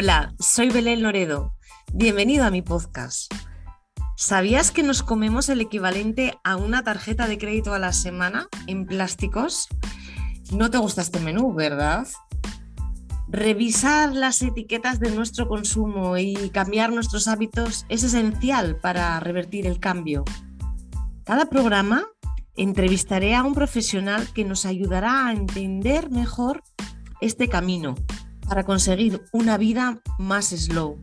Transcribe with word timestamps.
Hola, 0.00 0.32
soy 0.38 0.70
Belén 0.70 1.02
Loredo. 1.02 1.54
Bienvenido 1.92 2.44
a 2.44 2.52
mi 2.52 2.62
podcast. 2.62 3.34
¿Sabías 4.16 4.70
que 4.70 4.84
nos 4.84 5.02
comemos 5.02 5.48
el 5.48 5.60
equivalente 5.60 6.38
a 6.44 6.54
una 6.54 6.84
tarjeta 6.84 7.26
de 7.26 7.36
crédito 7.36 7.74
a 7.74 7.80
la 7.80 7.92
semana 7.92 8.46
en 8.68 8.86
plásticos? 8.86 9.66
No 10.52 10.70
te 10.70 10.78
gusta 10.78 11.02
este 11.02 11.18
menú, 11.18 11.52
¿verdad? 11.52 12.06
Revisar 13.26 14.12
las 14.12 14.40
etiquetas 14.40 15.00
de 15.00 15.10
nuestro 15.10 15.48
consumo 15.48 16.16
y 16.16 16.50
cambiar 16.50 16.92
nuestros 16.92 17.26
hábitos 17.26 17.84
es 17.88 18.04
esencial 18.04 18.76
para 18.76 19.18
revertir 19.18 19.66
el 19.66 19.80
cambio. 19.80 20.24
Cada 21.24 21.46
programa 21.46 22.06
entrevistaré 22.54 23.34
a 23.34 23.42
un 23.42 23.52
profesional 23.52 24.32
que 24.32 24.44
nos 24.44 24.64
ayudará 24.64 25.26
a 25.26 25.32
entender 25.32 26.08
mejor 26.08 26.62
este 27.20 27.48
camino 27.48 27.96
para 28.48 28.64
conseguir 28.64 29.20
una 29.32 29.58
vida 29.58 30.00
más 30.18 30.46
slow. 30.46 30.98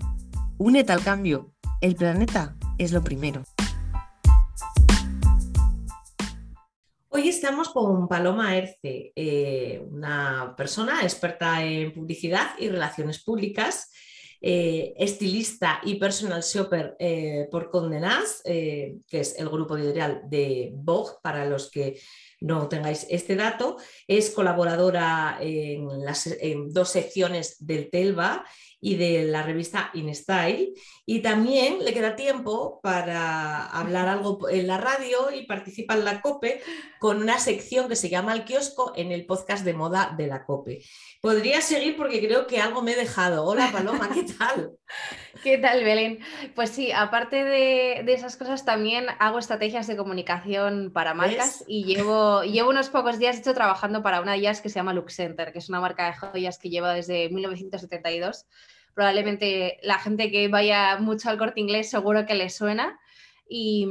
Únete 0.57 0.91
al 0.91 1.03
cambio. 1.03 1.53
El 1.79 1.95
planeta 1.95 2.57
es 2.79 2.91
lo 2.91 3.03
primero. 3.03 3.43
Hoy 7.09 7.29
estamos 7.29 7.69
con 7.69 8.07
Paloma 8.07 8.57
Erce, 8.57 9.13
eh, 9.15 9.85
una 9.89 10.53
persona 10.57 11.03
experta 11.03 11.63
en 11.63 11.93
publicidad 11.93 12.57
y 12.59 12.67
relaciones 12.67 13.23
públicas, 13.23 13.91
eh, 14.41 14.93
estilista 14.97 15.79
y 15.83 15.95
personal 15.95 16.41
shopper 16.41 16.95
eh, 16.99 17.47
por 17.51 17.69
Condenas, 17.69 18.41
que 18.43 18.99
es 19.11 19.39
el 19.39 19.49
grupo 19.49 19.77
editorial 19.77 20.23
de 20.27 20.71
Vogue, 20.73 21.13
para 21.21 21.45
los 21.45 21.71
que 21.71 21.99
no 22.41 22.67
tengáis 22.67 23.07
este 23.09 23.35
dato, 23.35 23.77
es 24.07 24.29
colaboradora 24.29 25.37
en, 25.39 26.03
las, 26.03 26.29
dos 26.67 26.89
secciones 26.89 27.57
del 27.65 27.89
Telva 27.89 28.45
y 28.85 28.97
de 28.97 29.23
la 29.23 29.41
revista 29.41 29.89
InStyle. 29.95 30.75
Y 31.07 31.21
también 31.21 31.83
le 31.83 31.91
queda 31.91 32.15
tiempo 32.15 32.79
para 32.83 33.65
hablar 33.65 34.07
algo 34.07 34.47
en 34.47 34.67
la 34.67 34.77
radio 34.77 35.31
y 35.31 35.47
participa 35.47 35.95
en 35.95 36.05
la 36.05 36.21
COPE 36.21 36.61
con 36.99 37.17
una 37.17 37.39
sección 37.39 37.89
que 37.89 37.95
se 37.95 38.09
llama 38.09 38.33
El 38.33 38.45
kiosco 38.45 38.93
en 38.95 39.11
el 39.11 39.25
podcast 39.25 39.65
de 39.65 39.73
moda 39.73 40.13
de 40.15 40.27
la 40.27 40.45
COPE. 40.45 40.83
Podría 41.19 41.61
seguir 41.61 41.97
porque 41.97 42.23
creo 42.23 42.45
que 42.45 42.61
algo 42.61 42.83
me 42.83 42.91
he 42.91 42.95
dejado. 42.95 43.43
Hola 43.45 43.71
Paloma, 43.71 44.07
¿qué 44.13 44.23
tal? 44.37 44.73
¿Qué 45.43 45.57
tal, 45.57 45.83
Belén? 45.83 46.19
Pues 46.53 46.69
sí, 46.69 46.91
aparte 46.91 47.43
de, 47.43 48.13
esas 48.13 48.37
cosas, 48.37 48.65
también 48.65 49.07
hago 49.17 49.39
estrategias 49.39 49.87
de 49.87 49.97
comunicación 49.97 50.91
para 50.93 51.15
marcas 51.15 51.63
y 51.67 51.85
llevo, 51.85 52.43
llevo 52.43 52.69
unos 52.69 52.89
pocos 52.89 53.17
días 53.17 53.37
hecho 53.37 53.55
trabajando 53.55 54.03
para 54.03 54.21
una 54.21 54.33
de 54.33 54.39
ellas 54.39 54.61
que 54.61 54.69
se 54.69 54.75
llama 54.75 54.93
Lux 54.93 55.15
Center, 55.15 55.51
que 55.51 55.59
es 55.59 55.69
una 55.69 55.81
marca 55.81 56.05
de 56.05 56.13
joyas 56.13 56.59
que 56.59 56.69
lleva 56.69 56.93
desde 56.93 57.29
1972. 57.29 58.45
Probablemente 58.95 59.77
la 59.83 59.99
gente 59.99 60.31
que 60.31 60.47
vaya 60.47 60.97
mucho 60.97 61.29
al 61.29 61.37
corte 61.37 61.59
inglés 61.59 61.89
seguro 61.89 62.25
que 62.25 62.33
le 62.33 62.49
suena. 62.49 62.99
Y, 63.47 63.85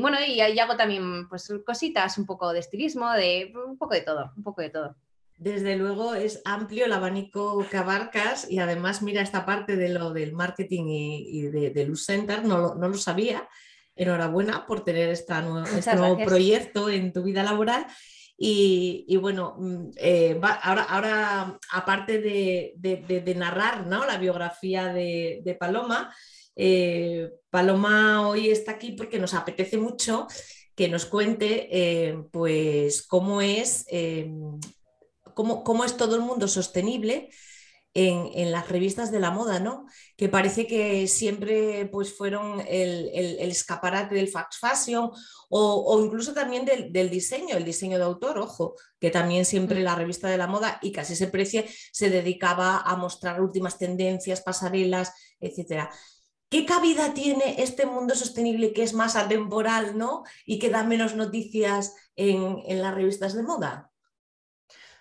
bueno, 0.00 0.16
y, 0.26 0.40
y 0.40 0.58
hago 0.58 0.76
también 0.76 1.28
pues, 1.28 1.52
cositas, 1.66 2.16
un 2.16 2.24
poco 2.24 2.52
de 2.52 2.60
estilismo, 2.60 3.12
de 3.12 3.52
un 3.66 3.76
poco 3.76 3.92
de 3.92 4.00
todo, 4.00 4.32
un 4.34 4.42
poco 4.42 4.62
de 4.62 4.70
todo. 4.70 4.96
Desde 5.36 5.76
luego 5.76 6.14
es 6.14 6.40
amplio 6.44 6.86
el 6.86 6.92
abanico 6.92 7.66
que 7.68 7.76
abarcas 7.76 8.48
y 8.50 8.60
además 8.60 9.02
mira 9.02 9.20
esta 9.20 9.44
parte 9.44 9.76
de 9.76 9.88
lo 9.88 10.12
del 10.12 10.32
marketing 10.32 10.84
y, 10.86 11.42
de, 11.42 11.70
de 11.70 11.86
Luz 11.86 12.06
Center, 12.06 12.44
no 12.44 12.74
lo, 12.74 12.94
sabía. 12.94 13.48
Enhorabuena 13.96 14.66
por 14.66 14.84
tener 14.84 15.08
esta 15.08 15.44
este 15.76 15.96
nuevo 15.96 16.18
proyecto 16.24 16.88
en 16.88 17.12
tu 17.12 17.22
vida 17.22 17.42
laboral. 17.42 17.86
Y, 18.36 19.16
bueno, 19.16 19.56
mm, 19.58 19.90
eh, 19.96 20.40
ahora, 20.42 20.82
ahora, 20.84 21.58
aparte 21.72 22.18
de, 22.18 23.34
narrar 23.36 23.86
¿no? 23.86 24.04
la 24.04 24.18
biografía 24.18 24.92
de, 24.92 25.56
Paloma, 25.58 26.14
eh, 26.56 27.30
Paloma 27.50 28.28
hoy 28.28 28.50
está 28.50 28.72
aquí 28.72 28.92
porque 28.92 29.18
nos 29.18 29.34
apetece 29.34 29.76
mucho 29.76 30.26
que 30.74 30.88
nos 30.88 31.06
cuente 31.06 31.68
eh, 31.70 32.16
pues 32.32 33.06
cómo 33.06 33.40
es 33.40 33.86
cómo, 35.34 35.84
es 35.84 35.96
todo 35.96 36.16
el 36.16 36.22
mundo 36.22 36.48
sostenible 36.48 37.28
en, 37.94 38.50
las 38.50 38.68
revistas 38.68 39.12
de 39.12 39.20
la 39.20 39.30
moda, 39.30 39.60
¿no? 39.60 39.86
Que 40.16 40.28
parece 40.28 40.66
que 40.66 41.06
siempre 41.06 41.86
pues, 41.86 42.16
fueron 42.16 42.60
el, 42.66 43.08
escaparate 43.38 44.16
del 44.16 44.28
fast 44.28 44.54
fashion 44.60 45.10
o, 45.48 46.02
incluso 46.04 46.34
también 46.34 46.64
del, 46.64 47.10
diseño, 47.10 47.56
el 47.56 47.64
diseño 47.64 47.98
de 47.98 48.04
autor, 48.04 48.38
ojo, 48.38 48.74
que 48.98 49.10
también 49.10 49.44
siempre 49.44 49.80
mm. 49.80 49.84
la 49.84 49.94
revista 49.94 50.28
de 50.28 50.36
la 50.36 50.48
moda 50.48 50.78
y 50.82 50.90
casi 50.90 51.14
se 51.14 51.28
precie 51.28 51.68
se 51.92 52.10
dedicaba 52.10 52.80
a 52.80 52.96
mostrar 52.96 53.40
últimas 53.40 53.78
tendencias, 53.78 54.42
pasarelas, 54.42 55.12
etc. 55.40 55.88
¿Qué 56.48 56.66
cabida 56.66 57.14
tiene 57.14 57.62
este 57.62 57.86
mundo 57.86 58.14
sostenible 58.16 58.72
que 58.72 58.82
es 58.82 58.92
más 58.92 59.14
atemporal, 59.14 59.96
¿no? 59.96 60.24
Y 60.44 60.58
que 60.58 60.70
da 60.70 60.82
menos 60.82 61.14
noticias 61.14 61.94
en, 62.16 62.58
en 62.66 62.82
las 62.82 62.94
revistas 62.94 63.34
de 63.34 63.42
moda? 63.44 63.93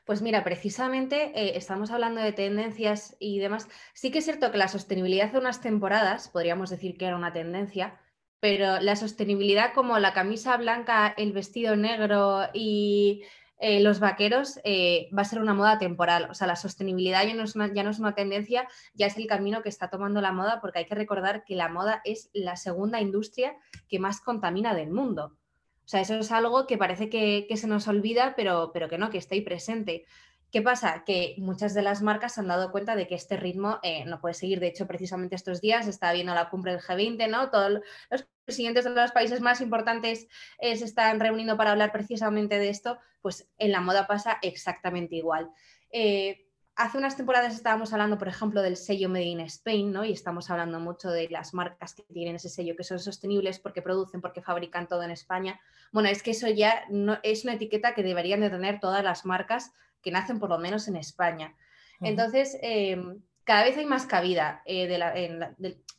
Pues 0.05 0.21
mira, 0.21 0.43
precisamente 0.43 1.31
eh, 1.33 1.55
estamos 1.55 1.89
hablando 1.89 2.19
de 2.19 2.33
tendencias 2.33 3.15
y 3.19 3.39
demás. 3.39 3.69
Sí 3.93 4.11
que 4.11 4.19
es 4.19 4.25
cierto 4.25 4.51
que 4.51 4.57
la 4.57 4.67
sostenibilidad 4.67 5.27
hace 5.27 5.37
unas 5.37 5.61
temporadas, 5.61 6.27
podríamos 6.27 6.69
decir 6.69 6.97
que 6.97 7.05
era 7.05 7.15
una 7.15 7.31
tendencia, 7.31 7.99
pero 8.41 8.81
la 8.81 8.97
sostenibilidad 8.97 9.73
como 9.73 9.97
la 9.99 10.11
camisa 10.13 10.57
blanca, 10.57 11.13
el 11.15 11.31
vestido 11.31 11.77
negro 11.77 12.49
y 12.53 13.23
eh, 13.59 13.79
los 13.79 14.01
vaqueros 14.01 14.59
eh, 14.65 15.09
va 15.17 15.21
a 15.21 15.25
ser 15.25 15.39
una 15.39 15.53
moda 15.53 15.77
temporal. 15.77 16.27
O 16.29 16.33
sea, 16.33 16.47
la 16.47 16.57
sostenibilidad 16.57 17.25
ya 17.25 17.33
no, 17.35 17.43
es 17.43 17.53
ya 17.53 17.83
no 17.83 17.91
es 17.91 17.99
una 17.99 18.13
tendencia, 18.13 18.67
ya 18.93 19.07
es 19.07 19.15
el 19.15 19.27
camino 19.27 19.61
que 19.61 19.69
está 19.69 19.89
tomando 19.89 20.19
la 20.19 20.33
moda, 20.33 20.59
porque 20.59 20.79
hay 20.79 20.85
que 20.85 20.95
recordar 20.95 21.45
que 21.45 21.55
la 21.55 21.69
moda 21.69 22.01
es 22.03 22.29
la 22.33 22.57
segunda 22.57 22.99
industria 22.99 23.55
que 23.87 23.99
más 23.99 24.19
contamina 24.19 24.75
del 24.75 24.91
mundo. 24.91 25.37
O 25.85 25.87
sea, 25.87 26.01
eso 26.01 26.15
es 26.15 26.31
algo 26.31 26.65
que 26.67 26.77
parece 26.77 27.09
que, 27.09 27.47
se 27.55 27.67
nos 27.67 27.87
olvida, 27.87 28.33
pero, 28.35 28.71
pero, 28.73 28.89
que 28.89 28.97
no, 28.97 29.09
que 29.09 29.17
está 29.17 29.35
ahí 29.35 29.41
presente. 29.41 30.05
¿Qué 30.51 30.61
pasa? 30.61 31.03
Que 31.05 31.35
muchas 31.39 31.73
de 31.73 31.81
las 31.81 32.01
marcas 32.01 32.35
se 32.35 32.41
han 32.41 32.47
dado 32.47 32.71
cuenta 32.71 32.95
de 32.95 33.07
que 33.07 33.15
este 33.15 33.37
ritmo 33.37 33.79
eh, 33.81 34.05
no 34.05 34.21
puede 34.21 34.35
seguir. 34.35 34.59
De 34.59 34.67
hecho, 34.67 34.87
precisamente 34.87 35.35
estos 35.35 35.61
días 35.61 35.87
está 35.87 36.13
viendo 36.13 36.33
la 36.35 36.49
cumbre 36.49 36.71
del 36.73 36.81
G20, 36.81 37.27
¿no? 37.27 37.49
Todos 37.49 37.81
los 38.11 38.27
presidentes 38.45 38.85
de 38.85 38.91
los 38.91 39.11
países 39.11 39.41
más 39.41 39.61
importantes 39.61 40.27
eh, 40.59 40.77
se 40.77 40.85
están 40.85 41.19
reuniendo 41.19 41.57
para 41.57 41.71
hablar 41.71 41.91
precisamente 41.91 42.59
de 42.59 42.69
esto. 42.69 42.99
Pues 43.21 43.49
en 43.57 43.71
la 43.71 43.81
moda 43.81 44.05
pasa 44.05 44.37
exactamente 44.41 45.15
igual. 45.15 45.49
Eh, 45.91 46.52
hace 46.75 46.97
unas 46.97 47.15
temporadas 47.15 47.53
estábamos 47.53 47.93
hablando, 47.93 48.17
por 48.17 48.27
ejemplo, 48.27 48.61
del 48.61 48.77
sello 48.77 49.09
Made 49.09 49.23
in 49.23 49.39
Spain, 49.41 49.91
¿no? 49.91 50.05
Y 50.05 50.11
estamos 50.11 50.49
hablando 50.49 50.79
mucho 50.79 51.11
de 51.11 51.29
las 51.29 51.53
marcas 51.53 51.93
que 51.93 52.03
tienen 52.03 52.35
ese 52.35 52.49
sello, 52.49 52.75
que 52.75 52.83
son 52.83 52.99
sostenibles 52.99 53.59
porque 53.59 53.81
producen, 53.81 54.21
porque 54.21 54.41
fabrican 54.41 54.87
todo 54.87 55.03
en 55.03 55.11
España. 55.11 55.59
Bueno, 55.91 56.09
es 56.09 56.23
que 56.23 56.31
eso 56.31 56.47
ya 56.47 56.85
no, 56.89 57.19
es 57.23 57.43
una 57.43 57.53
etiqueta 57.53 57.93
que 57.93 58.03
deberían 58.03 58.41
de 58.41 58.49
tener 58.49 58.79
todas 58.79 59.03
las 59.03 59.25
marcas 59.25 59.71
que 60.01 60.11
nacen 60.11 60.39
por 60.39 60.49
lo 60.49 60.57
menos 60.57 60.87
en 60.87 60.95
España. 60.95 61.55
Entonces, 62.01 62.57
em, 62.61 63.21
cada 63.43 63.63
vez 63.63 63.77
hay 63.77 63.85
más 63.85 64.05
cabida, 64.05 64.61
eh, 64.65 64.87
de 64.87 64.97
la, 64.97 65.13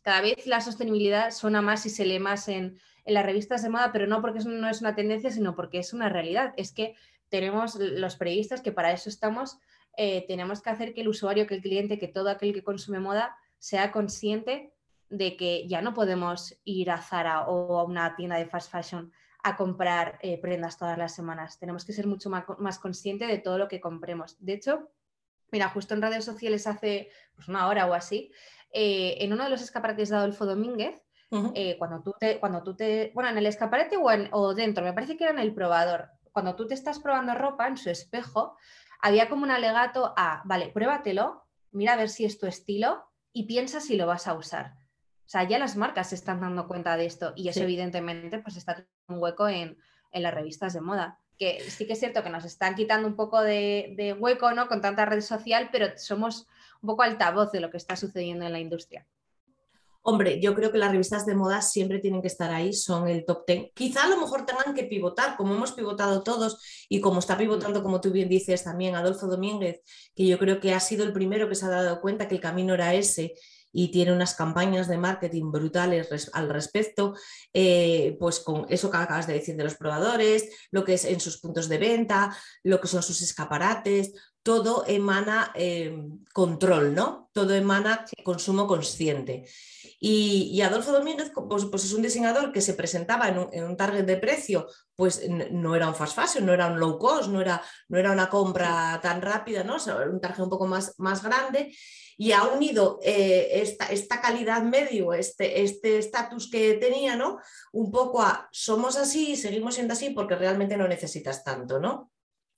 cada 0.02 0.20
vez 0.20 0.46
la 0.46 0.60
sostenibilidad 0.60 1.30
suena 1.30 1.62
más 1.62 1.86
y 1.86 1.90
se 1.90 2.04
lee 2.04 2.18
más 2.18 2.48
en, 2.48 2.78
en 3.04 3.14
las 3.14 3.24
revistas 3.24 3.62
de 3.62 3.70
moda, 3.70 3.90
pero 3.92 4.06
no 4.06 4.20
porque 4.20 4.40
no 4.40 4.68
es 4.68 4.80
una 4.80 4.94
tendencia, 4.94 5.30
sino 5.30 5.54
porque 5.54 5.78
es 5.78 5.94
una 5.94 6.08
realidad. 6.08 6.52
Es 6.56 6.72
que 6.72 6.94
tenemos 7.30 7.76
los 7.76 8.16
periodistas 8.16 8.60
que 8.60 8.72
para 8.72 8.92
eso 8.92 9.08
estamos 9.08 9.58
eh, 9.96 10.24
tenemos 10.26 10.60
que 10.60 10.70
hacer 10.70 10.94
que 10.94 11.02
el 11.02 11.08
usuario, 11.08 11.46
que 11.46 11.54
el 11.54 11.62
cliente, 11.62 11.98
que 11.98 12.08
todo 12.08 12.30
aquel 12.30 12.52
que 12.52 12.64
consume 12.64 13.00
moda 13.00 13.36
sea 13.58 13.92
consciente 13.92 14.72
de 15.08 15.36
que 15.36 15.66
ya 15.68 15.80
no 15.80 15.94
podemos 15.94 16.58
ir 16.64 16.90
a 16.90 17.00
Zara 17.00 17.46
o 17.46 17.78
a 17.78 17.84
una 17.84 18.16
tienda 18.16 18.36
de 18.36 18.46
fast 18.46 18.70
fashion 18.70 19.12
a 19.42 19.56
comprar 19.56 20.18
eh, 20.22 20.40
prendas 20.40 20.78
todas 20.78 20.98
las 20.98 21.14
semanas. 21.14 21.58
Tenemos 21.58 21.84
que 21.84 21.92
ser 21.92 22.06
mucho 22.06 22.30
más, 22.30 22.44
más 22.58 22.78
conscientes 22.78 23.28
de 23.28 23.38
todo 23.38 23.58
lo 23.58 23.68
que 23.68 23.80
compremos. 23.80 24.36
De 24.38 24.54
hecho, 24.54 24.90
mira, 25.52 25.68
justo 25.68 25.94
en 25.94 26.02
redes 26.02 26.24
sociales 26.24 26.66
hace 26.66 27.10
pues, 27.36 27.48
una 27.48 27.68
hora 27.68 27.86
o 27.86 27.94
así, 27.94 28.32
eh, 28.72 29.18
en 29.20 29.32
uno 29.32 29.44
de 29.44 29.50
los 29.50 29.62
escaparates 29.62 30.08
de 30.08 30.16
Adolfo 30.16 30.46
Domínguez, 30.46 31.00
cuando, 31.78 32.00
tú 32.00 32.14
te, 32.16 32.38
cuando 32.38 32.62
tú 32.62 32.76
te, 32.76 33.10
bueno, 33.12 33.28
en 33.28 33.36
el 33.36 33.46
escaparate 33.46 33.96
o, 33.96 34.06
o 34.06 34.54
dentro, 34.54 34.84
me 34.84 34.92
parece 34.92 35.16
que 35.16 35.24
era 35.24 35.32
en 35.32 35.40
el 35.40 35.52
probador, 35.52 36.10
cuando 36.34 36.56
tú 36.56 36.66
te 36.66 36.74
estás 36.74 36.98
probando 36.98 37.32
ropa 37.34 37.68
en 37.68 37.76
su 37.76 37.90
espejo, 37.90 38.56
había 39.04 39.28
como 39.28 39.42
un 39.42 39.50
alegato 39.50 40.14
a, 40.16 40.40
vale, 40.46 40.70
pruébatelo, 40.70 41.44
mira 41.72 41.92
a 41.92 41.96
ver 41.96 42.08
si 42.08 42.24
es 42.24 42.38
tu 42.38 42.46
estilo 42.46 43.04
y 43.34 43.42
piensa 43.42 43.78
si 43.78 43.96
lo 43.96 44.06
vas 44.06 44.26
a 44.26 44.32
usar. 44.32 44.78
O 45.26 45.28
sea, 45.28 45.44
ya 45.44 45.58
las 45.58 45.76
marcas 45.76 46.08
se 46.08 46.14
están 46.14 46.40
dando 46.40 46.66
cuenta 46.66 46.96
de 46.96 47.04
esto 47.04 47.34
y 47.36 47.48
eso 47.48 47.60
evidentemente 47.60 48.38
pues 48.38 48.56
está 48.56 48.86
un 49.08 49.18
hueco 49.18 49.46
en, 49.46 49.76
las 50.10 50.32
revistas 50.32 50.72
de 50.72 50.80
moda. 50.80 51.20
Que 51.36 51.60
sí 51.68 51.86
que 51.86 51.92
es 51.92 52.00
cierto 52.00 52.22
que 52.22 52.30
nos 52.30 52.46
están 52.46 52.76
quitando 52.76 53.06
un 53.06 53.14
poco 53.14 53.42
de, 53.42 53.92
de 53.94 54.14
hueco 54.14 54.52
¿no? 54.52 54.68
con 54.68 54.80
tanta 54.80 55.04
red 55.04 55.20
social, 55.20 55.68
pero 55.70 55.98
somos 55.98 56.46
un 56.80 56.86
poco 56.86 57.02
altavoz 57.02 57.52
de 57.52 57.60
lo 57.60 57.70
que 57.70 57.76
está 57.76 57.96
sucediendo 57.96 58.46
en 58.46 58.52
la 58.52 58.60
industria. 58.60 59.06
Hombre, 60.06 60.38
yo 60.38 60.54
creo 60.54 60.70
que 60.70 60.76
las 60.76 60.90
revistas 60.90 61.24
de 61.24 61.34
moda 61.34 61.62
siempre 61.62 61.98
tienen 61.98 62.20
que 62.20 62.28
estar 62.28 62.52
ahí, 62.52 62.74
son 62.74 63.08
el 63.08 63.24
top 63.24 63.46
ten. 63.46 63.70
Quizá 63.74 64.04
a 64.04 64.08
lo 64.08 64.18
mejor 64.18 64.44
tengan 64.44 64.74
que 64.74 64.84
pivotar, 64.84 65.34
como 65.34 65.54
hemos 65.54 65.72
pivotado 65.72 66.22
todos 66.22 66.58
y 66.90 67.00
como 67.00 67.20
está 67.20 67.38
pivotando, 67.38 67.82
como 67.82 68.02
tú 68.02 68.10
bien 68.10 68.28
dices 68.28 68.64
también, 68.64 68.96
Adolfo 68.96 69.26
Domínguez, 69.26 69.80
que 70.14 70.26
yo 70.26 70.38
creo 70.38 70.60
que 70.60 70.74
ha 70.74 70.80
sido 70.80 71.04
el 71.04 71.14
primero 71.14 71.48
que 71.48 71.54
se 71.54 71.64
ha 71.64 71.70
dado 71.70 72.02
cuenta 72.02 72.28
que 72.28 72.34
el 72.34 72.42
camino 72.42 72.74
era 72.74 72.92
ese 72.92 73.32
y 73.72 73.90
tiene 73.90 74.12
unas 74.12 74.34
campañas 74.34 74.88
de 74.88 74.98
marketing 74.98 75.50
brutales 75.50 76.30
al 76.34 76.50
respecto, 76.50 77.14
eh, 77.54 78.16
pues 78.20 78.40
con 78.40 78.66
eso 78.68 78.90
que 78.90 78.98
acabas 78.98 79.26
de 79.26 79.32
decir 79.32 79.56
de 79.56 79.64
los 79.64 79.74
probadores, 79.74 80.50
lo 80.70 80.84
que 80.84 80.94
es 80.94 81.06
en 81.06 81.18
sus 81.18 81.40
puntos 81.40 81.68
de 81.70 81.78
venta, 81.78 82.36
lo 82.62 82.78
que 82.78 82.88
son 82.88 83.02
sus 83.02 83.22
escaparates, 83.22 84.12
todo 84.44 84.84
emana 84.86 85.50
eh, 85.54 85.98
control, 86.32 86.94
¿no? 86.94 87.30
Todo 87.32 87.54
emana 87.54 88.04
consumo 88.22 88.68
consciente. 88.68 89.46
Y, 89.98 90.60
Adolfo 90.60 90.92
Domínguez 90.92 91.32
pues, 91.48 91.64
pues, 91.64 91.84
es 91.84 91.94
un 91.94 92.02
diseñador 92.02 92.52
que 92.52 92.60
se 92.60 92.74
presentaba 92.74 93.28
en 93.28 93.64
un, 93.64 93.76
target 93.76 94.04
de 94.04 94.18
precio, 94.18 94.66
pues 94.94 95.26
no 95.28 95.74
era 95.74 95.88
un 95.88 95.94
fast 95.94 96.14
fashion, 96.14 96.44
no 96.44 96.52
era 96.52 96.66
un 96.66 96.78
low 96.78 96.98
cost, 96.98 97.30
no 97.30 97.40
era, 97.40 97.62
no 97.88 97.98
era 97.98 98.12
una 98.12 98.28
compra 98.28 99.00
tan 99.02 99.22
rápida, 99.22 99.64
¿no? 99.64 99.76
un 100.12 100.20
target 100.20 100.44
un 100.44 100.50
poco 100.50 100.66
más, 100.66 100.94
más 100.98 101.22
grande 101.22 101.74
y 102.18 102.32
ha 102.32 102.44
unido 102.44 103.00
eh, 103.02 103.48
esta, 103.54 103.86
esta, 103.86 104.20
calidad 104.20 104.62
medio, 104.62 105.14
este 105.14 105.62
estatus 105.62 106.44
este 106.44 106.58
que 106.58 106.74
tenía, 106.74 107.16
¿no? 107.16 107.38
Un 107.72 107.90
poco 107.90 108.22
a 108.22 108.48
somos 108.52 108.96
así, 108.96 109.36
seguimos 109.36 109.74
siendo 109.74 109.94
así 109.94 110.10
porque 110.10 110.36
realmente 110.36 110.76
no 110.76 110.86
necesitas 110.86 111.42
tanto, 111.42 111.80
¿no? 111.80 112.12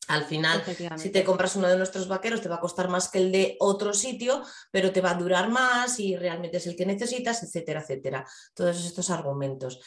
Al 0.09 0.25
final, 0.25 0.63
si 0.97 1.11
te 1.11 1.25
compras 1.25 1.57
uno 1.57 1.67
de 1.67 1.77
nuestros 1.77 2.07
vaqueros, 2.07 2.41
te 2.41 2.49
va 2.49 2.57
a 2.57 2.61
costar 2.61 2.89
más 2.89 3.09
que 3.09 3.19
el 3.19 3.33
de 3.33 3.57
otro 3.59 3.93
sitio, 3.93 4.43
pero 4.71 4.93
te 4.93 5.01
va 5.01 5.11
a 5.11 5.19
durar 5.19 5.49
más 5.49 5.99
y 5.99 6.17
realmente 6.17 6.59
es 6.59 6.67
el 6.67 6.77
que 6.77 6.87
necesitas, 6.87 7.43
etcétera, 7.43 7.81
etcétera. 7.81 8.27
Todos 8.55 8.85
estos 8.85 9.11
argumentos. 9.11 9.81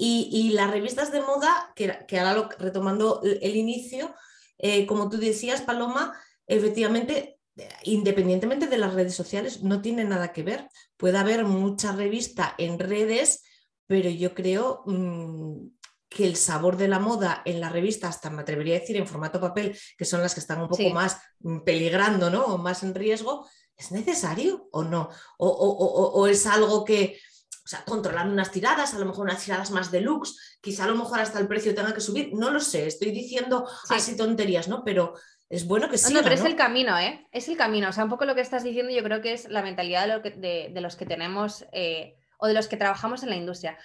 Y, 0.00 0.50
las 0.50 0.70
revistas 0.70 1.10
de 1.10 1.20
moda, 1.20 1.72
que, 1.74 1.98
que 2.06 2.18
ahora 2.18 2.34
lo, 2.34 2.48
retomando 2.58 3.20
el, 3.22 3.56
inicio, 3.56 4.14
eh, 4.56 4.86
como 4.86 5.10
tú 5.10 5.18
decías, 5.18 5.62
Paloma, 5.62 6.16
efectivamente, 6.46 7.40
independientemente 7.82 8.68
de 8.68 8.78
las 8.78 8.94
redes 8.94 9.16
sociales, 9.16 9.62
no 9.64 9.82
tiene 9.82 10.04
nada 10.04 10.32
que 10.32 10.44
ver. 10.44 10.68
Puede 10.96 11.18
haber 11.18 11.44
mucha 11.44 11.92
revista 11.92 12.54
en 12.58 12.78
redes, 12.78 13.42
pero 13.88 14.08
yo 14.08 14.34
creo 14.34 14.84
mm, 14.86 15.66
que 16.08 16.24
el 16.24 16.36
sabor 16.36 16.76
de 16.76 16.88
la 16.88 16.98
moda 16.98 17.42
en 17.44 17.60
la 17.60 17.68
revista, 17.68 18.08
hasta 18.08 18.30
me 18.30 18.42
atrevería 18.42 18.76
a 18.76 18.80
decir 18.80 18.96
en 18.96 19.06
formato 19.06 19.40
papel, 19.40 19.78
que 19.96 20.04
son 20.04 20.22
las 20.22 20.34
que 20.34 20.40
están 20.40 20.60
un 20.60 20.68
poco 20.68 20.88
más 20.90 21.18
mm, 21.40 21.60
peligrando, 21.60 22.30
¿no? 22.30 22.44
O 22.44 22.58
más 22.58 22.82
en 22.82 22.94
riesgo, 22.94 23.48
¿es 23.76 23.92
necesario 23.92 24.68
o 24.72 24.84
no? 24.84 25.10
O, 25.38 26.26
es 26.26 26.46
algo 26.46 26.84
que, 26.84 27.18
o 27.64 27.68
sea, 27.68 27.84
controlar 27.84 28.26
unas 28.26 28.50
tiradas, 28.50 28.94
a 28.94 28.98
lo 28.98 29.06
mejor 29.06 29.26
unas 29.26 29.44
tiradas 29.44 29.70
más 29.70 29.90
deluxe, 29.90 30.36
quizá 30.60 30.84
a 30.84 30.88
lo 30.88 30.96
mejor 30.96 31.20
hasta 31.20 31.38
el 31.38 31.46
precio 31.46 31.74
tenga 31.74 31.94
que 31.94 32.00
subir, 32.00 32.30
no 32.32 32.50
lo 32.50 32.60
sé, 32.60 32.86
estoy 32.86 33.10
diciendo 33.10 33.68
así 33.90 34.16
tonterías, 34.16 34.68
¿no? 34.68 34.84
Pero 34.84 35.14
es 35.50 35.66
bueno 35.66 35.88
que 35.88 35.98
sí. 35.98 36.12
No, 36.12 36.22
pero 36.22 36.34
es 36.34 36.44
el 36.44 36.56
camino, 36.56 36.98
¿eh? 36.98 37.26
Es 37.32 37.48
el 37.48 37.56
camino. 37.56 37.88
O 37.88 37.92
sea, 37.92 38.04
un 38.04 38.10
poco 38.10 38.26
lo 38.26 38.34
que 38.34 38.42
estás 38.42 38.64
diciendo, 38.64 38.92
yo 38.92 39.02
creo 39.02 39.22
que 39.22 39.32
es 39.32 39.48
la 39.48 39.62
mentalidad 39.62 40.20
de, 40.20 40.80
los 40.80 40.96
que 40.96 41.06
tenemos. 41.06 41.64
Eh, 41.72 42.17
o 42.38 42.46
de 42.46 42.54
los 42.54 42.68
que 42.68 42.76
trabajamos 42.76 43.22
en 43.22 43.30
la 43.30 43.36
industria. 43.36 43.76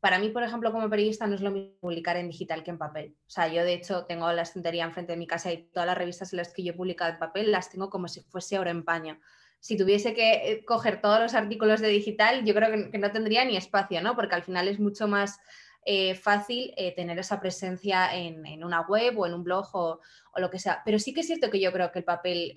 para 0.00 0.18
mí, 0.18 0.30
por 0.30 0.42
ejemplo, 0.42 0.72
como 0.72 0.88
periodista 0.88 1.26
no 1.26 1.34
es 1.34 1.40
lo 1.40 1.50
mismo 1.50 1.74
publicar 1.80 2.16
en 2.16 2.28
digital 2.28 2.62
que 2.62 2.70
en 2.70 2.78
papel. 2.78 3.16
O 3.26 3.30
sea, 3.30 3.48
yo 3.48 3.64
de 3.64 3.74
hecho 3.74 4.06
tengo 4.06 4.32
la 4.32 4.42
estantería 4.42 4.84
enfrente 4.84 5.12
de 5.12 5.18
mi 5.18 5.26
casa 5.26 5.52
y 5.52 5.64
todas 5.64 5.86
las 5.86 5.98
revistas 5.98 6.32
en 6.32 6.38
las 6.38 6.52
que 6.52 6.62
yo 6.62 6.72
he 6.72 6.76
publicado 6.76 7.12
en 7.12 7.18
papel 7.18 7.50
las 7.50 7.70
tengo 7.70 7.90
como 7.90 8.08
si 8.08 8.20
fuese 8.22 8.58
oro 8.58 8.70
en 8.70 8.84
paño. 8.84 9.18
Si 9.60 9.76
tuviese 9.76 10.14
que 10.14 10.52
eh, 10.52 10.64
coger 10.64 11.00
todos 11.00 11.20
los 11.20 11.34
artículos 11.34 11.80
de 11.80 11.88
digital, 11.88 12.44
yo 12.44 12.54
creo 12.54 12.90
que, 12.90 12.98
no 12.98 13.12
tendría 13.12 13.44
ni 13.44 13.56
espacio, 13.56 14.00
¿no? 14.00 14.16
Porque 14.16 14.34
al 14.34 14.42
final 14.42 14.68
es 14.68 14.78
mucho 14.78 15.06
más 15.08 15.38
eh, 15.84 16.14
fácil 16.14 16.72
eh, 16.76 16.94
tener 16.94 17.18
esa 17.18 17.40
presencia 17.40 18.14
en, 18.14 18.64
una 18.64 18.82
web 18.82 19.18
o 19.18 19.26
en 19.26 19.34
un 19.34 19.44
blog 19.44 19.68
o, 19.74 20.00
lo 20.36 20.50
que 20.50 20.58
sea. 20.58 20.82
Pero 20.84 20.98
sí 20.98 21.12
que 21.12 21.20
es 21.20 21.26
cierto 21.26 21.50
que 21.50 21.60
yo 21.60 21.72
creo 21.72 21.92
que 21.92 22.00
el 22.00 22.04
papel 22.04 22.52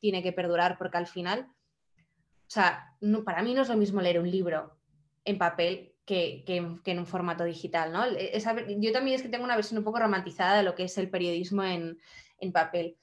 tiene 0.00 0.22
que 0.22 0.32
perdurar 0.32 0.76
porque 0.76 0.98
al 0.98 1.06
final 1.06 1.46
o 2.46 2.50
sea, 2.50 2.96
para 3.24 3.42
mí 3.42 3.54
no 3.54 3.62
es 3.62 3.68
lo 3.68 3.76
mismo 3.76 4.00
leer 4.00 4.20
un 4.20 4.30
libro 4.30 4.78
en 5.24 5.38
papel 5.38 5.94
que, 6.04 6.44
en 6.84 6.98
un 6.98 7.06
formato 7.06 7.44
digital, 7.44 7.92
¿no? 7.92 8.04
yo 8.08 8.92
también 8.92 9.16
es 9.16 9.22
que 9.22 9.28
tengo 9.28 9.44
una 9.44 9.56
versión 9.56 9.78
un 9.78 9.84
poco 9.84 9.98
romantizada 9.98 10.56
de 10.56 10.62
lo 10.62 10.76
que 10.76 10.84
es 10.84 10.96
el 10.98 11.10
periodismo 11.10 11.64
en, 11.64 11.98
papel. 12.52 12.96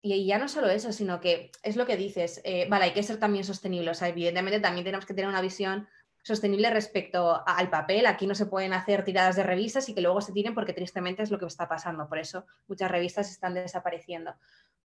Y 0.00 0.24
ya 0.24 0.38
no 0.38 0.46
solo 0.48 0.68
eso, 0.68 0.92
sino 0.92 1.20
que 1.20 1.50
es 1.64 1.74
lo 1.74 1.86
que 1.86 1.96
dices, 1.96 2.40
eh, 2.44 2.68
vale, 2.70 2.84
hay 2.84 2.92
que 2.92 3.02
ser 3.02 3.18
también 3.18 3.44
sostenible. 3.44 3.90
O 3.90 3.94
sea, 3.94 4.08
evidentemente 4.08 4.60
también 4.60 4.84
tenemos 4.84 5.04
que 5.04 5.14
tener 5.14 5.28
una 5.28 5.40
visión 5.40 5.88
sostenible 6.22 6.70
respecto 6.70 7.42
al 7.44 7.70
papel. 7.70 8.06
Aquí 8.06 8.28
no 8.28 8.36
se 8.36 8.46
pueden 8.46 8.72
hacer 8.72 9.04
tiradas 9.04 9.34
de 9.34 9.42
revistas 9.42 9.88
y 9.88 9.94
que 9.94 10.00
luego 10.00 10.20
se 10.20 10.32
tiren 10.32 10.54
porque 10.54 10.72
tristemente 10.72 11.24
es 11.24 11.32
lo 11.32 11.40
que 11.40 11.46
está 11.46 11.66
pasando. 11.66 12.08
Por 12.08 12.18
eso 12.18 12.46
muchas 12.68 12.88
revistas 12.88 13.30
están 13.32 13.54
desapareciendo. 13.54 14.36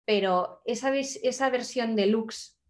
Pero 0.05 0.63
esa, 0.65 0.91
esa 0.95 1.49
versión 1.51 1.95
deluxe 1.95 2.60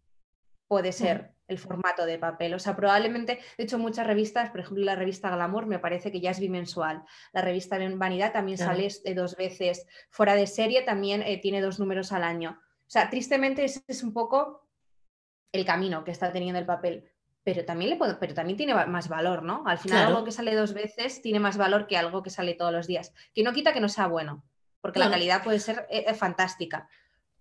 puede 0.72 0.92
ser 0.92 1.34
el 1.48 1.58
formato 1.58 2.06
de 2.06 2.18
papel. 2.18 2.54
O 2.54 2.58
sea, 2.58 2.74
probablemente, 2.74 3.40
de 3.58 3.64
hecho, 3.64 3.78
muchas 3.78 4.06
revistas, 4.06 4.48
por 4.48 4.60
ejemplo, 4.60 4.82
la 4.82 4.96
revista 4.96 5.28
Glamour 5.28 5.66
me 5.66 5.78
parece 5.78 6.10
que 6.10 6.18
ya 6.18 6.30
es 6.30 6.40
bimensual. 6.40 7.02
La 7.34 7.42
revista 7.42 7.76
Vanidad 7.78 8.32
también 8.32 8.56
sale 8.56 8.88
dos 9.14 9.36
veces. 9.36 9.86
Fuera 10.08 10.34
de 10.34 10.46
serie 10.46 10.80
también 10.80 11.20
eh, 11.20 11.38
tiene 11.42 11.60
dos 11.60 11.78
números 11.78 12.10
al 12.10 12.24
año. 12.24 12.58
O 12.58 12.90
sea, 12.90 13.10
tristemente 13.10 13.64
ese 13.64 13.82
es 13.86 14.02
un 14.02 14.14
poco 14.14 14.66
el 15.52 15.66
camino 15.66 16.04
que 16.04 16.10
está 16.10 16.32
teniendo 16.32 16.58
el 16.58 16.64
papel. 16.64 17.04
Pero 17.42 17.66
también, 17.66 17.90
le 17.90 17.96
puedo, 17.96 18.18
pero 18.18 18.32
también 18.32 18.56
tiene 18.56 18.74
más 18.86 19.10
valor, 19.10 19.42
¿no? 19.42 19.64
Al 19.66 19.76
final 19.76 20.06
algo 20.06 20.24
que 20.24 20.32
sale 20.32 20.54
dos 20.54 20.72
veces 20.72 21.20
tiene 21.20 21.38
más 21.38 21.58
valor 21.58 21.86
que 21.86 21.98
algo 21.98 22.22
que 22.22 22.30
sale 22.30 22.54
todos 22.54 22.72
los 22.72 22.86
días. 22.86 23.12
Que 23.34 23.42
no 23.42 23.52
quita 23.52 23.74
que 23.74 23.80
no 23.80 23.90
sea 23.90 24.06
bueno, 24.06 24.42
porque 24.80 25.00
la 25.00 25.10
calidad 25.10 25.44
puede 25.44 25.58
ser 25.58 25.86
eh, 25.90 26.06
eh, 26.08 26.14
fantástica. 26.14 26.88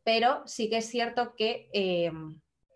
Pero 0.04 0.46
sí 0.46 0.70
que 0.70 0.80
es 0.80 0.90
cierto 0.90 1.34
que 1.38 1.70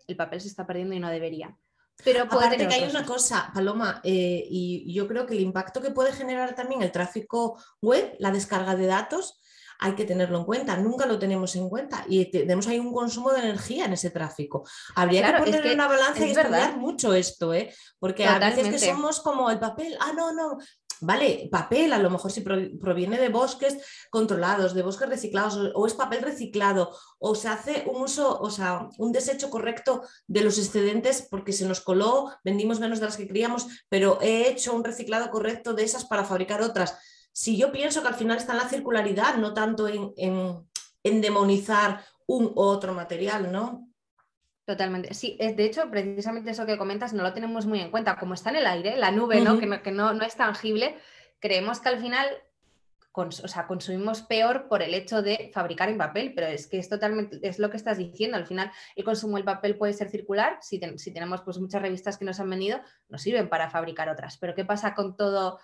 el 0.06 0.16
papel 0.16 0.40
se 0.40 0.48
está 0.48 0.66
perdiendo 0.66 0.94
y 0.94 1.00
no 1.00 1.10
debería. 1.10 1.56
Pero 2.04 2.24
Aparte 2.24 2.68
que 2.68 2.74
hay 2.74 2.88
una 2.88 3.06
cosa, 3.06 3.50
Paloma, 3.54 4.00
eh, 4.04 4.46
y 4.48 4.92
yo 4.92 5.08
creo 5.08 5.26
que 5.26 5.34
el 5.34 5.40
impacto 5.40 5.80
que 5.80 5.90
puede 5.90 6.12
generar 6.12 6.54
también 6.54 6.82
el 6.82 6.92
tráfico 6.92 7.58
web, 7.80 8.14
la 8.18 8.30
descarga 8.30 8.76
de 8.76 8.86
datos, 8.86 9.40
hay 9.78 9.94
que 9.94 10.04
tenerlo 10.04 10.38
en 10.38 10.44
cuenta. 10.44 10.76
Nunca 10.76 11.06
lo 11.06 11.18
tenemos 11.18 11.54
en 11.56 11.68
cuenta 11.68 12.04
y 12.08 12.30
tenemos 12.30 12.66
ahí 12.66 12.78
un 12.78 12.92
consumo 12.92 13.32
de 13.32 13.40
energía 13.40 13.86
en 13.86 13.92
ese 13.92 14.10
tráfico. 14.10 14.66
Habría 14.94 15.32
que 15.32 15.38
poner 15.38 15.66
en 15.66 15.74
una 15.74 15.88
balanza 15.88 16.26
y 16.26 16.30
estudiar 16.30 16.76
mucho 16.76 17.14
esto, 17.14 17.52
¿eh? 17.52 17.74
porque 17.98 18.26
a 18.26 18.38
veces 18.38 18.68
que 18.68 18.78
somos 18.78 19.20
como 19.20 19.50
el 19.50 19.58
papel, 19.58 19.96
ah, 20.00 20.12
no, 20.14 20.32
no, 20.32 20.58
Vale, 21.00 21.48
papel, 21.50 21.92
a 21.92 21.98
lo 21.98 22.10
mejor 22.10 22.30
si 22.32 22.40
proviene 22.40 23.18
de 23.18 23.28
bosques 23.28 23.78
controlados, 24.10 24.74
de 24.74 24.82
bosques 24.82 25.08
reciclados, 25.08 25.72
o 25.74 25.86
es 25.86 25.94
papel 25.94 26.22
reciclado, 26.22 26.96
o 27.18 27.34
se 27.34 27.48
hace 27.48 27.84
un 27.86 28.02
uso, 28.02 28.40
o 28.40 28.50
sea, 28.50 28.88
un 28.98 29.12
desecho 29.12 29.50
correcto 29.50 30.02
de 30.26 30.42
los 30.42 30.58
excedentes 30.58 31.26
porque 31.30 31.52
se 31.52 31.66
nos 31.66 31.80
coló, 31.80 32.30
vendimos 32.44 32.80
menos 32.80 33.00
de 33.00 33.06
las 33.06 33.16
que 33.16 33.26
queríamos, 33.26 33.66
pero 33.88 34.18
he 34.22 34.48
hecho 34.48 34.74
un 34.74 34.84
reciclado 34.84 35.30
correcto 35.30 35.74
de 35.74 35.84
esas 35.84 36.04
para 36.04 36.24
fabricar 36.24 36.62
otras. 36.62 36.98
Si 37.32 37.56
yo 37.56 37.70
pienso 37.70 38.00
que 38.00 38.08
al 38.08 38.14
final 38.14 38.38
está 38.38 38.52
en 38.52 38.58
la 38.58 38.68
circularidad, 38.68 39.36
no 39.36 39.52
tanto 39.52 39.88
en, 39.88 40.14
en 40.16 41.20
demonizar 41.20 42.04
un 42.26 42.46
u 42.46 42.60
otro 42.60 42.94
material, 42.94 43.52
¿no? 43.52 43.88
Totalmente. 44.66 45.14
Sí, 45.14 45.38
de 45.38 45.64
hecho, 45.64 45.88
precisamente 45.88 46.50
eso 46.50 46.66
que 46.66 46.76
comentas 46.76 47.12
no 47.12 47.22
lo 47.22 47.32
tenemos 47.32 47.66
muy 47.66 47.80
en 47.80 47.92
cuenta. 47.92 48.16
Como 48.16 48.34
está 48.34 48.50
en 48.50 48.56
el 48.56 48.66
aire, 48.66 48.96
la 48.96 49.12
nube, 49.12 49.40
¿no? 49.40 49.60
Que, 49.60 49.66
no, 49.66 49.80
que 49.80 49.92
no, 49.92 50.10
es 50.22 50.34
tangible, 50.34 50.96
creemos 51.38 51.78
que 51.78 51.88
al 51.88 52.00
final 52.00 52.26
o 53.12 53.30
sea, 53.30 53.66
consumimos 53.66 54.20
peor 54.22 54.68
por 54.68 54.82
el 54.82 54.92
hecho 54.92 55.22
de 55.22 55.50
fabricar 55.54 55.88
en 55.88 55.96
papel, 55.96 56.34
pero 56.34 56.48
es 56.48 56.66
que 56.66 56.78
es 56.78 56.88
totalmente, 56.88 57.38
es 57.42 57.58
lo 57.58 57.70
que 57.70 57.78
estás 57.78 57.96
diciendo. 57.96 58.36
Al 58.36 58.46
final, 58.46 58.70
el 58.94 59.04
consumo 59.04 59.36
del 59.36 59.44
papel 59.44 59.78
puede 59.78 59.94
ser 59.94 60.10
circular. 60.10 60.58
Si, 60.60 60.80
si 60.96 61.12
tenemos 61.12 61.40
pues, 61.42 61.58
muchas 61.58 61.80
revistas 61.80 62.18
que 62.18 62.26
nos 62.26 62.40
han 62.40 62.50
venido, 62.50 62.80
nos 63.08 63.22
sirven 63.22 63.48
para 63.48 63.70
fabricar 63.70 64.08
otras. 64.08 64.36
Pero 64.36 64.54
¿qué 64.54 64.64
pasa 64.64 64.94
con 64.94 65.16
todo 65.16 65.60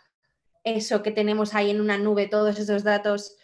eso 0.65 1.03
que 1.03 1.11
tenemos 1.11 1.55
ahí 1.55 1.71
en 1.71 1.81
una 1.81 1.99
nube, 1.99 2.29
todos 2.29 2.59
esos 2.59 2.85
datos? 2.85 3.37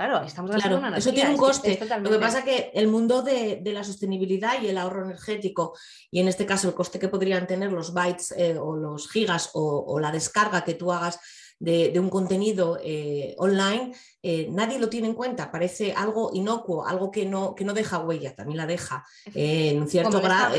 Claro, 0.00 0.24
estamos 0.24 0.50
claro, 0.50 0.78
una 0.78 0.96
Eso 0.96 1.12
tiene 1.12 1.28
un 1.28 1.36
coste. 1.36 1.78
Lo 2.00 2.08
que 2.08 2.18
pasa 2.18 2.38
es 2.38 2.44
que 2.46 2.70
el 2.72 2.88
mundo 2.88 3.20
de, 3.20 3.60
la 3.66 3.84
sostenibilidad 3.84 4.62
y 4.62 4.68
el 4.68 4.78
ahorro 4.78 5.04
energético, 5.04 5.76
y 6.10 6.20
en 6.20 6.28
este 6.28 6.46
caso 6.46 6.68
el 6.68 6.74
coste 6.74 6.98
que 6.98 7.08
podrían 7.08 7.46
tener 7.46 7.70
los 7.70 7.92
bytes 7.92 8.32
eh, 8.32 8.56
o 8.58 8.74
los 8.76 9.10
gigas 9.10 9.50
o, 9.52 10.00
la 10.00 10.10
descarga 10.10 10.64
que 10.64 10.72
tú 10.72 10.90
hagas 10.90 11.20
de, 11.60 12.00
un 12.00 12.08
contenido 12.08 12.78
eh, 12.82 13.34
online, 13.38 13.92
eh, 14.22 14.48
nadie 14.50 14.78
lo 14.78 14.88
tiene 14.88 15.08
en 15.08 15.14
cuenta, 15.14 15.52
parece 15.52 15.92
algo 15.92 16.30
inocuo, 16.32 16.86
algo 16.86 17.10
que 17.10 17.26
no, 17.26 17.54
que 17.54 17.64
no 17.64 17.74
deja 17.74 17.98
huella, 17.98 18.34
también 18.34 18.56
la 18.56 18.66
deja 18.66 19.06
en 19.34 19.82
un 19.82 19.88
cierto 19.88 20.20
grado. 20.20 20.54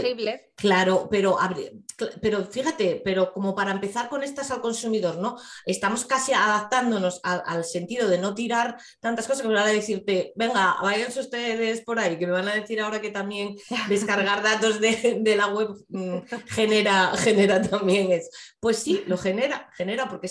Claro, 0.62 1.08
pero, 1.10 1.40
pero 2.22 2.46
fíjate, 2.46 3.02
pero 3.04 3.34
como 3.34 3.56
para 3.56 3.72
empezar 3.72 4.10
con 4.10 4.22
estas 4.22 4.52
al 4.52 4.62
consumidor, 4.62 5.18
¿no? 5.18 5.36
Estamos 5.66 6.06
casi 6.06 6.34
adaptándonos 6.34 7.20
al 7.24 7.66
sentido 7.66 8.08
de 8.08 8.20
no 8.20 8.36
tirar 8.36 8.78
tantas 9.00 9.26
cosas 9.26 9.42
que 9.42 9.48
me 9.48 9.56
van 9.56 9.68
a 9.68 9.72
decirte, 9.72 10.34
venga, 10.36 10.76
váyanse 10.84 11.20
ustedes 11.20 11.82
por 11.82 11.98
ahí, 11.98 12.20
que 12.20 12.28
me 12.28 12.34
van 12.34 12.48
a 12.48 12.54
decir 12.54 12.80
ahora 12.80 13.02
que 13.02 13.10
también 13.10 13.56
descargar 13.90 14.44
datos 14.44 14.80
de, 14.80 15.34
la 15.36 15.48
web 15.48 15.70
mm, 15.90 16.18
genera, 16.48 17.12
genera 17.18 17.60
también 17.60 18.12
es. 18.12 18.30
Pues 18.60 18.78
sí, 18.78 19.04
lo 19.08 19.18
genera, 19.18 19.68
genera, 19.74 20.08
porque 20.08 20.28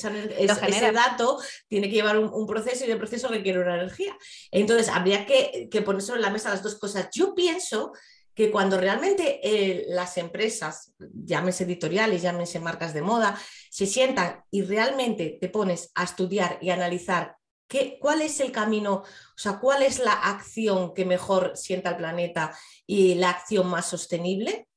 ese 0.66 0.92
dato 0.92 1.38
tiene 1.68 1.88
que 1.88 1.94
llevar 1.94 2.18
un, 2.18 2.46
proceso 2.46 2.84
y 2.84 2.90
el 2.90 2.98
proceso 2.98 3.28
requiere 3.28 3.60
una 3.60 3.76
energía. 3.76 4.16
Entonces, 4.50 4.88
habría 4.88 5.26
que, 5.26 5.68
que 5.70 5.82
poner 5.82 6.02
sobre 6.02 6.20
la 6.20 6.30
mesa 6.30 6.50
las 6.50 6.62
dos 6.62 6.78
cosas. 6.78 7.08
Yo 7.12 7.34
pienso 7.34 7.92
que 8.34 8.50
cuando 8.50 8.78
realmente 8.78 9.40
eh, 9.42 9.84
las 9.88 10.16
empresas, 10.16 10.94
llámese 10.98 11.64
editoriales, 11.64 12.22
llámese 12.22 12.60
marcas 12.60 12.94
de 12.94 13.02
moda, 13.02 13.38
se 13.70 13.86
sientan 13.86 14.42
y 14.50 14.62
realmente 14.62 15.36
te 15.40 15.48
pones 15.48 15.90
a 15.94 16.04
estudiar 16.04 16.58
y 16.60 16.70
analizar 16.70 17.36
qué, 17.68 17.98
cuál 18.00 18.22
es 18.22 18.40
el 18.40 18.50
camino, 18.50 19.02
o 19.02 19.38
sea, 19.38 19.58
cuál 19.58 19.82
es 19.82 19.98
la 19.98 20.12
acción 20.12 20.94
que 20.94 21.04
mejor 21.04 21.56
sienta 21.56 21.90
el 21.90 21.96
planeta 21.96 22.56
y 22.86 23.14
la 23.16 23.30
acción 23.30 23.66
más 23.68 23.90
sostenible, 23.90 24.68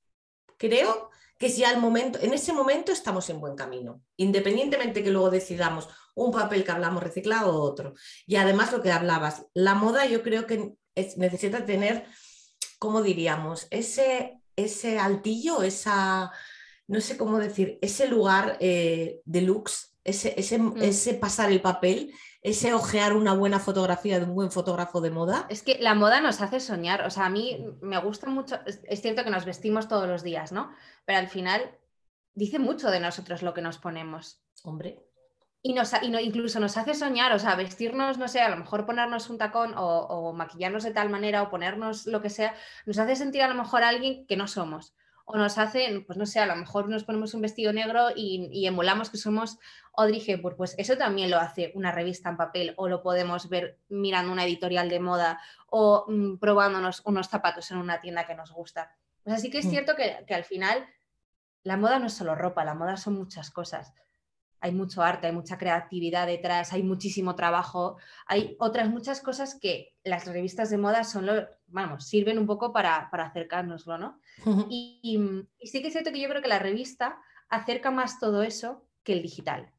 creo 0.58 1.10
que 1.44 1.50
ya 1.50 1.72
el 1.72 1.82
momento, 1.82 2.20
en 2.22 2.34
ese 2.34 2.54
momento 2.54 2.94
estamos 2.94 3.30
en 3.30 3.42
buen 3.42 3.56
camino, 3.56 4.02
independientemente 4.16 5.04
que 5.04 5.12
luego 5.12 5.30
decidamos 5.30 5.90
un 6.16 6.32
papel 6.32 6.64
que 6.64 6.72
hablamos 6.72 7.04
reciclado 7.04 7.54
o 7.54 7.62
otro. 7.62 7.96
Y 8.26 8.38
además 8.38 8.72
lo 8.72 8.82
que 8.82 8.92
hablabas, 8.92 9.46
la 9.54 9.74
moda 9.74 10.06
yo 10.06 10.24
creo 10.24 10.48
que 10.48 10.74
necesita 11.18 11.66
tener 11.66 12.06
¿cómo 12.84 13.02
diríamos? 13.02 13.68
Ese, 13.72 14.42
ese 14.58 15.00
altillo, 15.00 15.64
esa, 15.64 16.34
no 16.86 17.00
sé 17.00 17.16
cómo 17.16 17.40
decir, 17.40 17.80
ese 17.82 18.10
lugar 18.10 18.58
eh, 18.60 19.22
deluxe, 19.24 19.96
ese, 20.04 20.34
ese, 20.38 20.60
mm. 20.60 20.82
ese 20.82 21.14
pasar 21.14 21.50
el 21.50 21.62
papel, 21.62 22.14
ese 22.44 22.74
ojear 22.74 23.14
una 23.14 23.34
buena 23.34 23.60
fotografía 23.60 24.20
de 24.20 24.26
un 24.26 24.36
buen 24.36 24.52
fotógrafo 24.52 25.00
de 25.00 25.12
moda. 25.12 25.48
Es 25.50 25.64
que 25.64 25.78
la 25.80 25.96
moda 25.96 26.20
nos 26.20 26.42
hace 26.42 26.60
soñar, 26.60 27.06
o 27.06 27.10
sea, 27.10 27.26
a 27.26 27.30
mí 27.30 27.66
me 27.82 27.98
gusta 28.00 28.30
mucho, 28.30 28.60
es 28.66 29.02
cierto 29.02 29.24
que 29.24 29.30
nos 29.30 29.46
vestimos 29.46 29.88
todos 29.88 30.08
los 30.08 30.24
días, 30.24 30.52
¿no? 30.52 30.70
Pero 31.06 31.20
al 31.20 31.30
final 31.30 31.78
dice 32.36 32.60
mucho 32.60 32.92
de 32.92 33.00
nosotros 33.00 33.42
lo 33.44 33.54
que 33.54 33.62
nos 33.62 33.78
ponemos. 33.78 34.42
Hombre. 34.64 35.00
Y, 35.62 35.74
nos, 35.74 35.94
y 36.02 36.10
no, 36.10 36.20
incluso 36.20 36.60
nos 36.60 36.76
hace 36.76 36.94
soñar, 36.94 37.32
o 37.32 37.40
sea, 37.40 37.56
vestirnos, 37.56 38.18
no 38.18 38.28
sé, 38.28 38.42
a 38.42 38.50
lo 38.50 38.58
mejor 38.58 38.86
ponernos 38.86 39.30
un 39.30 39.38
tacón 39.38 39.74
o, 39.78 40.34
maquillarnos 40.34 40.84
de 40.84 40.92
tal 40.92 41.10
manera 41.10 41.44
o 41.44 41.50
ponernos 41.50 42.06
lo 42.06 42.22
que 42.22 42.30
sea, 42.30 42.54
nos 42.86 43.00
hace 43.00 43.16
sentir 43.16 43.42
a 43.42 43.48
lo 43.48 43.56
mejor 43.56 43.84
a 43.84 43.88
alguien 43.88 44.28
que 44.28 44.36
no 44.36 44.48
somos. 44.48 44.94
O 45.26 45.38
nos 45.38 45.58
hace, 45.58 46.04
pues 46.06 46.18
no 46.18 46.26
sé, 46.26 46.40
a 46.40 46.46
lo 46.46 46.56
mejor 46.56 46.90
nos 46.90 47.06
ponemos 47.06 47.34
un 47.34 47.42
vestido 47.42 47.72
negro 47.72 48.10
y, 48.16 48.66
emulamos 48.68 49.10
que 49.10 49.18
somos 49.18 49.58
Audrey 49.96 50.22
Hepburn. 50.26 50.58
Pues 50.58 50.76
eso 50.78 50.98
también 50.98 51.32
lo 51.32 51.38
hace 51.38 51.72
una 51.76 51.92
revista 51.92 52.30
en 52.30 52.38
papel 52.38 52.74
o 52.78 52.90
lo 52.90 53.02
podemos 53.02 53.48
ver 53.50 53.80
mirando 53.88 54.34
una 54.34 54.46
editorial 54.46 54.90
de 54.90 55.00
moda 55.00 55.40
o 55.68 56.06
mm, 56.08 56.38
probándonos 56.38 57.02
unos 57.06 57.30
zapatos 57.30 57.72
en 57.72 57.78
una 57.78 58.02
tienda 58.02 58.28
que 58.28 58.36
nos 58.36 58.52
gusta. 58.52 58.96
Pues 59.24 59.38
así 59.38 59.50
que 59.50 59.60
es 59.60 59.66
mm. 59.66 59.70
cierto 59.70 59.96
que, 59.96 60.26
que 60.28 60.36
al 60.36 60.44
final 60.44 60.86
la 61.64 61.78
moda 61.78 62.00
no 62.00 62.08
es 62.08 62.14
solo 62.14 62.36
ropa, 62.36 62.66
la 62.66 62.74
moda 62.74 62.98
son 62.98 63.14
muchas 63.14 63.50
cosas 63.50 63.94
hay 64.64 64.72
mucho 64.72 65.04
arte, 65.04 65.28
hay 65.28 65.34
mucha 65.34 65.58
creatividad 65.58 66.26
detrás, 66.26 66.72
hay 66.72 66.84
muchísimo 66.84 67.36
trabajo, 67.36 67.98
hay 68.26 68.56
otras 68.60 68.90
muchas 68.90 69.20
cosas 69.20 69.60
que 69.60 69.94
las 70.06 70.26
revistas 70.26 70.70
de 70.70 70.78
moda 70.78 71.04
son 71.04 71.26
lo, 71.26 71.34
vamos, 71.68 72.08
sirven 72.08 72.40
un 72.40 72.48
poco 72.48 72.72
para, 72.72 73.10
para 73.12 73.26
acercárnoslo, 73.26 73.98
¿no? 73.98 74.22
y, 74.70 75.20
sí 75.62 75.82
que 75.82 75.90
es 75.90 75.94
cierto 75.94 76.14
que 76.14 76.22
yo 76.22 76.30
creo 76.30 76.42
que 76.42 76.48
la 76.48 76.60
revista 76.60 77.20
acerca 77.50 77.92
más 77.92 78.22
todo 78.22 78.42
eso 78.42 78.88
que 79.04 79.12
el 79.12 79.22
digital. 79.22 79.70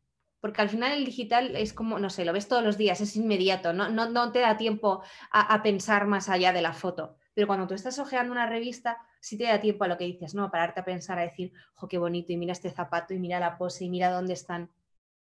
Porque 0.41 0.61
al 0.61 0.69
final 0.69 0.93
el 0.93 1.07
digital 1.07 1.57
es 1.57 1.73
como, 1.73 1.99
no 1.99 2.11
sé, 2.11 2.27
lo 2.27 2.35
ves 2.35 2.47
todos 2.47 2.63
los 2.63 2.77
días, 2.77 3.01
es 3.01 3.17
inmediato, 3.17 3.73
no, 3.73 3.89
no, 3.89 4.33
te 4.33 4.41
da 4.41 4.59
tiempo 4.59 5.03
a, 5.31 5.63
pensar 5.63 6.07
más 6.07 6.29
allá 6.29 6.53
de 6.53 6.61
la 6.61 6.75
foto. 6.75 7.17
Pero 7.33 7.47
cuando 7.47 7.67
tú 7.67 7.73
estás 7.73 7.99
hojeando 7.99 8.33
una 8.33 8.47
revista, 8.47 8.99
sí 9.25 9.39
te 9.39 9.45
da 9.45 9.59
tiempo 9.59 9.85
a 9.85 9.89
lo 9.89 9.97
que 9.97 10.05
dices, 10.05 10.35
¿no? 10.35 10.51
Pararte 10.51 10.81
a 10.81 10.85
pensar, 10.85 11.19
a 11.19 11.23
decir, 11.23 11.51
jo, 11.77 11.89
qué 11.89 11.97
bonito, 11.97 12.31
y 12.31 12.37
mira 12.37 12.53
este 12.53 12.71
zapato, 12.71 13.15
y 13.15 13.19
mira 13.19 13.41
la 13.41 13.57
pose, 13.57 13.87
y 13.87 13.89
mira 13.89 14.11
dónde 14.11 14.35
están. 14.35 14.71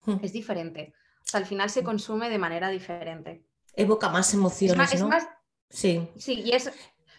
Hmm. 0.04 0.16
Es 0.20 0.32
diferente. 0.32 0.92
O 1.20 1.28
sea, 1.28 1.38
al 1.38 1.46
final 1.46 1.70
se 1.70 1.84
consume 1.84 2.28
de 2.28 2.38
manera 2.38 2.70
diferente. 2.70 3.44
Evoca 3.72 4.08
más 4.08 4.34
emociones, 4.34 4.92
es 4.92 5.02
más, 5.04 5.28
sí. 5.70 6.10
Sí, 6.16 6.42
y 6.44 6.52
es, 6.52 6.72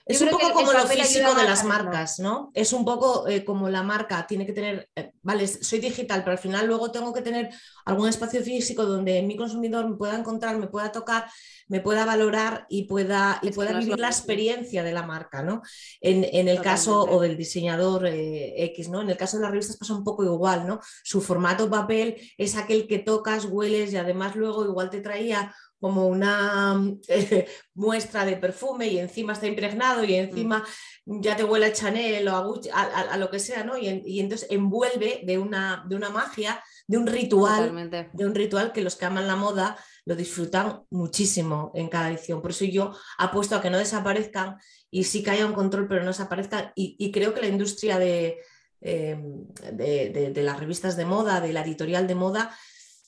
es 0.05 0.21
un 0.21 0.29
poco 0.29 0.53
como 0.53 0.71
lo 0.71 0.85
físico 0.85 1.33
de 1.33 1.43
las 1.45 1.63
marcas, 1.63 2.19
¿no? 2.19 2.51
Es 2.53 2.73
un 2.73 2.85
poco 2.85 3.27
eh, 3.27 3.43
como 3.43 3.69
la 3.69 3.81
marca 3.81 4.27
tiene 4.27 4.45
que 4.45 4.53
tener, 4.53 4.87
eh, 4.95 5.11
vale, 5.23 5.47
soy 5.47 5.79
digital, 5.79 6.21
pero 6.23 6.33
al 6.33 6.37
final 6.37 6.67
luego 6.67 6.91
tengo 6.91 7.11
que 7.11 7.23
tener 7.23 7.49
algún 7.85 8.07
espacio 8.07 8.43
físico 8.43 8.85
donde 8.85 9.23
mi 9.23 9.35
consumidor 9.35 9.89
me 9.89 9.95
pueda 9.95 10.15
encontrar, 10.15 10.57
me 10.59 10.67
pueda 10.67 10.91
tocar, 10.91 11.27
me 11.67 11.81
pueda 11.81 12.05
valorar 12.05 12.67
y 12.69 12.83
pueda, 12.83 13.39
y 13.41 13.49
pueda 13.49 13.79
vivir 13.79 13.97
la 13.97 14.09
experiencia 14.09 14.83
de 14.83 14.93
la 14.93 15.01
marca, 15.01 15.41
¿no? 15.41 15.63
En, 16.01 16.47
el 16.47 16.61
caso 16.61 17.01
o 17.01 17.19
del 17.19 17.35
diseñador 17.35 18.05
eh, 18.05 18.53
X, 18.65 18.89
¿no? 18.89 19.01
En 19.01 19.09
el 19.09 19.17
caso 19.17 19.37
de 19.37 19.43
las 19.43 19.51
revistas 19.51 19.77
pasa 19.77 19.95
un 19.95 20.03
poco 20.03 20.23
igual, 20.23 20.67
¿no? 20.67 20.79
Su 21.03 21.19
formato 21.19 21.67
papel 21.67 22.17
es 22.37 22.55
aquel 22.55 22.87
que 22.87 22.99
tocas, 22.99 23.45
hueles 23.45 23.91
y 23.91 23.97
además 23.97 24.35
luego 24.35 24.65
igual 24.65 24.91
te 24.91 25.01
traía 25.01 25.55
como 25.79 26.07
una 26.07 26.81
eh, 27.07 27.47
muestra 27.73 28.25
de 28.25 28.37
perfume 28.37 28.87
y 28.87 28.99
encima 28.99 29.33
está 29.33 29.47
impregnado 29.47 30.03
y 30.03 30.15
encima 30.15 30.65
ya 31.05 31.35
te 31.35 31.43
huele 31.43 31.67
a 31.67 31.73
Chanel 31.73 32.27
o 32.27 32.59
a, 32.73 33.17
lo 33.17 33.29
que 33.29 33.39
sea, 33.39 33.63
¿no? 33.63 33.77
Y, 33.77 34.19
entonces 34.19 34.47
envuelve 34.49 35.21
de 35.23 35.37
una, 35.37 35.85
de 35.87 35.95
una 35.95 36.09
magia, 36.09 36.63
de 36.87 36.97
un 36.97 37.05
ritual, 37.05 37.89
de 38.13 38.25
un 38.25 38.35
ritual 38.35 38.71
que 38.71 38.81
los 38.81 38.95
que 38.95 39.05
aman 39.05 39.27
la 39.27 39.35
moda 39.35 39.77
lo 40.05 40.15
disfrutan 40.15 40.83
muchísimo 40.89 41.71
en 41.75 41.89
cada 41.89 42.09
edición. 42.09 42.41
Por 42.41 42.51
eso 42.51 42.65
yo 42.65 42.93
apuesto 43.17 43.55
a 43.55 43.61
que 43.61 43.69
no 43.69 43.77
desaparezcan 43.77 44.57
y 44.89 45.03
sí 45.03 45.23
que 45.23 45.31
haya 45.31 45.45
un 45.45 45.53
control, 45.53 45.87
pero 45.87 46.01
no 46.01 46.07
desaparezcan. 46.07 46.71
Y, 46.75 47.11
creo 47.11 47.33
que 47.33 47.41
la 47.41 47.47
industria 47.47 47.99
de, 47.99 48.39
em, 48.81 49.45
de, 49.73 50.31
de 50.33 50.43
las 50.43 50.59
revistas 50.59 50.95
de 50.95 51.05
moda, 51.05 51.41
de 51.41 51.53
la 51.53 51.61
editorial 51.61 52.07
de 52.07 52.15
moda, 52.15 52.55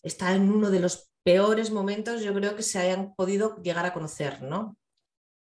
está 0.03 0.33
en 0.33 0.51
uno 0.51 0.69
de 0.69 0.79
los 0.79 1.11
peores 1.27 1.71
momentos 1.71 2.23
yo 2.23 2.33
creo 2.33 2.55
que 2.55 2.63
se 2.63 2.79
hayan 2.79 3.13
podido 3.13 3.61
llegar 3.61 3.85
a 3.85 3.91
conocer, 3.91 4.41
¿no? 4.43 4.77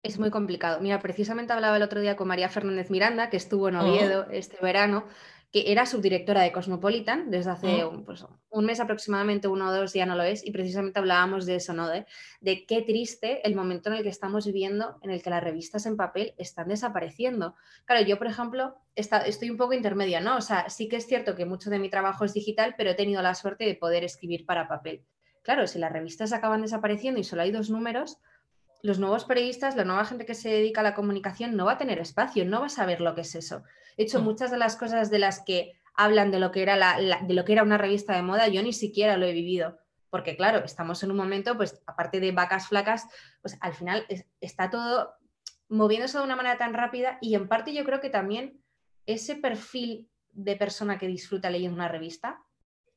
Es 0.03 0.19
muy 0.19 0.29
complicado. 0.29 0.79
Mira, 0.83 1.01
precisamente 1.01 1.55
hablaba 1.55 1.79
el 1.79 1.83
otro 1.83 2.03
día 2.03 2.17
con 2.17 2.29
María 2.29 2.51
Fernández 2.51 2.91
Miranda, 2.91 3.31
que 3.31 3.39
estuvo 3.39 3.71
en 3.71 3.77
Oviedo 3.77 4.27
este 4.31 4.59
verano, 4.61 5.07
que 5.51 5.73
era 5.73 5.87
subdirectora 5.87 6.43
de 6.43 6.53
Cosmopolitan 6.53 7.31
desde 7.31 7.53
hace 7.53 7.87
pues, 8.05 8.27
un, 8.51 8.65
mes 8.67 8.79
aproximadamente, 8.79 9.49
uno 9.49 9.71
o 9.71 9.73
dos, 9.73 9.95
ya 9.95 10.05
no 10.05 10.17
lo 10.17 10.23
es, 10.23 10.47
y 10.47 10.51
precisamente 10.51 10.99
hablábamos 10.99 11.47
de 11.47 11.55
eso, 11.55 11.73
¿no? 11.73 11.89
De, 11.89 12.05
qué 12.67 12.83
triste 12.83 13.41
el 13.49 13.55
momento 13.55 13.89
en 13.89 13.97
el 13.97 14.03
que 14.03 14.11
estamos 14.11 14.45
viviendo, 14.45 14.99
en 15.01 15.11
el 15.11 15.23
que 15.23 15.31
las 15.31 15.43
revistas 15.43 15.87
en 15.87 15.97
papel 15.97 16.35
están 16.37 16.69
desapareciendo. 16.69 17.55
Claro, 17.87 18.07
yo, 18.07 18.19
por 18.19 18.27
ejemplo, 18.27 18.77
estoy 18.95 19.49
un 19.49 19.57
poco 19.57 19.73
intermedia, 19.73 20.21
¿no? 20.21 20.37
O 20.37 20.43
sea, 20.43 20.69
sí 20.69 20.91
que 20.91 20.97
es 20.97 21.07
cierto 21.07 21.35
que 21.35 21.47
mucho 21.47 21.71
de 21.71 21.79
mi 21.79 21.89
trabajo 21.89 22.27
es 22.27 22.35
digital, 22.35 22.75
pero 22.77 22.91
he 22.91 22.95
tenido 22.95 23.23
la 23.23 23.35
suerte 23.35 23.65
de 23.65 23.77
poder 23.77 24.05
escribir 24.05 24.45
para 24.45 24.69
papel. 24.69 25.07
Claro, 25.51 25.67
si 25.67 25.81
las 25.81 25.91
revistas 25.91 26.33
acaban 26.33 26.63
desapareciendo 26.63 27.19
y 27.19 27.25
solo 27.25 27.43
hay 27.43 27.51
dos 27.51 27.71
números, 27.71 28.19
los 28.83 29.01
nuevos 29.01 29.25
periodistas, 29.25 29.75
la 29.75 29.85
nueva 29.85 30.05
gente 30.05 30.25
que 30.25 30.37
se 30.37 30.49
dedica 30.49 30.81
a 30.81 30.85
la 30.85 30.95
comunicación 30.95 31.57
no 31.57 31.65
va 31.65 31.73
a 31.73 31.79
tener 31.79 31.99
espacio, 31.99 32.45
no 32.45 32.61
va 32.61 32.67
a 32.67 32.69
saber 32.69 33.01
lo 33.01 33.17
que 33.17 33.23
es 33.23 33.35
eso. 33.35 33.65
De 33.97 34.05
hecho, 34.05 34.21
mm. 34.21 34.25
muchas 34.25 34.53
de 34.53 34.59
las 34.59 34.77
cosas 34.77 35.11
de 35.11 35.19
las 35.19 35.41
que 35.41 35.73
hablan 35.93 36.31
de 36.31 36.39
lo 36.39 36.53
que 36.53 36.63
era, 36.63 36.99
de 37.01 37.35
lo 37.35 37.45
que 37.45 37.53
era 37.53 37.65
una 37.65 37.79
revista 37.79 38.15
de 38.15 38.23
moda, 38.23 38.47
yo 38.47 38.63
ni 38.63 38.73
siquiera 38.73 39.17
lo 39.17 39.27
he 39.27 39.33
vivido. 39.33 39.81
Porque 40.09 40.37
claro, 40.37 40.65
estamos 40.65 41.03
en 41.03 41.11
un 41.11 41.17
momento, 41.17 41.57
pues 41.57 41.83
aparte 41.85 42.21
de 42.21 42.31
vacas 42.31 42.69
flacas, 42.69 43.09
pues 43.43 43.59
al 43.61 43.75
final 43.75 44.07
está 44.41 44.71
todo 44.71 45.15
moviéndose 45.69 46.17
de 46.19 46.23
una 46.23 46.37
manera 46.37 46.59
tan 46.59 46.75
rápida 46.75 47.19
y 47.21 47.35
en 47.35 47.49
parte 47.49 47.75
yo 47.75 47.85
creo 47.85 47.99
que 48.01 48.11
también 48.11 48.63
ese 49.05 49.35
perfil 49.35 50.09
de 50.31 50.55
persona 50.55 50.97
que 50.97 51.09
disfruta 51.09 51.51
leyendo 51.51 51.75
una 51.75 51.89
revista, 51.89 52.41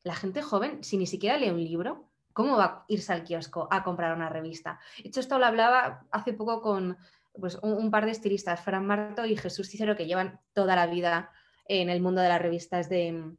la 0.03 0.13
gente 0.13 0.43
joven, 0.43 0.83
si 0.83 0.98
ni 0.98 1.07
siquiera 1.07 1.36
lee 1.38 1.50
un 1.50 1.63
libro, 1.63 2.12
¿cómo 2.34 2.58
va 2.58 2.66
a 2.66 2.86
irse 2.88 3.13
al 3.13 3.24
kiosco 3.24 3.68
a 3.72 3.84
comprar 3.84 4.16
una 4.16 4.30
revista? 4.30 4.80
De 4.98 5.10
hecho, 5.10 5.20
esto 5.20 5.40
lo 5.40 5.46
hablaba 5.46 6.04
hace 6.12 6.34
poco 6.34 6.62
con 6.62 6.98
pues, 7.40 7.58
un, 7.62 7.90
par 7.92 8.06
de 8.06 8.12
estilistas, 8.12 8.62
Fran 8.62 8.86
Marto 8.86 9.25
y 9.25 9.38
Jesús 9.38 9.70
Cicero, 9.70 9.96
que 9.96 10.06
llevan 10.06 10.40
toda 10.54 10.75
la 10.75 10.88
vida 10.88 11.32
en 11.66 11.90
el 11.90 12.02
mundo 12.02 12.22
de 12.22 12.30
las 12.30 12.42
revistas 12.42 12.90
de, 12.90 13.36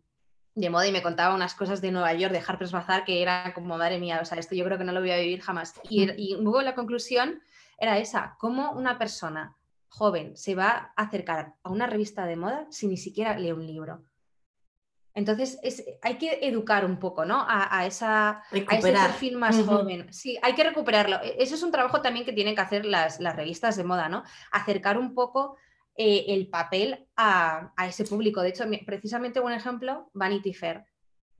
moda 0.71 0.87
y 0.87 0.93
me 0.93 1.03
contaba 1.03 1.35
unas 1.35 1.55
cosas 1.55 1.81
de 1.81 1.91
Nueva 1.91 2.15
York, 2.15 2.33
de 2.33 2.43
Harper's 2.47 2.73
Bazaar, 2.73 3.05
que 3.05 3.21
era 3.21 3.53
como, 3.55 3.77
madre 3.77 3.99
mía, 3.99 4.21
o 4.23 4.25
sea, 4.25 4.39
esto 4.39 4.55
yo 4.55 4.65
creo 4.65 4.79
que 4.79 4.85
no 4.85 4.93
lo 4.93 5.01
voy 5.01 5.11
a 5.11 5.19
vivir 5.19 5.41
jamás. 5.41 5.75
Y, 5.89 6.11
y 6.13 6.37
luego 6.37 6.63
la 6.63 6.75
conclusión 6.75 7.43
era 7.79 7.99
esa, 7.99 8.37
cómo 8.39 8.73
una 8.73 8.99
persona 8.99 9.57
joven 9.89 10.37
se 10.37 10.55
va 10.55 10.93
a 10.97 11.03
acercar 11.03 11.55
a 11.63 11.71
una 11.71 11.87
revista 11.87 12.27
de 12.27 12.37
moda 12.37 12.67
si 12.71 12.87
ni 12.87 12.97
siquiera 12.97 13.39
lee 13.39 13.53
un 13.53 13.67
libro. 13.67 14.03
Entonces 15.15 15.61
hay 16.03 16.19
que 16.19 16.41
educar 16.43 16.85
un 16.85 16.99
poco, 16.99 17.25
¿no? 17.25 17.45
A, 17.49 17.87
esa, 17.87 18.43
ese 18.51 18.93
perfil 18.93 19.37
más 19.37 19.57
joven. 19.65 20.13
Sí, 20.13 20.37
hay 20.43 20.55
que 20.55 20.65
recuperarlo. 20.65 21.23
E, 21.23 21.37
eso 21.39 21.55
es 21.55 21.63
un 21.63 21.71
trabajo 21.71 22.03
también 22.03 22.27
que 22.27 22.33
tienen 22.33 22.57
que 22.57 22.61
hacer 22.61 22.85
las, 22.85 23.21
revistas 23.21 23.77
de 23.77 23.85
moda, 23.85 24.09
¿no? 24.09 24.25
Acercar 24.51 24.99
un 24.99 25.15
poco 25.15 25.57
eh, 25.97 26.25
el 26.29 26.49
papel 26.49 27.07
a, 27.17 27.73
ese 27.87 28.05
público. 28.05 28.43
De 28.43 28.49
hecho, 28.49 28.65
precisamente 28.85 29.39
un 29.39 29.53
ejemplo, 29.53 30.11
Vanity 30.15 30.53
Fair. 30.53 30.85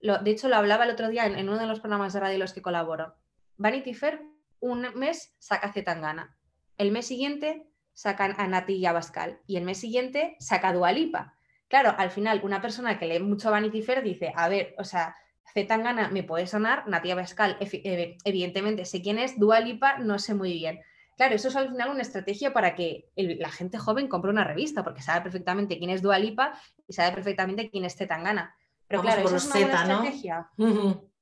de 0.01 0.31
hecho, 0.31 0.49
lo 0.49 0.57
hablaba 0.57 0.85
el 0.85 0.91
otro 0.91 1.09
día 1.09 1.27
en, 1.27 1.49
uno 1.49 1.59
de 1.59 1.67
los 1.67 1.81
programas 1.81 2.13
de 2.13 2.21
radio 2.21 2.35
en 2.35 2.41
los 2.41 2.53
que 2.53 2.63
colaboro. 2.63 3.17
Vanity 3.57 3.93
Fair, 3.93 4.23
un 4.61 4.87
mes 4.95 5.35
saca 5.41 5.73
Zetangana. 5.73 6.37
El 6.79 6.93
mes 6.93 7.07
siguiente 7.07 7.69
sacan 7.93 8.37
a 8.39 8.47
Nati 8.47 8.75
y 8.75 8.87
Abascal. 8.87 9.41
Y 9.49 9.57
el 9.57 9.65
mes 9.65 9.79
siguiente 9.79 10.37
saca 10.39 10.73
Dualipa 10.73 11.35
Claro, 11.75 11.93
al 11.99 12.13
final, 12.13 12.41
una 12.45 12.63
persona 12.63 13.01
que 13.01 13.07
lee 13.09 13.19
mucho 13.19 13.51
Vanity 13.51 13.83
Fair 13.83 14.01
dice, 14.05 14.33
a 14.37 14.49
ver, 14.49 14.77
o 14.79 14.85
sea, 14.85 15.17
Zetangana 15.53 16.09
me 16.09 16.23
puede 16.23 16.47
sonar, 16.47 16.87
Natia 16.87 17.17
Bascal, 17.17 17.57
eh, 17.59 18.17
evidentemente 18.23 18.85
sé 18.85 19.03
quién 19.03 19.19
es, 19.19 19.41
Dualipa 19.41 19.99
no 19.99 20.21
sé 20.21 20.35
muy 20.35 20.53
bien. 20.53 20.79
Claro, 21.17 21.35
eso 21.35 21.49
es 21.49 21.57
al 21.57 21.71
final 21.71 21.91
una 21.91 22.03
estrategia 22.03 22.53
para 22.53 22.77
que 22.77 23.11
la 23.17 23.51
gente 23.51 23.79
joven 23.79 24.07
compre 24.07 24.31
una 24.31 24.45
revista, 24.45 24.85
porque 24.85 25.03
sabe 25.03 25.23
perfectamente 25.23 25.77
quién 25.77 25.91
es 25.91 26.01
Dualipa 26.01 26.57
y 26.87 26.93
sabe 26.93 27.13
perfectamente 27.13 27.69
quién 27.69 27.85
es 27.85 27.97
Zetangana. 27.97 28.55
Pero 28.87 29.03
claro, 29.03 29.23
eso 29.23 29.35
es 29.35 29.47
una 29.47 29.55
buena 29.55 29.83
estrategia. 29.83 30.51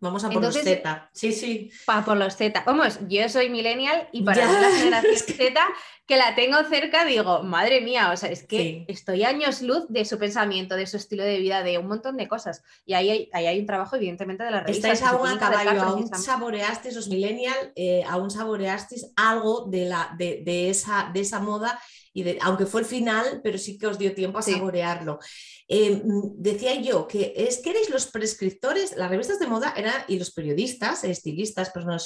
Vamos 0.00 0.24
a 0.24 0.30
por 0.30 0.42
los 0.42 0.56
Z. 0.56 1.10
Sí, 1.12 1.32
sí. 1.32 1.70
Para 1.84 2.04
por 2.04 2.16
los 2.16 2.34
Z. 2.34 2.62
Vamos, 2.64 2.98
yo 3.08 3.28
soy 3.28 3.50
millennial 3.50 4.08
y 4.12 4.22
para 4.22 4.46
mí 4.46 4.52
la 4.60 4.70
generación 4.78 5.16
Z, 5.16 5.60
que 6.06 6.16
la 6.16 6.34
tengo 6.34 6.62
cerca, 6.64 7.04
digo, 7.04 7.42
madre 7.42 7.82
mía, 7.82 8.10
o 8.10 8.16
sea, 8.16 8.30
es 8.30 8.44
que 8.44 8.86
estoy 8.88 9.24
años 9.24 9.60
luz 9.60 9.84
de 9.90 10.06
su 10.06 10.18
pensamiento, 10.18 10.74
de 10.74 10.86
su 10.86 10.96
estilo 10.96 11.22
de 11.22 11.38
vida, 11.38 11.62
de 11.62 11.76
un 11.76 11.86
montón 11.86 12.16
de 12.16 12.28
cosas. 12.28 12.62
Y 12.86 12.94
ahí 12.94 13.10
hay, 13.10 13.30
ahí 13.32 13.46
hay 13.46 13.60
un 13.60 13.66
trabajo, 13.66 13.96
evidentemente, 13.96 14.42
de 14.42 14.50
la 14.50 14.60
revista. 14.60 14.90
Estáis 14.90 15.12
aún 15.12 15.28
a 15.28 15.38
caballo, 15.38 15.82
aún 15.82 16.08
saboreasteis, 16.08 16.96
los 16.96 17.08
millennial, 17.08 17.72
eh, 17.76 18.02
aún 18.08 18.30
saboreasteis 18.30 19.12
algo 19.16 19.66
de, 19.66 19.84
la, 19.84 20.14
de, 20.16 20.70
esa, 20.70 21.10
de 21.12 21.20
esa 21.20 21.40
moda 21.40 21.78
y 22.12 22.22
de, 22.22 22.38
aunque 22.42 22.66
fue 22.66 22.80
el 22.80 22.86
final, 22.86 23.40
pero 23.42 23.58
sí 23.58 23.78
que 23.78 23.86
os 23.86 23.98
dio 23.98 24.14
tiempo 24.14 24.38
a 24.38 24.42
saborearlo. 24.42 25.18
Eh, 25.68 26.02
decía 26.36 26.74
yo 26.80 27.06
que 27.06 27.32
es 27.36 27.58
que 27.58 27.70
erais 27.70 27.90
los 27.90 28.06
prescriptores, 28.08 28.96
las 28.96 29.08
revistas 29.08 29.38
de 29.38 29.46
moda 29.46 29.72
eran, 29.76 30.02
y 30.08 30.18
los 30.18 30.32
periodistas, 30.32 31.04
estilistas, 31.04 31.70
personas 31.70 32.04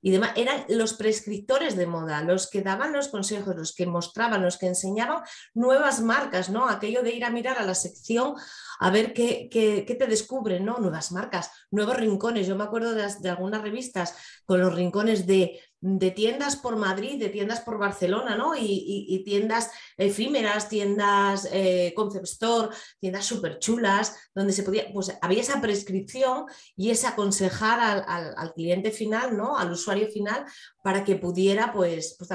y 0.00 0.10
demás, 0.10 0.32
eran 0.36 0.64
los 0.68 0.94
prescriptores 0.94 1.76
de 1.76 1.86
moda, 1.86 2.22
los 2.22 2.48
que 2.48 2.62
daban 2.62 2.92
los 2.92 3.08
consejos, 3.08 3.56
los 3.56 3.74
que 3.74 3.86
mostraban, 3.86 4.42
los 4.42 4.58
que 4.58 4.66
enseñaban 4.66 5.22
nuevas 5.54 6.00
marcas, 6.00 6.50
¿no? 6.50 6.68
Aquello 6.68 7.02
de 7.02 7.14
ir 7.14 7.24
a 7.24 7.30
mirar 7.30 7.58
a 7.58 7.64
la 7.64 7.74
sección 7.74 8.34
a 8.80 8.90
ver 8.90 9.12
qué, 9.12 9.48
te 9.50 10.06
descubren, 10.06 10.64
¿no? 10.64 10.78
Nuevas 10.78 11.10
marcas, 11.10 11.50
nuevos 11.70 11.96
rincones. 11.96 12.46
Yo 12.46 12.54
me 12.54 12.64
acuerdo 12.64 12.92
de 12.94 13.30
algunas 13.30 13.62
revistas 13.62 14.14
con 14.44 14.60
los 14.60 14.74
rincones 14.74 15.26
de 15.26 15.60
de 15.86 16.10
tiendas 16.12 16.56
por 16.56 16.76
Madrid, 16.76 17.20
de 17.20 17.28
tiendas 17.28 17.60
por 17.60 17.76
Barcelona, 17.76 18.36
¿no? 18.36 18.54
Y, 18.56 19.22
tiendas 19.26 19.70
efímeras, 19.98 20.70
tiendas 20.70 21.46
eh, 21.52 21.92
concept 21.94 22.24
store, 22.24 22.74
tiendas 22.98 23.26
súper 23.26 23.58
chulas, 23.58 24.16
donde 24.34 24.54
se 24.54 24.62
podía, 24.62 24.90
pues 24.94 25.12
había 25.20 25.42
esa 25.42 25.60
prescripción 25.60 26.46
y 26.74 26.88
ese 26.88 27.06
aconsejar 27.06 28.02
al, 28.08 28.54
cliente 28.54 28.92
final, 28.92 29.36
¿no? 29.36 29.58
Al 29.58 29.72
usuario 29.72 30.08
final, 30.08 30.46
para 30.82 31.04
que 31.04 31.16
pudiera, 31.16 31.70
pues, 31.70 32.16
pues 32.18 32.30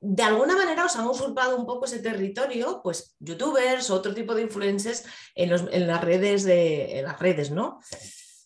de 0.00 0.22
alguna 0.24 0.56
manera 0.56 0.84
os 0.84 0.96
han 0.96 1.06
usurpado 1.06 1.56
un 1.56 1.66
poco 1.66 1.84
ese 1.84 2.00
territorio, 2.00 2.80
pues 2.82 3.14
youtubers, 3.20 3.90
otro 3.90 4.12
tipo 4.12 4.34
de 4.34 4.42
influencers 4.42 5.04
en, 5.36 5.86
las 5.86 6.04
redes 6.04 6.42
de 6.42 7.02
las 7.04 7.20
redes, 7.20 7.52
¿no? 7.52 7.78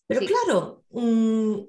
Pero 0.07 0.21
claro, 0.21 0.85
mm, 0.91 1.61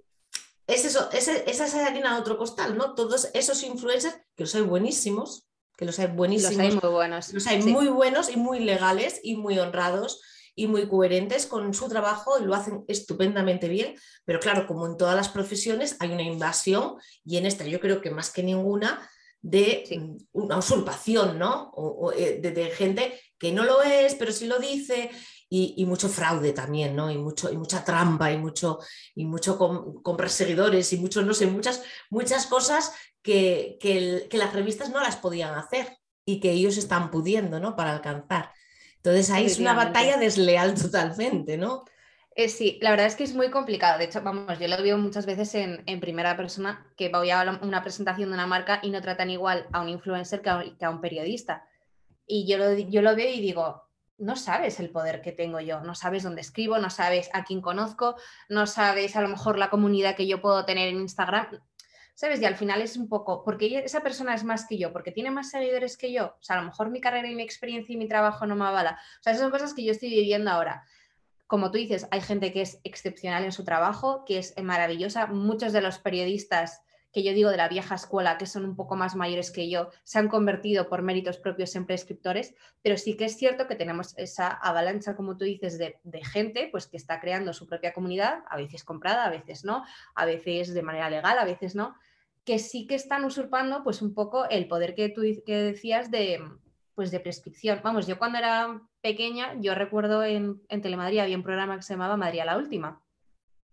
es 0.67 0.85
eso, 0.85 1.09
esa 1.11 1.43
es 1.45 1.75
harina 1.75 2.13
de 2.13 2.19
otro 2.19 2.37
costal, 2.37 2.77
¿no? 2.77 2.95
Todos 2.95 3.29
esos 3.33 3.63
influencers, 3.63 4.15
que 4.35 4.43
los 4.43 4.55
hay 4.55 4.61
buenísimos, 4.61 5.47
que 5.77 5.85
los 5.85 5.99
hay 5.99 6.07
buenísimos. 6.07 6.53
Los 6.53 6.61
hay 6.61 6.71
muy 6.71 6.89
buenos. 6.89 7.33
Los 7.33 7.47
hay 7.47 7.61
muy 7.63 7.87
buenos 7.87 8.29
y 8.29 8.37
muy 8.37 8.59
legales 8.59 9.19
y 9.23 9.35
muy 9.35 9.59
honrados 9.59 10.21
y 10.55 10.67
muy 10.67 10.87
coherentes 10.87 11.45
con 11.45 11.73
su 11.73 11.89
trabajo 11.89 12.39
y 12.39 12.45
lo 12.45 12.55
hacen 12.55 12.85
estupendamente 12.87 13.67
bien, 13.67 13.95
pero 14.23 14.39
claro, 14.39 14.65
como 14.65 14.87
en 14.87 14.95
todas 14.95 15.15
las 15.15 15.27
profesiones 15.29 15.97
hay 15.99 16.11
una 16.11 16.23
invasión 16.23 16.95
y 17.25 17.37
en 17.37 17.45
esta 17.45 17.65
yo 17.65 17.81
creo 17.81 17.99
que 17.99 18.09
más 18.09 18.31
que 18.31 18.41
ninguna 18.41 19.07
de 19.41 20.17
una 20.31 20.57
usurpación, 20.57 21.37
¿no? 21.37 21.71
Eh, 22.17 22.39
de, 22.41 22.71
gente 22.71 23.19
que 23.37 23.51
no 23.51 23.63
lo 23.63 23.83
es, 23.83 24.15
pero 24.15 24.31
sí 24.31 24.47
lo 24.47 24.57
dice, 24.57 25.11
y, 25.49 25.85
mucho 25.85 26.09
fraude 26.09 26.53
también, 26.53 26.95
¿no? 26.95 27.11
Y, 27.11 27.17
mucho, 27.17 27.51
y 27.51 27.57
mucha 27.57 27.83
trampa 27.83 28.31
y 28.31 28.37
mucho, 28.37 28.79
y 29.13 29.25
mucho 29.25 29.57
comprar 30.03 30.29
seguidores 30.29 30.91
y 30.93 30.97
mucho, 30.97 31.21
no 31.21 31.33
sé, 31.33 31.47
muchas, 31.47 31.83
muchas 32.09 32.47
cosas 32.47 32.93
que, 33.21 33.77
que, 33.79 34.37
las 34.37 34.53
revistas 34.53 34.89
no 34.89 34.99
las 34.99 35.17
podían 35.17 35.53
hacer 35.55 35.97
y 36.25 36.39
que 36.39 36.51
ellos 36.51 36.77
están 36.77 37.11
pudiendo, 37.11 37.59
¿no? 37.59 37.75
Para 37.75 37.93
alcanzar. 37.93 38.51
Entonces 38.97 39.29
ahí 39.29 39.45
es 39.45 39.59
una 39.59 39.73
batalla 39.73 40.17
desleal 40.17 40.73
totalmente, 40.73 41.57
¿no? 41.57 41.85
Eh, 42.35 42.49
sí, 42.49 42.79
la 42.81 42.89
verdad 42.89 43.05
es 43.05 43.15
que 43.15 43.23
es 43.23 43.33
muy 43.33 43.49
complicado. 43.49 43.97
De 43.97 44.05
hecho, 44.05 44.21
vamos, 44.21 44.59
yo 44.59 44.67
lo 44.67 44.81
veo 44.81 44.97
muchas 44.97 45.25
veces 45.25 45.55
en, 45.55 45.83
en, 45.85 46.01
primera 46.01 46.35
persona, 46.35 46.85
que 46.97 47.07
voy 47.09 47.29
a 47.29 47.59
una 47.61 47.81
presentación 47.81 48.29
de 48.29 48.35
una 48.35 48.47
marca 48.47 48.79
y 48.83 48.89
no 48.89 49.01
tratan 49.01 49.29
igual 49.29 49.67
a 49.71 49.81
un 49.81 49.87
influencer 49.87 50.41
que 50.41 50.49
a, 50.49 50.63
que 50.77 50.83
a 50.83 50.89
un 50.89 50.99
periodista. 50.99 51.65
Y 52.27 52.45
yo 52.45 52.57
lo, 52.57 52.73
yo 52.73 53.01
lo 53.01 53.15
veo 53.15 53.31
y 53.31 53.39
digo, 53.39 53.84
no 54.17 54.35
sabes 54.35 54.79
el 54.79 54.89
poder 54.89 55.21
que 55.21 55.31
tengo 55.31 55.59
yo, 55.59 55.81
no 55.81 55.95
sabes 55.95 56.23
dónde 56.23 56.41
escribo, 56.41 56.77
no 56.77 56.89
sabes 56.89 57.29
a 57.33 57.43
quién 57.43 57.61
conozco, 57.61 58.15
no 58.49 58.65
sabes 58.67 59.15
a 59.15 59.21
lo 59.21 59.27
mejor 59.27 59.57
la 59.57 59.69
comunidad 59.69 60.15
que 60.15 60.27
yo 60.27 60.41
puedo 60.41 60.65
tener 60.65 60.89
en 60.89 61.01
Instagram, 61.01 61.47
¿sabes? 62.13 62.41
Y 62.41 62.45
al 62.45 62.55
final 62.55 62.81
es 62.81 62.95
un 62.97 63.09
poco, 63.09 63.43
porque 63.43 63.79
esa 63.79 64.01
persona 64.01 64.33
es 64.33 64.43
más 64.43 64.65
que 64.67 64.77
yo, 64.77 64.93
porque 64.93 65.11
tiene 65.11 65.31
más 65.31 65.49
seguidores 65.49 65.97
que 65.97 66.11
yo, 66.13 66.35
o 66.39 66.43
sea, 66.43 66.57
a 66.57 66.59
lo 66.61 66.65
mejor 66.65 66.89
mi 66.89 67.01
carrera 67.01 67.29
y 67.29 67.35
mi 67.35 67.43
experiencia 67.43 67.93
y 67.93 67.97
mi 67.97 68.07
trabajo 68.07 68.45
no 68.45 68.55
me 68.55 68.65
avala, 68.65 68.99
o 69.19 69.23
sea, 69.23 69.33
esas 69.33 69.43
son 69.43 69.51
cosas 69.51 69.73
que 69.73 69.83
yo 69.83 69.91
estoy 69.91 70.09
viviendo 70.09 70.49
ahora. 70.49 70.83
Como 71.47 71.69
tú 71.69 71.77
dices, 71.77 72.07
hay 72.09 72.21
gente 72.21 72.51
que 72.51 72.61
es 72.61 72.79
excepcional 72.83 73.43
en 73.43 73.51
su 73.51 73.63
trabajo, 73.63 74.25
que 74.25 74.39
es 74.39 74.55
maravillosa, 74.61 75.27
muchos 75.27 75.73
de 75.73 75.81
los 75.81 75.99
periodistas 75.99 76.81
que 77.15 77.23
yo 77.23 77.31
digo 77.31 77.49
de 77.49 77.55
la 77.55 77.69
vieja 77.69 77.95
escuela, 77.95 78.37
que 78.37 78.45
son 78.45 78.65
un 78.65 78.75
poco 78.75 78.97
más 78.97 79.15
mayores 79.15 79.49
que 79.49 79.69
yo, 79.69 79.89
se 80.03 80.19
han 80.19 80.27
convertido 80.27 80.89
por 80.89 81.01
méritos 81.01 81.37
propios 81.37 81.73
en 81.77 81.85
prescriptores, 81.85 82.53
pero 82.81 82.97
sí 82.97 83.15
que 83.15 83.23
es 83.23 83.37
cierto 83.37 83.67
que 83.67 83.75
tenemos 83.75 84.17
esa 84.17 84.49
avalancha, 84.49 85.15
como 85.15 85.37
tú 85.37 85.45
dices, 85.45 85.77
de, 85.77 85.95
gente 86.25 86.67
pues, 86.69 86.87
que 86.87 86.97
está 86.97 87.21
creando 87.21 87.53
su 87.53 87.67
propia 87.67 87.93
comunidad, 87.93 88.43
a 88.49 88.57
veces 88.57 88.83
comprada, 88.83 89.23
a 89.23 89.29
veces 89.29 89.63
no, 89.63 89.85
a 90.13 90.25
veces 90.25 90.73
de 90.73 90.81
manera 90.81 91.09
legal, 91.09 91.39
a 91.39 91.45
veces 91.45 91.73
no, 91.73 91.95
que 92.43 92.59
sí 92.59 92.85
que 92.85 92.95
están 92.95 93.23
usurpando 93.23 93.81
pues, 93.81 94.01
un 94.01 94.13
poco 94.13 94.49
el 94.49 94.67
poder 94.67 94.93
que 94.93 95.07
tú 95.07 95.21
que 95.45 95.55
decías 95.55 96.11
de, 96.11 96.43
pues, 96.95 97.11
de 97.11 97.21
prescripción. 97.21 97.79
Vamos, 97.81 98.07
yo 98.07 98.17
cuando 98.17 98.39
era 98.39 98.81
pequeña, 98.99 99.53
yo 99.61 99.73
recuerdo 99.73 100.21
en, 100.21 100.61
en 100.67 100.81
Telemadrid 100.81 101.19
había 101.19 101.37
un 101.37 101.43
programa 101.43 101.77
que 101.77 101.83
se 101.83 101.93
llamaba 101.93 102.17
Madrid 102.17 102.41
la 102.43 102.57
Última 102.57 103.01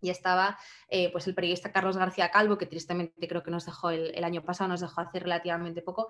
y 0.02 0.10
estaba 0.10 0.58
eh, 0.88 1.10
pues 1.12 1.26
el 1.26 1.34
periodista 1.34 1.72
Carlos 1.72 1.96
García 1.96 2.30
Calvo, 2.30 2.58
que 2.58 2.66
tristemente 2.66 3.26
creo 3.26 3.42
que 3.42 3.50
nos 3.50 3.64
dejó 3.64 3.90
el, 3.90 4.22
año 4.24 4.42
pasado, 4.42 4.68
nos 4.68 4.80
dejó 4.80 5.00
hace 5.00 5.20
relativamente 5.20 5.80
poco, 5.80 6.08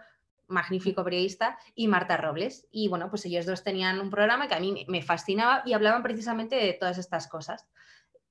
magnífico 0.48 1.04
periodista, 1.04 1.58
y 1.74 1.86
Marta 1.86 2.16
Robles. 2.16 2.66
Y 2.72 2.88
bueno, 2.88 3.08
pues 3.10 3.24
ellos 3.26 3.46
dos 3.46 3.62
tenían 3.62 4.00
un 4.00 4.10
programa 4.10 4.48
que 4.48 4.54
a 4.54 4.60
mí 4.60 4.84
me 4.88 5.02
fascinaba 5.02 5.62
y 5.64 5.74
hablaban 5.74 6.02
precisamente 6.02 6.56
de 6.56 6.72
todas 6.72 6.98
estas 6.98 7.28
cosas. 7.28 7.68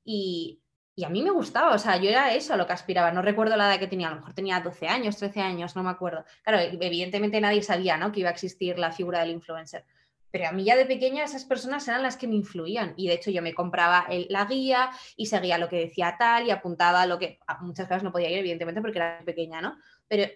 Y, 0.03 0.59
y 0.95 1.03
a 1.03 1.09
mí 1.09 1.21
me 1.21 1.29
gustaba, 1.29 1.73
o 1.73 1.77
sea, 1.77 1.97
yo 1.97 2.09
era 2.09 2.33
eso 2.33 2.55
a 2.55 2.57
lo 2.57 2.65
que 2.65 2.73
aspiraba. 2.73 3.11
No 3.11 3.21
recuerdo 3.21 3.55
la 3.55 3.69
edad 3.69 3.79
que 3.79 3.87
tenía, 3.87 4.07
a 4.07 4.11
lo 4.11 4.17
mejor 4.17 4.33
tenía 4.33 4.59
12 4.59 4.87
años, 4.87 5.15
13 5.17 5.41
años, 5.41 5.75
no 5.75 5.83
me 5.83 5.91
acuerdo. 5.91 6.25
Claro, 6.43 6.59
evidentemente 6.59 7.39
nadie 7.39 7.61
sabía 7.61 7.97
¿no? 7.97 8.11
que 8.11 8.21
iba 8.21 8.29
a 8.29 8.33
existir 8.33 8.79
la 8.79 8.91
figura 8.91 9.19
del 9.19 9.29
influencer 9.29 9.85
pero 10.31 10.47
a 10.47 10.51
mí 10.51 10.63
ya 10.63 10.75
de 10.75 10.85
pequeña 10.85 11.23
esas 11.23 11.45
personas 11.45 11.87
eran 11.87 12.01
las 12.01 12.17
que 12.17 12.27
me 12.27 12.35
influían 12.35 12.93
y 12.95 13.07
de 13.07 13.15
hecho 13.15 13.31
yo 13.31 13.41
me 13.41 13.53
compraba 13.53 14.07
la 14.29 14.45
guía 14.45 14.89
y 15.17 15.25
seguía 15.25 15.57
lo 15.57 15.69
que 15.69 15.77
decía 15.77 16.15
tal 16.17 16.47
y 16.47 16.51
apuntaba 16.51 17.05
lo 17.05 17.19
que 17.19 17.39
a 17.45 17.61
muchas 17.61 17.87
veces 17.87 18.03
no 18.03 18.11
podía 18.11 18.29
ir 18.29 18.39
evidentemente 18.39 18.81
porque 18.81 18.97
era 18.97 19.21
pequeña, 19.25 19.61
¿no? 19.61 19.77
Pero 20.07 20.31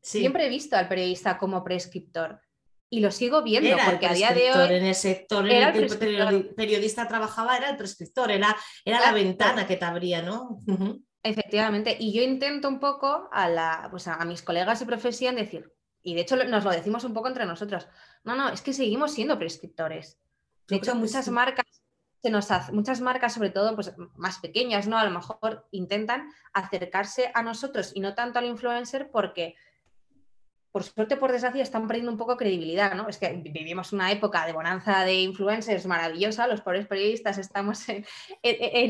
siempre 0.00 0.46
he 0.46 0.48
visto 0.48 0.76
al 0.76 0.88
periodista 0.88 1.38
como 1.38 1.62
prescriptor 1.62 2.40
y 2.90 3.00
lo 3.00 3.10
sigo 3.10 3.42
viendo 3.42 3.76
porque 3.84 4.06
a 4.06 4.14
día 4.14 4.32
de 4.32 4.50
hoy 4.50 4.74
en 4.74 4.86
el 4.86 4.94
sector 4.94 5.48
en 5.48 5.62
el 5.62 5.98
que 5.98 6.06
el 6.06 6.54
periodista 6.54 7.06
trabajaba 7.06 7.56
era 7.56 7.70
el 7.70 7.76
prescriptor, 7.76 8.30
era, 8.30 8.56
era 8.84 9.00
la 9.00 9.12
ventana 9.12 9.66
que 9.66 9.76
te 9.76 9.84
abría, 9.84 10.22
¿no? 10.22 10.60
Efectivamente, 11.22 11.96
y 11.98 12.12
yo 12.12 12.22
intento 12.22 12.68
un 12.68 12.80
poco 12.80 13.28
a, 13.30 13.48
la, 13.48 13.88
pues 13.90 14.08
a 14.08 14.24
mis 14.24 14.40
colegas 14.40 14.80
de 14.80 14.86
profesión 14.86 15.36
decir, 15.36 15.70
y 16.08 16.14
de 16.14 16.22
hecho 16.22 16.36
nos 16.44 16.64
lo 16.64 16.70
decimos 16.70 17.04
un 17.04 17.12
poco 17.12 17.28
entre 17.28 17.44
nosotros. 17.44 17.86
No, 18.24 18.34
no, 18.34 18.48
es 18.48 18.62
que 18.62 18.72
seguimos 18.72 19.12
siendo 19.12 19.38
prescriptores. 19.38 20.18
De 20.66 20.76
hecho, 20.76 20.94
muchas 20.94 21.28
marcas 21.28 21.66
se 22.22 22.30
nos 22.30 22.50
hace, 22.50 22.72
muchas 22.72 23.00
marcas, 23.00 23.34
sobre 23.34 23.50
todo 23.50 23.74
pues, 23.74 23.92
más 24.16 24.38
pequeñas, 24.38 24.88
¿no? 24.88 24.98
A 24.98 25.04
lo 25.04 25.10
mejor 25.10 25.68
intentan 25.70 26.30
acercarse 26.52 27.30
a 27.34 27.42
nosotros 27.42 27.92
y 27.94 28.00
no 28.00 28.14
tanto 28.14 28.38
al 28.38 28.46
influencer 28.46 29.10
porque 29.10 29.54
por 30.70 30.84
suerte 30.84 31.16
por 31.16 31.32
desgracia, 31.32 31.62
están 31.62 31.86
perdiendo 31.86 32.12
un 32.12 32.18
poco 32.18 32.36
credibilidad, 32.36 32.94
¿no? 32.94 33.08
Es 33.08 33.16
que 33.18 33.32
vivimos 33.32 33.92
una 33.92 34.12
época 34.12 34.46
de 34.46 34.52
bonanza 34.52 35.04
de 35.04 35.14
influencers 35.14 35.86
maravillosa, 35.86 36.46
los 36.46 36.60
pobres 36.60 36.86
periodistas 36.86 37.38
estamos 37.38 37.88
en, 37.88 38.04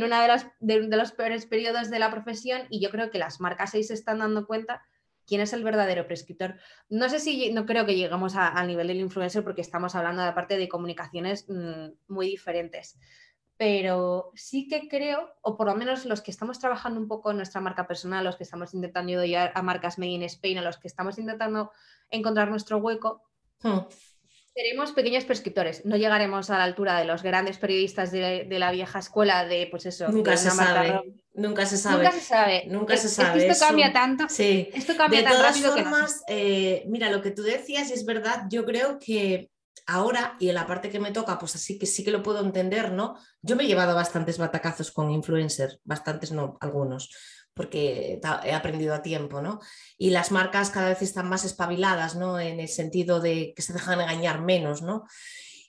uno 0.02 0.16
de, 0.58 0.82
de, 0.86 0.96
los 0.96 1.12
peores 1.12 1.46
periodos 1.46 1.88
de 1.88 1.98
la 1.98 2.10
profesión 2.10 2.62
y 2.68 2.80
yo 2.80 2.90
creo 2.90 3.10
que 3.10 3.18
las 3.18 3.40
marcas 3.40 3.74
ahí 3.74 3.84
se 3.84 3.94
están 3.94 4.18
dando 4.18 4.46
cuenta 4.46 4.82
quién 5.28 5.40
es 5.42 5.52
el 5.52 5.62
verdadero 5.62 6.06
prescriptor. 6.06 6.56
No 6.88 7.08
sé 7.08 7.20
si, 7.20 7.52
no 7.52 7.66
creo 7.66 7.86
que 7.86 7.94
lleguemos 7.94 8.34
al 8.34 8.66
nivel 8.66 8.88
del 8.88 9.00
influencer 9.00 9.44
porque 9.44 9.60
estamos 9.60 9.94
hablando 9.94 10.24
de 10.24 10.32
parte 10.32 10.56
de 10.56 10.68
comunicaciones 10.68 11.46
mm, 11.48 11.90
muy 12.08 12.26
diferentes 12.26 12.98
pero 13.58 14.30
sí 14.36 14.68
que 14.68 14.88
creo, 14.88 15.34
o 15.42 15.56
por 15.56 15.66
lo 15.66 15.74
menos 15.74 16.06
los 16.06 16.22
que 16.22 16.30
estamos 16.30 16.60
trabajando 16.60 17.00
un 17.00 17.08
poco 17.08 17.32
en 17.32 17.38
nuestra 17.38 17.60
marca 17.60 17.88
personal, 17.88 18.24
los 18.24 18.36
que 18.36 18.44
estamos 18.44 18.72
intentando 18.72 19.24
ir 19.24 19.36
a 19.36 19.62
marcas 19.62 19.98
Made 19.98 20.12
in 20.12 20.22
Spain, 20.22 20.58
a 20.58 20.62
los 20.62 20.78
que 20.78 20.86
estamos 20.86 21.18
intentando 21.18 21.72
encontrar 22.08 22.50
nuestro 22.50 22.78
hueco, 22.78 23.28
hmm. 23.64 23.80
Seremos 24.58 24.90
pequeños 24.90 25.24
prescriptores. 25.24 25.84
No 25.84 25.96
llegaremos 25.96 26.50
a 26.50 26.58
la 26.58 26.64
altura 26.64 26.98
de 26.98 27.04
los 27.04 27.22
grandes 27.22 27.58
periodistas 27.58 28.10
de, 28.10 28.44
la 28.50 28.72
vieja 28.72 28.98
escuela 28.98 29.44
de, 29.44 29.68
pues 29.70 29.86
eso, 29.86 30.08
nunca 30.08 30.36
se 30.36 30.50
sabe. 30.50 31.14
Nunca 31.32 31.64
se 31.64 31.76
sabe. 31.76 32.02
Nunca 32.02 32.10
se 32.10 32.20
sabe. 32.20 32.64
Nunca 32.66 32.96
se 32.96 33.08
sabe. 33.08 33.48
esto 33.48 33.64
cambia 33.64 33.92
tanto. 33.92 34.24
Sí. 34.28 34.68
Esto 34.74 34.96
cambia 34.96 35.20
de 35.20 35.26
tan 35.26 35.34
todas 35.34 35.54
rápido 35.54 35.72
formas, 35.74 36.22
eh, 36.26 36.82
mira, 36.88 37.08
lo 37.08 37.22
que 37.22 37.30
tú 37.30 37.42
decías 37.42 37.92
es 37.92 38.04
verdad. 38.04 38.46
Yo 38.50 38.64
creo 38.64 38.98
que 38.98 39.48
ahora, 39.86 40.36
y 40.40 40.48
en 40.48 40.56
la 40.56 40.66
parte 40.66 40.90
que 40.90 40.98
me 40.98 41.12
toca, 41.12 41.38
pues 41.38 41.54
así 41.54 41.78
que 41.78 41.86
sí 41.86 42.02
que 42.02 42.10
lo 42.10 42.24
puedo 42.24 42.44
entender, 42.44 42.90
¿no? 42.90 43.16
Yo 43.42 43.54
me 43.54 43.62
he 43.62 43.68
llevado 43.68 43.94
bastantes 43.94 44.38
batacazos 44.38 44.90
con 44.90 45.12
influencers, 45.12 45.78
bastantes 45.84 46.32
no, 46.32 46.58
algunos, 46.60 47.14
porque 47.58 48.20
he 48.44 48.52
aprendido 48.54 48.94
a 48.94 49.02
tiempo, 49.02 49.42
¿no? 49.42 49.58
Y 49.98 50.10
las 50.10 50.30
marcas 50.30 50.70
cada 50.70 50.90
vez 50.90 51.02
están 51.02 51.28
más 51.28 51.44
espabiladas, 51.44 52.14
¿no? 52.14 52.38
En 52.38 52.60
el 52.60 52.68
sentido 52.68 53.18
de 53.18 53.52
que 53.54 53.62
se 53.62 53.72
dejan 53.72 54.00
engañar 54.00 54.40
menos, 54.40 54.80
¿no? 54.80 55.06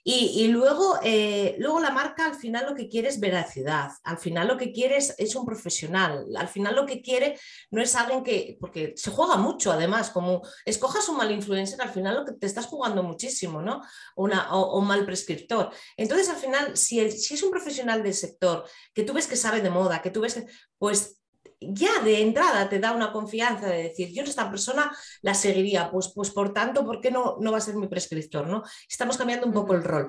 Y, 0.02 0.48
luego, 0.48 0.98
eh, 1.02 1.56
luego 1.58 1.78
la 1.78 1.90
marca 1.90 2.24
al 2.24 2.34
final 2.34 2.64
lo 2.66 2.74
que 2.74 2.88
quiere 2.88 3.08
es 3.08 3.20
veracidad, 3.20 3.90
al 4.02 4.16
final 4.16 4.48
lo 4.48 4.56
que 4.56 4.72
quiere 4.72 4.96
es, 4.96 5.36
un 5.36 5.44
profesional, 5.44 6.24
al 6.36 6.48
final 6.48 6.74
lo 6.74 6.86
que 6.86 7.02
quiere 7.02 7.38
no 7.70 7.82
es 7.82 7.94
alguien 7.94 8.24
que, 8.24 8.56
porque 8.58 8.94
se 8.96 9.10
juega 9.10 9.36
mucho 9.36 9.70
además, 9.70 10.08
como 10.08 10.40
escojas 10.64 11.06
un 11.10 11.18
mal 11.18 11.30
influencer, 11.30 11.82
al 11.82 11.90
final 11.90 12.16
lo 12.16 12.24
que 12.24 12.32
te 12.32 12.46
estás 12.46 12.64
jugando 12.64 13.02
muchísimo, 13.02 13.60
¿no? 13.60 13.82
Una, 14.16 14.54
o, 14.54 14.78
un 14.78 14.86
mal 14.86 15.04
prescriptor. 15.04 15.70
Entonces 15.98 16.30
al 16.30 16.36
final, 16.36 16.78
si, 16.78 16.98
es 16.98 17.42
un 17.42 17.50
profesional 17.50 18.02
del 18.02 18.14
sector, 18.14 18.64
que 18.94 19.02
tú 19.02 19.12
ves 19.12 19.26
que 19.26 19.36
sabe 19.36 19.60
de 19.60 19.68
moda, 19.68 20.00
que 20.00 20.10
tú 20.10 20.22
ves 20.22 20.34
que, 20.34 20.46
pues 20.78 21.19
ya 21.60 22.00
de 22.02 22.22
entrada 22.22 22.68
te 22.68 22.78
da 22.78 22.92
una 22.92 23.12
confianza 23.12 23.68
de 23.68 23.84
decir, 23.84 24.12
yo 24.12 24.22
esta 24.22 24.50
persona 24.50 24.90
la 25.22 25.34
seguiría, 25.34 25.90
pues, 25.90 26.12
pues 26.14 26.30
por 26.30 26.52
tanto, 26.52 26.84
¿por 26.84 27.00
qué 27.00 27.10
no, 27.10 27.36
no 27.40 27.52
va 27.52 27.58
a 27.58 27.62
ser 27.62 27.76
mi 27.76 27.86
prescriptor? 27.86 28.48
¿no? 28.48 28.62
Estamos 28.88 29.16
cambiando 29.16 29.46
un 29.46 29.52
poco 29.52 29.74
el 29.74 29.84
rol. 29.84 30.08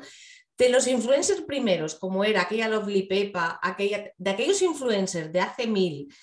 De 0.57 0.69
los 0.69 0.87
influencers 0.87 1.41
primeros, 1.41 1.95
como 1.95 2.23
era 2.23 2.41
aquella 2.41 2.69
Lovely 2.69 3.03
Pepa, 3.03 3.59
aquella, 3.61 4.11
de 4.17 4.29
aquellos 4.29 4.61
influencers 4.61 5.31
de 5.31 5.39
hace 5.41 5.67
mil, 5.67 6.13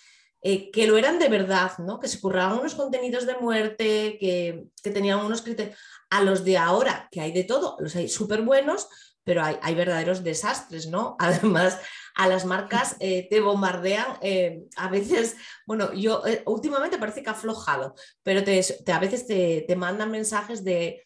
eh, 0.40 0.70
que 0.70 0.86
lo 0.86 0.96
eran 0.96 1.18
de 1.18 1.28
verdad, 1.28 1.72
¿no? 1.78 1.98
que 1.98 2.06
se 2.06 2.20
curraban 2.20 2.60
unos 2.60 2.76
contenidos 2.76 3.26
de 3.26 3.34
muerte, 3.36 4.16
que, 4.20 4.64
que 4.82 4.90
tenían 4.90 5.18
unos 5.18 5.42
criterios, 5.42 5.76
a 6.10 6.22
los 6.22 6.44
de 6.44 6.56
ahora, 6.56 7.08
que 7.10 7.20
hay 7.20 7.32
de 7.32 7.44
todo, 7.44 7.76
los 7.80 7.96
hay 7.96 8.08
súper 8.08 8.42
buenos, 8.42 8.88
pero 9.24 9.44
hay, 9.44 9.58
hay, 9.62 9.74
verdaderos 9.74 10.24
desastres, 10.24 10.86
¿no? 10.86 11.16
Además, 11.20 11.78
a 12.18 12.26
las 12.26 12.44
marcas 12.44 12.96
eh, 12.98 13.28
te 13.30 13.40
bombardean 13.40 14.18
eh, 14.22 14.64
a 14.76 14.88
veces, 14.88 15.36
bueno, 15.66 15.92
yo 15.92 16.26
eh, 16.26 16.42
últimamente 16.46 16.98
parece 16.98 17.22
que 17.22 17.30
ha 17.30 17.32
aflojado, 17.32 17.94
pero 18.24 18.42
te, 18.42 18.60
a 18.92 18.98
veces 18.98 19.26
te, 19.26 19.64
te, 19.68 19.76
mandan 19.76 20.10
mensajes 20.10 20.64
de, 20.64 21.04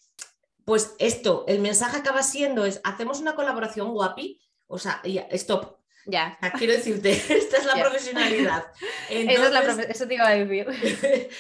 pues 0.64 0.94
esto, 0.98 1.44
el 1.48 1.61
mensaje 1.61 1.98
acaba 1.98 2.22
siendo 2.22 2.64
es, 2.64 2.81
hacemos 2.83 3.20
una 3.20 3.35
colaboración 3.35 3.92
guapi, 3.92 4.40
o 4.66 4.79
sea, 4.79 5.03
stop, 5.33 5.82
ya. 6.07 6.38
Quiero 6.59 6.73
decirte, 6.73 7.11
esta 7.29 7.57
es 7.59 7.67
la 7.67 7.75
profesionalidad. 7.75 8.67
eso 9.09 10.07
te 10.07 10.15
iba 10.15 10.29
a 10.29 10.35
decir. 10.35 10.67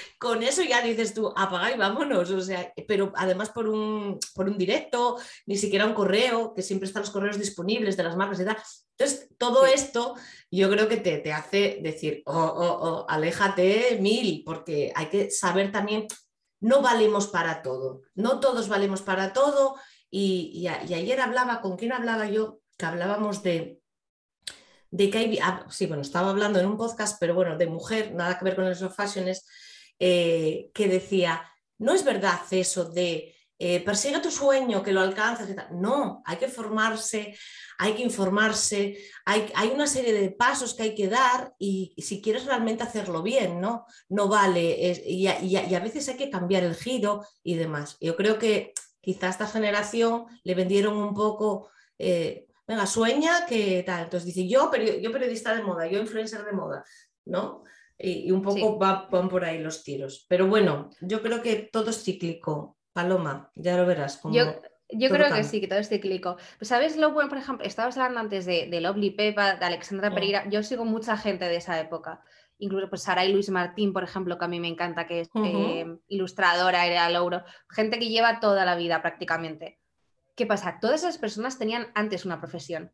con 0.18 0.42
eso 0.42 0.62
ya 0.62 0.82
dices 0.82 1.14
tú, 1.14 1.32
apaga 1.36 1.72
y 1.72 1.78
vámonos. 1.78 2.30
O 2.30 2.40
sea, 2.40 2.72
pero 2.86 3.12
además 3.16 3.50
por 3.50 3.68
un, 3.68 4.18
por 4.34 4.48
un 4.48 4.58
directo, 4.58 5.18
ni 5.46 5.56
siquiera 5.56 5.86
un 5.86 5.94
correo, 5.94 6.54
que 6.54 6.62
siempre 6.62 6.86
están 6.86 7.02
los 7.02 7.10
correos 7.10 7.38
disponibles 7.38 7.96
de 7.96 8.04
las 8.04 8.16
marcas 8.16 8.40
y 8.40 8.44
tal. 8.44 8.56
Entonces, 8.96 9.28
todo 9.36 9.66
esto 9.66 10.14
yo 10.50 10.70
creo 10.70 10.88
que 10.88 10.98
te, 10.98 11.18
te 11.18 11.32
hace 11.32 11.78
decir, 11.82 12.22
oh, 12.26 12.32
oh, 12.34 12.78
oh, 12.88 13.06
aléjate 13.08 13.98
mil, 14.00 14.42
porque 14.44 14.92
hay 14.94 15.06
que 15.06 15.30
saber 15.30 15.72
también, 15.72 16.06
no 16.60 16.82
valemos 16.82 17.26
para 17.26 17.62
todo, 17.62 18.02
no 18.14 18.38
todos 18.38 18.68
valemos 18.68 19.02
para 19.02 19.32
todo. 19.32 19.76
Y, 20.08 20.52
y 20.54 20.68
ayer 20.68 21.20
hablaba, 21.20 21.62
¿con 21.62 21.76
quién 21.76 21.92
hablaba 21.92 22.28
yo? 22.28 22.60
Que 22.76 22.84
hablábamos 22.84 23.42
de, 23.42 23.81
de 24.92 25.08
que 25.10 25.18
hay, 25.18 25.38
ah, 25.42 25.66
sí, 25.70 25.86
bueno, 25.86 26.02
estaba 26.02 26.30
hablando 26.30 26.60
en 26.60 26.66
un 26.66 26.76
podcast, 26.76 27.16
pero 27.18 27.34
bueno, 27.34 27.56
de 27.56 27.66
mujer, 27.66 28.14
nada 28.14 28.38
que 28.38 28.44
ver 28.44 28.54
con 28.54 28.68
los 28.68 28.94
fashions, 28.94 29.44
eh, 29.98 30.70
que 30.74 30.86
decía, 30.86 31.42
no 31.78 31.94
es 31.94 32.04
verdad 32.04 32.38
eso 32.50 32.84
de 32.84 33.34
eh, 33.58 33.80
persigue 33.80 34.20
tu 34.20 34.30
sueño, 34.30 34.82
que 34.82 34.92
lo 34.92 35.00
alcanzas 35.00 35.48
No, 35.70 36.22
hay 36.26 36.36
que 36.36 36.48
formarse, 36.48 37.34
hay 37.78 37.94
que 37.94 38.02
informarse, 38.02 38.98
hay, 39.24 39.50
hay, 39.54 39.70
una 39.70 39.86
serie 39.86 40.12
de 40.12 40.30
pasos 40.30 40.74
que 40.74 40.82
hay 40.82 40.94
que 40.94 41.08
dar 41.08 41.54
y, 41.58 41.94
si 41.96 42.20
quieres 42.20 42.44
realmente 42.44 42.82
hacerlo 42.82 43.22
bien, 43.22 43.60
¿no? 43.60 43.86
No 44.10 44.28
vale, 44.28 45.00
y, 45.06 45.26
a, 45.26 45.80
veces 45.80 46.06
hay 46.10 46.16
que 46.16 46.28
cambiar 46.28 46.64
el 46.64 46.74
giro 46.74 47.24
y 47.42 47.54
demás. 47.54 47.96
Yo 47.98 48.14
creo 48.14 48.38
que 48.38 48.74
quizá 49.00 49.28
a 49.28 49.30
esta 49.30 49.46
generación 49.46 50.26
le 50.44 50.54
vendieron 50.54 50.98
un 50.98 51.14
poco... 51.14 51.70
Eh, 51.98 52.46
venga, 52.72 52.86
sueña 52.86 53.46
que 53.46 53.82
tal. 53.84 54.04
Entonces 54.04 54.26
dice, 54.26 54.48
yo, 54.48 54.70
yo 55.00 55.12
periodista 55.12 55.54
de 55.54 55.62
moda, 55.62 55.86
yo 55.86 56.00
influencer 56.00 56.44
de 56.44 56.52
moda, 56.52 56.84
¿no? 57.26 57.64
Y, 57.98 58.30
un 58.32 58.42
poco 58.42 58.78
van 58.78 59.28
por 59.28 59.44
ahí 59.44 59.60
los 59.60 59.84
tiros. 59.84 60.26
Pero 60.28 60.46
bueno, 60.48 60.90
yo 61.00 61.22
creo 61.22 61.42
que 61.42 61.68
todo 61.72 61.90
es 61.90 62.02
cíclico. 62.02 62.76
Paloma, 62.92 63.50
ya 63.54 63.76
lo 63.78 63.86
verás. 63.86 64.20
yo, 64.24 64.60
yo 64.90 65.08
creo 65.08 65.32
que 65.32 65.44
sí, 65.44 65.60
que 65.62 65.68
todo 65.68 65.78
es 65.78 65.88
cíclico. 65.88 66.36
Pues, 66.58 66.68
¿Sabes 66.68 66.96
lo 66.98 67.12
bueno, 67.12 67.30
por 67.30 67.38
ejemplo? 67.38 67.66
Estabas 67.66 67.96
hablando 67.96 68.20
antes 68.20 68.44
de, 68.44 68.66
de 68.66 68.80
Lovely 68.82 69.10
Pepa, 69.12 69.54
de 69.54 69.64
Alexandra 69.64 70.10
mm. 70.10 70.14
Pereira. 70.14 70.48
Yo 70.50 70.62
sigo 70.62 70.84
mucha 70.84 71.16
gente 71.16 71.46
de 71.46 71.56
esa 71.56 71.80
época. 71.80 72.22
Incluso 72.58 72.88
pues 72.90 73.02
Sara 73.02 73.24
y 73.24 73.32
Luis 73.32 73.48
Martín, 73.48 73.92
por 73.92 74.04
ejemplo, 74.04 74.36
que 74.38 74.44
a 74.44 74.48
mí 74.48 74.60
me 74.60 74.68
encanta, 74.68 75.06
que 75.06 75.20
es 75.20 75.30
eh, 75.34 75.86
ilustradora, 76.08 76.86
era 76.86 77.08
Lauro. 77.08 77.42
Gente 77.70 77.98
que 77.98 78.08
lleva 78.08 78.40
toda 78.40 78.64
la 78.64 78.76
vida 78.76 79.00
prácticamente. 79.00 79.80
¿Qué 80.34 80.46
pasa? 80.46 80.78
Todas 80.80 81.02
esas 81.02 81.18
personas 81.18 81.58
tenían 81.58 81.88
antes 81.94 82.24
una 82.24 82.40
profesión. 82.40 82.92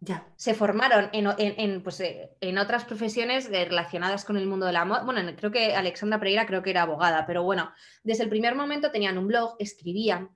Ya. 0.00 0.28
Se 0.36 0.54
formaron 0.54 1.08
en, 1.12 1.82
pues, 1.82 2.00
eh, 2.00 2.36
en 2.40 2.58
otras 2.58 2.84
profesiones 2.84 3.48
relacionadas 3.48 4.24
con 4.24 4.36
el 4.36 4.46
mundo 4.46 4.66
de 4.66 4.72
la 4.72 4.84
moda. 4.84 5.02
Bueno, 5.02 5.20
creo 5.36 5.50
que 5.50 5.74
Alexandra 5.74 6.18
Pereira 6.18 6.46
creo 6.46 6.62
que 6.62 6.70
era 6.70 6.82
abogada, 6.82 7.26
pero 7.26 7.42
bueno, 7.42 7.72
desde 8.02 8.24
el 8.24 8.28
primer 8.28 8.54
momento 8.54 8.90
tenían 8.90 9.16
un 9.16 9.28
blog, 9.28 9.56
escribían. 9.58 10.30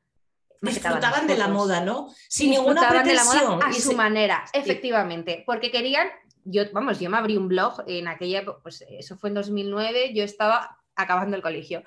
Disfrutaban 0.61 1.27
de 1.27 1.37
la 1.37 1.49
moda, 1.49 1.83
¿no? 1.83 2.09
Sin 2.29 2.51
ninguna 2.51 2.89
pretensión. 2.89 3.07
de 3.07 3.15
la 3.15 3.51
moda 3.51 3.67
a 3.67 3.73
su 3.73 3.93
manera, 3.93 4.45
efectivamente, 4.53 5.45
porque 5.47 5.71
querían, 5.71 6.09
yo, 6.45 6.65
vamos, 6.73 6.99
yo 6.99 7.11
me 7.11 7.19
abrí 7.19 7.37
un 7.37 7.47
blog 7.47 7.85
en 7.87 8.09
aquella, 8.09 8.45
pues 8.63 8.85
eso 8.89 9.17
fue 9.19 9.29
en 9.29 9.35
2009, 9.35 10.15
yo 10.15 10.25
estaba 10.25 10.79
acabando 10.97 11.37
el 11.37 11.43
colegio 11.43 11.85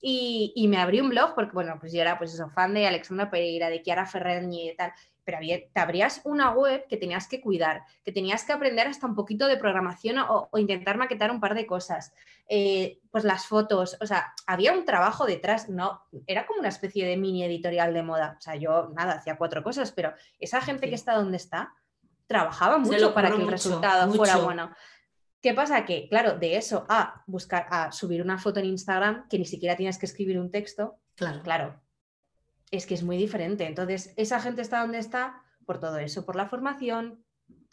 y, 0.00 0.66
me 0.68 0.76
abrí 0.76 1.00
un 1.00 1.08
blog 1.08 1.34
porque, 1.34 1.52
bueno, 1.52 1.76
pues 1.80 1.92
yo 1.92 2.00
era 2.00 2.18
pues 2.18 2.34
eso, 2.34 2.48
fan 2.50 2.74
de 2.74 2.86
Alexandra 2.86 3.30
Pereira, 3.30 3.70
de 3.70 3.82
Chiara 3.82 4.06
Ferragni 4.06 4.68
y 4.68 4.76
tal, 4.76 4.92
pero 5.24 5.38
te 5.40 5.80
abrías 5.80 6.20
una 6.24 6.50
web 6.50 6.86
que 6.86 6.96
tenías 6.96 7.26
que 7.26 7.40
cuidar, 7.40 7.82
que 8.04 8.12
tenías 8.12 8.44
que 8.44 8.52
aprender 8.52 8.86
hasta 8.86 9.06
un 9.06 9.14
poquito 9.14 9.46
de 9.46 9.56
programación 9.56 10.18
o, 10.18 10.48
intentar 10.58 10.98
maquetar 10.98 11.30
un 11.30 11.40
par 11.40 11.54
de 11.54 11.66
cosas. 11.66 12.12
Eh, 12.48 13.00
pues 13.10 13.24
las 13.24 13.46
fotos, 13.46 13.96
o 14.00 14.06
sea, 14.06 14.34
había 14.46 14.72
un 14.72 14.84
trabajo 14.84 15.24
detrás, 15.24 15.70
no, 15.70 16.02
era 16.26 16.46
como 16.46 16.60
una 16.60 16.68
especie 16.68 17.06
de 17.06 17.16
mini 17.16 17.42
editorial 17.44 17.94
de 17.94 18.02
moda. 18.02 18.36
O 18.38 18.40
sea, 18.40 18.56
yo 18.56 18.90
nada, 18.94 19.14
hacía 19.14 19.36
cuatro 19.36 19.62
cosas, 19.62 19.92
pero 19.92 20.12
esa 20.38 20.60
gente 20.60 20.88
que 20.88 20.94
está 20.94 21.14
donde 21.14 21.38
está, 21.38 21.72
trabajaba 22.26 22.78
mucho 22.78 23.14
para 23.14 23.30
que 23.30 23.42
el 23.42 23.48
resultado 23.48 24.12
fuera 24.12 24.36
bueno. 24.36 24.70
¿Qué 25.44 25.52
pasa? 25.52 25.84
Que, 25.84 26.08
claro, 26.08 26.38
de 26.38 26.56
eso 26.56 26.86
a 26.88 27.22
buscar, 27.26 27.66
a 27.68 27.92
subir 27.92 28.22
una 28.22 28.38
foto 28.38 28.60
en 28.60 28.64
Instagram, 28.64 29.28
que 29.28 29.38
ni 29.38 29.44
siquiera 29.44 29.76
tienes 29.76 29.98
que 29.98 30.06
escribir 30.06 30.38
un 30.38 30.50
texto, 30.50 30.96
claro, 31.16 31.42
claro 31.42 31.84
es 32.70 32.86
que 32.86 32.94
es 32.94 33.02
muy 33.02 33.18
diferente. 33.18 33.66
Entonces, 33.66 34.14
esa 34.16 34.40
gente 34.40 34.62
está 34.62 34.80
donde 34.80 34.96
está 34.96 35.42
por 35.66 35.80
todo 35.80 35.98
eso, 35.98 36.24
por 36.24 36.34
la 36.34 36.48
formación, 36.48 37.22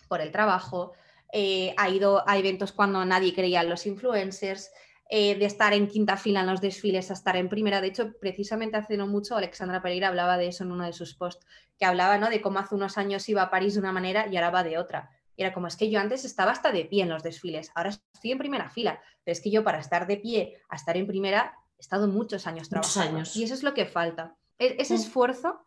por 0.10 0.20
el 0.20 0.34
trabajo, 0.34 0.92
eh, 1.32 1.74
ha 1.78 1.90
ido 1.90 2.28
a 2.28 2.38
eventos 2.38 2.74
cuando 2.74 3.06
nadie 3.06 3.34
creía 3.34 3.62
en 3.62 3.70
los 3.70 3.86
influencers, 3.86 4.70
eh, 5.10 5.36
de 5.36 5.46
estar 5.46 5.74
en 5.74 5.88
quinta 5.88 6.18
fila 6.18 6.42
en 6.42 6.48
los 6.48 6.60
desfiles 6.60 7.10
a 7.10 7.14
estar 7.14 7.38
en 7.38 7.48
primera. 7.48 7.80
De 7.80 7.88
hecho, 7.88 8.12
precisamente 8.20 8.76
hace 8.76 8.98
no 8.98 9.08
mucho, 9.08 9.38
Alexandra 9.38 9.82
Pereira 9.82 10.10
hablaba 10.10 10.38
de 10.38 10.48
eso 10.48 10.66
en 10.66 10.74
uno 10.74 10.86
de 10.86 10.92
sus 10.92 11.16
posts, 11.16 11.46
que 11.80 11.86
hablaba 11.86 12.18
¿no? 12.18 12.30
de 12.30 12.42
cómo 12.42 12.60
hace 12.60 12.76
unos 12.76 12.98
años 12.98 13.30
iba 13.30 13.44
a 13.44 13.50
París 13.50 13.76
de 13.76 13.80
una 13.80 13.94
manera 13.94 14.28
y 14.28 14.36
ahora 14.36 14.50
va 14.50 14.64
de 14.66 14.78
otra 14.78 15.10
era 15.44 15.54
como, 15.54 15.68
es 15.68 15.76
que 15.76 15.90
yo 15.90 16.00
antes 16.00 16.26
estaba 16.26 16.52
hasta 16.52 16.72
de 16.72 16.86
pie 16.86 17.04
en 17.04 17.10
los 17.10 17.24
desfiles, 17.24 17.72
ahora 17.76 17.90
estoy 17.90 18.32
en 18.32 18.38
primera 18.38 18.70
fila, 18.70 19.00
pero 19.24 19.34
es 19.34 19.42
que 19.42 19.52
yo 19.52 19.64
para 19.64 19.80
estar 19.80 20.08
de 20.08 20.18
pie 20.18 20.58
a 20.70 20.76
estar 20.76 20.98
en 20.98 21.08
primera 21.08 21.54
estado 21.78 22.08
muchos 22.08 22.46
años 22.48 22.70
trabajando. 22.70 23.18
años. 23.18 23.36
Y 23.36 23.44
eso 23.44 23.54
es 23.56 23.64
lo 23.64 23.74
que 23.74 23.86
falta. 23.86 24.36
E, 24.60 24.76
ese 24.80 24.94
Mm. 24.94 24.98
esfuerzo 24.98 25.62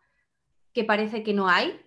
que 0.73 0.85
parece 0.85 1.23
que 1.23 1.35
no 1.35 1.49
hay 1.49 1.81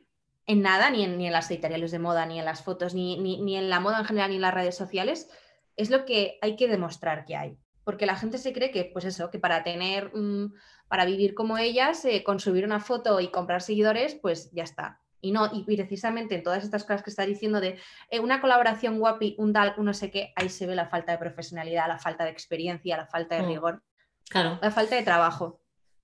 en 0.46 0.62
nada, 0.62 0.90
ni 0.90 1.04
en, 1.04 1.18
ni 1.18 1.28
en 1.28 1.34
las 1.34 1.50
editoriales 1.52 1.92
de 1.92 2.00
moda, 2.00 2.26
ni 2.26 2.40
en 2.40 2.46
las 2.46 2.62
fotos, 2.64 2.94
ni, 2.94 3.18
ni, 3.20 3.42
ni 3.42 3.58
en 3.58 3.70
la 3.70 3.80
moda 3.80 4.00
en 4.00 4.06
general, 4.06 4.30
ni 4.30 4.36
en 4.38 4.42
las 4.42 4.54
redes 4.54 4.76
sociales, 4.76 5.30
es 5.76 5.90
lo 5.90 6.06
que 6.06 6.38
hay 6.42 6.56
que 6.56 6.68
demostrar 6.68 7.26
que 7.26 7.36
hay. 7.36 7.58
Porque 7.84 8.06
la 8.06 8.16
gente 8.18 8.38
se 8.38 8.52
cree 8.54 8.72
que, 8.72 8.86
pues 8.86 9.06
eso, 9.06 9.30
que 9.30 9.40
para 9.40 9.64
tener, 9.64 10.12
mm, 10.16 10.54
para 10.90 11.06
vivir 11.06 11.34
como 11.34 11.58
ellas, 11.58 12.04
eh, 12.06 12.24
con 12.24 12.40
subir 12.40 12.66
una 12.66 12.80
foto 12.80 13.20
y 13.22 13.30
comprar 13.30 13.62
seguidores, 13.62 14.16
pues 14.16 14.52
ya 14.52 14.64
está. 14.64 15.02
Y 15.22 15.32
no, 15.32 15.50
y 15.52 15.64
precisamente 15.64 16.36
en 16.36 16.44
todas 16.44 16.64
estas 16.64 16.84
cosas 16.84 17.02
que 17.04 17.10
está 17.10 17.26
diciendo 17.26 17.60
de 17.60 17.78
eh, 18.10 18.20
una 18.20 18.40
colaboración 18.40 19.00
guapi, 19.00 19.36
un 19.40 19.52
tal, 19.52 19.74
un 19.78 19.86
no 19.86 19.94
sé 19.94 20.12
qué, 20.12 20.32
ahí 20.36 20.50
se 20.50 20.68
ve 20.68 20.76
la 20.76 20.88
falta 20.88 21.12
de 21.12 21.18
profesionalidad, 21.18 21.88
la 21.88 21.98
falta 21.98 22.24
de 22.24 22.30
experiencia, 22.32 22.98
la 22.98 23.08
falta 23.08 23.36
de 23.36 23.42
Mm. 23.44 23.48
rigor, 23.48 23.84
Claro. 24.30 24.60
la 24.62 24.72
falta 24.72 24.96
de 24.96 25.04
trabajo. 25.04 25.62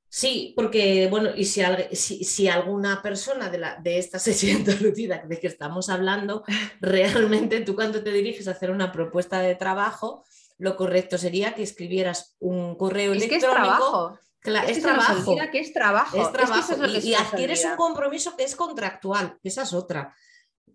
Sí, 0.10 0.54
porque, 0.56 1.08
bueno, 1.10 1.30
y 1.36 1.45
si, 1.45 1.62
al- 1.62 1.88
si, 1.91 2.23
si 2.23 2.47
alguna 2.47 3.02
persona 3.02 3.49
de, 3.49 3.58
la, 3.58 3.76
de 3.82 3.97
esta 3.97 4.19
sesión 4.60 4.63
lucida 4.82 5.23
de 5.28 5.39
que 5.39 5.47
estamos 5.47 5.89
hablando, 5.89 6.43
realmente 6.82 7.62
tú 7.62 7.76
cuando 7.76 8.04
te 8.04 8.12
diriges 8.12 8.47
a 8.47 8.52
hacer 8.52 8.69
una 8.71 8.91
propuesta 8.91 9.39
de 9.41 9.56
trabajo, 9.56 10.23
lo 10.60 10.76
correcto 10.76 11.17
sería 11.17 11.56
que 11.56 11.63
escribieras 11.63 12.36
un 12.39 12.76
correo 12.78 13.13
Es 13.13 13.19
que 13.28 13.36
es 13.38 13.43
electrónico. 13.43 13.76
trabajo. 13.78 14.19
Cla- 14.43 14.65
Es, 14.67 14.77
que 14.77 14.82
trabajo. 14.84 15.36
que 15.51 15.60
es 15.60 15.73
trabajo. 15.73 16.17
Es 16.17 16.23
Es 16.23 16.27
que 16.29 16.38
trabajo 16.38 16.84
es 16.86 17.06
y, 17.06 17.13
adquieres 17.15 17.63
un 17.65 17.75
compromiso 17.77 18.36
que 18.36 18.43
es 18.43 18.56
contractual, 18.56 19.38
que 19.41 19.49
esa 19.49 19.63
es 19.63 19.73
otra. 19.73 20.13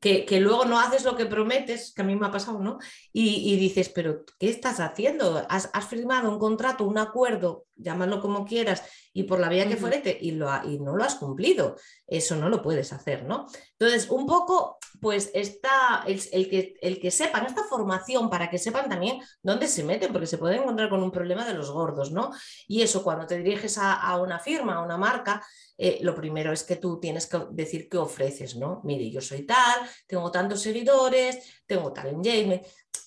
Que, 0.00 0.24
que 0.24 0.40
luego 0.40 0.64
no 0.64 0.78
haces 0.78 1.04
lo 1.04 1.16
que 1.16 1.26
prometes, 1.26 1.92
que 1.94 2.02
a 2.02 2.04
mí 2.04 2.14
me 2.16 2.26
ha 2.26 2.31
pasado, 2.31 2.61
¿no? 2.61 2.78
Y, 3.12 3.52
y 3.52 3.57
dices, 3.57 3.88
pero 3.88 4.24
¿qué 4.38 4.48
estás 4.48 4.81
haciendo? 4.81 5.44
Has, 5.48 5.70
has 5.72 5.87
firmado 5.88 6.31
un 6.31 6.38
contrato, 6.38 6.85
un 6.85 6.98
acuerdo, 6.98 7.66
llámalo 7.78 8.20
como 8.20 8.44
quieras, 8.44 8.82
y 9.12 9.24
por 9.24 9.40
la 9.40 9.48
vía 9.48 9.66
que 9.68 9.76
fuere, 9.76 9.98
te- 9.98 10.18
y, 10.20 10.32
lo 10.32 10.50
ha- 10.50 10.62
y 10.64 10.78
no 10.78 10.94
lo 10.96 11.02
has 11.04 11.14
cumplido. 11.16 11.76
Eso 12.06 12.36
no 12.36 12.48
lo 12.48 12.62
puedes 12.62 12.92
hacer, 12.92 13.24
¿no? 13.24 13.46
Entonces, 13.78 14.10
un 14.10 14.26
poco, 14.26 14.78
pues 15.00 15.30
está 15.34 16.04
el, 16.06 16.20
el 16.32 16.48
que, 16.50 16.74
el 16.80 17.00
que 17.00 17.10
sepan 17.10 17.46
esta 17.46 17.64
formación 17.64 18.30
para 18.30 18.50
que 18.50 18.58
sepan 18.58 18.88
también 18.88 19.20
dónde 19.42 19.66
se 19.68 19.84
meten, 19.84 20.12
porque 20.12 20.26
se 20.26 20.38
pueden 20.38 20.62
encontrar 20.62 20.88
con 20.90 21.02
un 21.02 21.10
problema 21.10 21.44
de 21.46 21.54
los 21.54 21.70
gordos, 21.70 22.12
¿no? 22.12 22.30
Y 22.66 22.82
eso, 22.82 23.02
cuando 23.02 23.26
te 23.26 23.38
diriges 23.38 23.78
a, 23.78 23.94
a 23.94 24.20
una 24.20 24.38
firma, 24.38 24.74
a 24.76 24.82
una 24.82 24.96
marca, 24.96 25.42
eh, 25.76 25.98
lo 26.02 26.14
primero 26.14 26.52
es 26.52 26.64
que 26.64 26.76
tú 26.76 26.98
tienes 27.00 27.26
que 27.26 27.40
decir 27.50 27.88
qué 27.88 27.98
ofreces, 27.98 28.56
¿no? 28.56 28.80
Mire, 28.84 29.10
yo 29.10 29.20
soy 29.20 29.46
tal, 29.46 29.80
tengo 30.06 30.30
tantos 30.30 30.60
seguidores, 30.60 31.62
tengo 31.66 31.92
tal 31.92 32.08
engagement, 32.08 32.62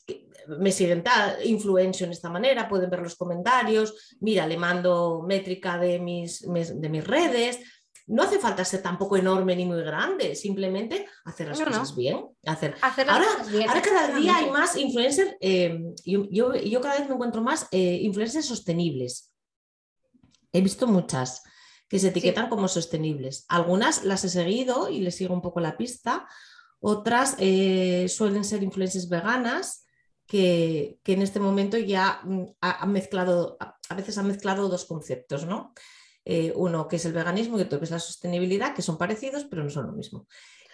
que 0.06 0.30
me 0.48 0.72
siguen 0.72 1.04
tal, 1.04 1.38
influencio 1.46 2.06
en 2.06 2.12
esta 2.12 2.30
manera, 2.30 2.68
pueden 2.70 2.90
ver 2.90 3.02
los 3.02 3.16
comentarios, 3.16 4.16
mira, 4.20 4.46
le 4.48 4.58
mando 4.58 5.24
métrica 5.28 5.78
de 5.78 6.00
mis, 6.00 6.42
de 6.42 6.90
mis 6.90 7.06
redes. 7.06 7.60
No 8.08 8.24
hace 8.24 8.40
falta 8.40 8.66
ser 8.66 8.82
tampoco 8.82 9.16
enorme 9.16 9.56
ni 9.56 9.64
muy 9.66 9.82
grande, 9.84 10.36
simplemente 10.36 11.06
hacer 11.24 11.48
las 11.48 11.60
No, 11.60 11.66
no. 11.66 11.72
cosas 11.72 11.96
bien. 11.96 12.26
Hacer, 12.46 12.76
Ahora- 12.82 13.26
cosas 13.38 13.52
bien, 13.52 13.70
Ahora 13.70 13.82
cada 13.82 14.20
día 14.20 14.36
hay 14.38 14.50
más 14.50 14.76
influencers, 14.76 15.36
eh, 15.40 15.80
yo, 16.04 16.26
yo- 16.30 16.56
yo 16.56 16.82
cada 16.82 17.00
vez 17.00 17.08
me 17.08 17.14
encuentro 17.16 17.42
más 17.42 17.68
eh, 17.72 18.00
influencers 18.02 18.46
sostenibles. 18.46 19.32
He 20.52 20.62
visto 20.62 20.88
muchas 20.88 21.44
que 21.88 22.00
se 22.00 22.08
etiquetan 22.10 22.50
como 22.50 22.68
sostenibles. 22.68 23.46
Algunas 23.50 24.04
las 24.04 24.24
he 24.26 24.30
seguido 24.30 24.90
y 24.90 25.00
les 25.02 25.16
sigo 25.16 25.34
un 25.34 25.42
poco 25.42 25.60
la 25.60 25.78
pista. 25.78 26.28
Otras 26.80 27.36
eh, 27.38 28.08
suelen 28.10 28.44
ser 28.44 28.64
influencers 28.64 29.08
veganas 29.08 29.86
que, 30.32 31.00
que 31.04 31.14
en 31.14 31.22
este 31.22 31.40
momento 31.42 31.78
ya 31.78 32.22
mm, 32.24 32.44
ha- 32.62 32.84
han 32.84 32.92
mezclado, 32.94 33.58
a 33.60 33.96
veces 33.96 34.18
han 34.18 34.28
mezclado 34.28 34.70
dos 34.70 34.86
conceptos, 34.86 35.46
¿no? 35.46 35.74
Eh, 36.24 36.54
uno 36.56 36.88
que 36.88 36.96
es 36.98 37.06
el 37.06 37.14
veganismo 37.14 37.58
y 37.58 37.64
otro 37.64 37.80
que 37.80 37.86
es 37.86 37.92
la 37.92 38.00
sostenibilidad, 38.00 38.76
que 38.76 38.82
son 38.84 38.98
parecidos 38.98 39.46
pero 39.50 39.64
no 39.64 39.70
son 39.70 39.88
lo 39.88 39.94
mismo. 39.94 40.28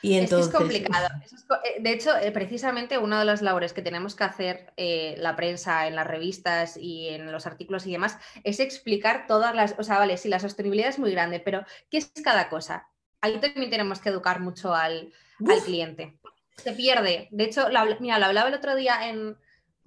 Y 0.03 0.13
Es 0.13 0.19
que 0.19 0.23
entonces, 0.25 0.53
es 0.53 0.59
complicado. 0.59 1.07
Eso 1.25 1.35
es 1.35 1.45
co- 1.45 1.55
eh, 1.63 1.81
de 1.81 1.91
hecho, 1.91 2.15
eh, 2.17 2.31
precisamente 2.31 2.97
una 2.99 3.17
de 3.19 3.25
las 3.25 3.41
labores 3.41 3.73
que 3.73 3.81
tenemos 3.81 4.13
que 4.13 4.25
hacer 4.25 4.73
eh, 4.77 5.15
la 5.17 5.35
prensa, 5.35 5.87
en 5.87 5.95
las 5.95 6.05
revistas 6.05 6.77
y 6.77 7.07
en 7.09 7.31
los 7.31 7.47
artículos 7.47 7.87
y 7.87 7.91
demás, 7.93 8.17
es 8.43 8.59
explicar 8.59 9.25
todas 9.27 9.55
las, 9.55 9.73
o 9.79 9.83
sea, 9.83 9.97
vale, 9.97 10.17
sí, 10.17 10.29
la 10.29 10.39
sostenibilidad 10.39 10.89
es 10.89 10.99
muy 10.99 11.11
grande, 11.11 11.39
pero 11.39 11.63
¿qué 11.89 11.97
es 11.97 12.11
cada 12.23 12.47
cosa? 12.49 12.87
Ahí 13.21 13.39
también 13.39 13.71
tenemos 13.71 13.99
que 13.99 14.09
educar 14.09 14.39
mucho 14.39 14.75
al, 14.75 15.11
al 15.47 15.61
cliente. 15.63 16.19
Se 16.57 16.73
pierde. 16.73 17.27
De 17.31 17.45
hecho, 17.45 17.67
mira, 17.99 18.19
lo 18.19 18.25
hablaba 18.27 18.49
el 18.49 18.55
otro 18.55 18.75
día 18.75 19.09
en... 19.09 19.35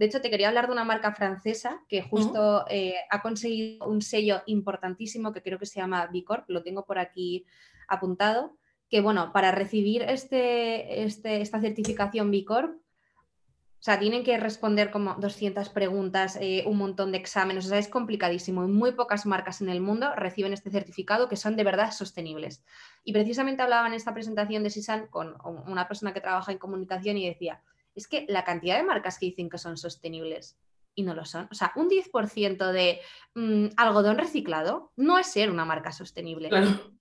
De 0.00 0.06
hecho, 0.06 0.22
te 0.22 0.30
quería 0.30 0.48
hablar 0.48 0.64
de 0.66 0.72
una 0.72 0.84
marca 0.84 1.12
francesa 1.12 1.82
que 1.86 2.00
justo 2.00 2.64
eh, 2.70 2.94
ha 3.10 3.20
conseguido 3.20 3.86
un 3.86 4.00
sello 4.00 4.40
importantísimo 4.46 5.30
que 5.30 5.42
creo 5.42 5.58
que 5.58 5.66
se 5.66 5.78
llama 5.78 6.08
B 6.10 6.24
Corp, 6.24 6.48
lo 6.48 6.62
tengo 6.62 6.86
por 6.86 6.98
aquí 6.98 7.44
apuntado, 7.86 8.56
que 8.88 9.02
bueno, 9.02 9.30
para 9.34 9.52
recibir 9.52 10.00
este, 10.00 11.02
este- 11.02 11.42
esta 11.42 11.60
certificación 11.60 12.30
B 12.30 12.46
Corp, 12.46 12.76
o 12.80 13.82
sea, 13.82 13.98
tienen 13.98 14.24
que 14.24 14.38
responder 14.38 14.90
como 14.90 15.16
200 15.16 15.68
preguntas, 15.68 16.38
eh, 16.40 16.64
un 16.66 16.78
montón 16.78 17.12
de 17.12 17.18
exámenes, 17.18 17.66
o 17.66 17.68
sea, 17.68 17.78
es 17.78 17.88
complicadísimo. 17.88 18.64
Y 18.64 18.68
muy 18.68 18.92
pocas 18.92 19.26
marcas 19.26 19.60
en 19.60 19.68
el 19.68 19.82
mundo 19.82 20.14
reciben 20.16 20.54
este 20.54 20.70
certificado 20.70 21.28
que 21.28 21.36
son 21.36 21.56
de 21.56 21.64
verdad 21.64 21.92
sostenibles. 21.92 22.64
Y 23.04 23.12
precisamente 23.12 23.60
hablaba 23.60 23.86
en 23.86 23.92
esta 23.92 24.14
presentación 24.14 24.62
de 24.62 24.70
Sisan 24.70 25.08
con 25.08 25.36
una 25.66 25.86
persona 25.88 26.14
que 26.14 26.22
trabaja 26.22 26.52
en 26.52 26.58
comunicación 26.58 27.18
y 27.18 27.28
decía, 27.28 27.62
es 27.94 28.06
que 28.08 28.24
la 28.28 28.44
cantidad 28.44 28.76
de 28.76 28.82
marcas 28.84 29.18
que 29.18 29.26
dicen 29.26 29.48
que 29.50 29.58
son 29.58 29.76
sostenibles 29.76 30.56
y 30.94 31.02
no 31.02 31.14
lo 31.14 31.24
son, 31.24 31.48
o 31.50 31.54
sea, 31.54 31.72
un 31.76 31.88
10% 31.88 32.72
de 32.72 33.00
mm, 33.34 33.68
algodón 33.76 34.18
reciclado 34.18 34.92
no 34.96 35.18
es 35.18 35.26
ser 35.28 35.50
una 35.50 35.64
marca 35.64 35.92
sostenible. 35.92 36.48
Claro. 36.48 36.92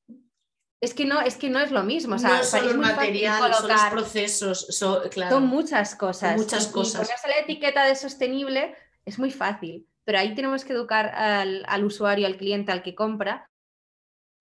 Es 0.82 0.94
que 0.94 1.04
no, 1.06 1.20
es 1.20 1.36
que 1.36 1.50
no 1.50 1.60
es 1.60 1.72
lo 1.72 1.84
mismo. 1.84 2.16
O 2.16 2.20
sea, 2.20 2.38
no 2.38 2.44
son 2.44 2.66
los 2.66 2.76
colocar- 3.40 3.92
procesos, 3.92 4.66
son, 4.70 5.10
claro. 5.10 5.36
son 5.36 5.48
muchas 5.48 5.96
cosas. 5.96 6.38
muchas 6.38 6.68
y- 6.68 6.70
y 6.70 6.72
cosas. 6.74 7.02
ponerse 7.02 7.28
la 7.28 7.40
etiqueta 7.40 7.84
de 7.86 7.96
sostenible 7.96 8.76
es 9.06 9.20
muy 9.20 9.32
fácil, 9.32 9.88
pero 10.06 10.20
ahí 10.20 10.34
tenemos 10.36 10.64
que 10.64 10.74
educar 10.74 11.08
al, 11.08 11.66
al 11.68 11.84
usuario, 11.84 12.28
al 12.28 12.38
cliente, 12.38 12.72
al 12.72 12.82
que 12.84 12.96
compra, 12.96 13.50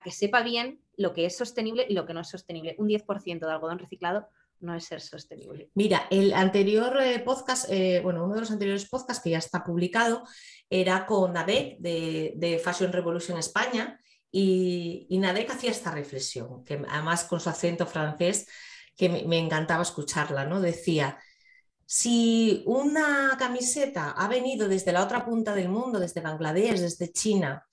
que 0.00 0.12
sepa 0.12 0.42
bien 0.42 0.80
lo 0.96 1.12
que 1.12 1.26
es 1.26 1.36
sostenible 1.36 1.86
y 1.88 1.94
lo 1.94 2.06
que 2.06 2.14
no 2.14 2.20
es 2.20 2.28
sostenible. 2.28 2.76
Un 2.78 2.86
10% 2.88 3.46
de 3.46 3.52
algodón 3.52 3.78
reciclado 3.80 4.28
no 4.60 4.74
es 4.74 4.84
ser 4.84 5.00
sostenible. 5.00 5.70
Mira, 5.74 6.06
el 6.10 6.32
anterior 6.32 7.00
eh, 7.00 7.20
podcast, 7.20 7.66
eh, 7.70 8.00
bueno, 8.02 8.24
uno 8.24 8.34
de 8.34 8.40
los 8.40 8.50
anteriores 8.50 8.88
podcasts 8.88 9.22
que 9.22 9.30
ya 9.30 9.38
está 9.38 9.62
publicado 9.64 10.22
era 10.68 11.06
con 11.06 11.32
Nadek 11.32 11.78
de, 11.78 12.60
Fashion 12.62 12.92
Revolution 12.92 13.38
España 13.38 13.98
y, 14.30 15.06
y 15.08 15.18
Nadek 15.18 15.50
hacía 15.50 15.70
esta 15.70 15.90
reflexión, 15.90 16.64
que 16.64 16.82
además 16.88 17.24
con 17.24 17.40
su 17.40 17.48
acento 17.48 17.86
francés, 17.86 18.46
que 18.96 19.08
me, 19.08 19.24
me 19.24 19.38
encantaba 19.38 19.82
escucharla, 19.82 20.44
¿no? 20.44 20.60
Decía, 20.60 21.18
si 21.86 22.62
una 22.66 23.36
camiseta 23.38 24.10
ha 24.10 24.28
venido 24.28 24.68
desde 24.68 24.92
la 24.92 25.02
otra 25.02 25.24
punta 25.24 25.54
del 25.54 25.68
mundo, 25.68 25.98
desde 25.98 26.20
Bangladesh, 26.20 26.80
desde 26.80 27.12
China, 27.12 27.67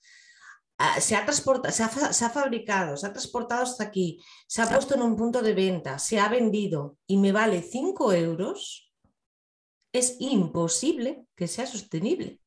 se 1.00 1.16
ha, 1.16 1.24
transportado, 1.24 1.72
se, 1.74 1.82
ha, 1.82 1.88
fa- 1.88 2.12
se 2.12 2.24
ha 2.24 2.30
fabricado, 2.30 2.96
se 2.96 3.06
ha 3.06 3.12
transportado 3.12 3.62
hasta 3.62 3.84
aquí, 3.84 4.20
se 4.46 4.62
ha 4.62 4.68
puesto 4.68 4.94
en 4.94 5.02
un 5.02 5.16
punto 5.16 5.42
de 5.42 5.54
venta, 5.54 5.98
se 5.98 6.18
ha 6.20 6.28
vendido 6.28 6.98
y 7.06 7.16
me 7.16 7.32
vale 7.32 7.62
5 7.62 8.12
euros, 8.12 8.92
es 9.92 10.16
imposible 10.20 11.24
que 11.34 11.48
sea 11.48 11.66
sostenible. 11.66 12.40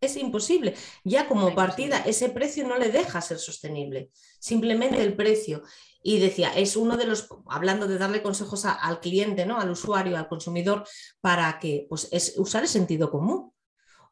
Es 0.00 0.16
imposible. 0.16 0.74
Ya 1.04 1.26
como 1.26 1.54
partida, 1.54 2.00
ese 2.00 2.28
precio 2.28 2.66
no 2.68 2.76
le 2.76 2.90
deja 2.90 3.20
ser 3.22 3.38
sostenible. 3.38 4.10
Simplemente 4.38 5.02
el 5.02 5.16
precio. 5.16 5.62
Y 6.02 6.18
decía, 6.18 6.52
es 6.54 6.76
uno 6.76 6.96
de 6.96 7.06
los, 7.06 7.28
hablando 7.48 7.88
de 7.88 7.96
darle 7.98 8.22
consejos 8.22 8.64
a- 8.66 8.74
al 8.74 9.00
cliente, 9.00 9.46
¿no? 9.46 9.58
al 9.58 9.70
usuario, 9.70 10.16
al 10.18 10.28
consumidor, 10.28 10.84
para 11.20 11.58
que 11.58 11.86
pues, 11.88 12.08
es 12.12 12.34
usar 12.36 12.62
el 12.62 12.68
sentido 12.68 13.10
común. 13.10 13.52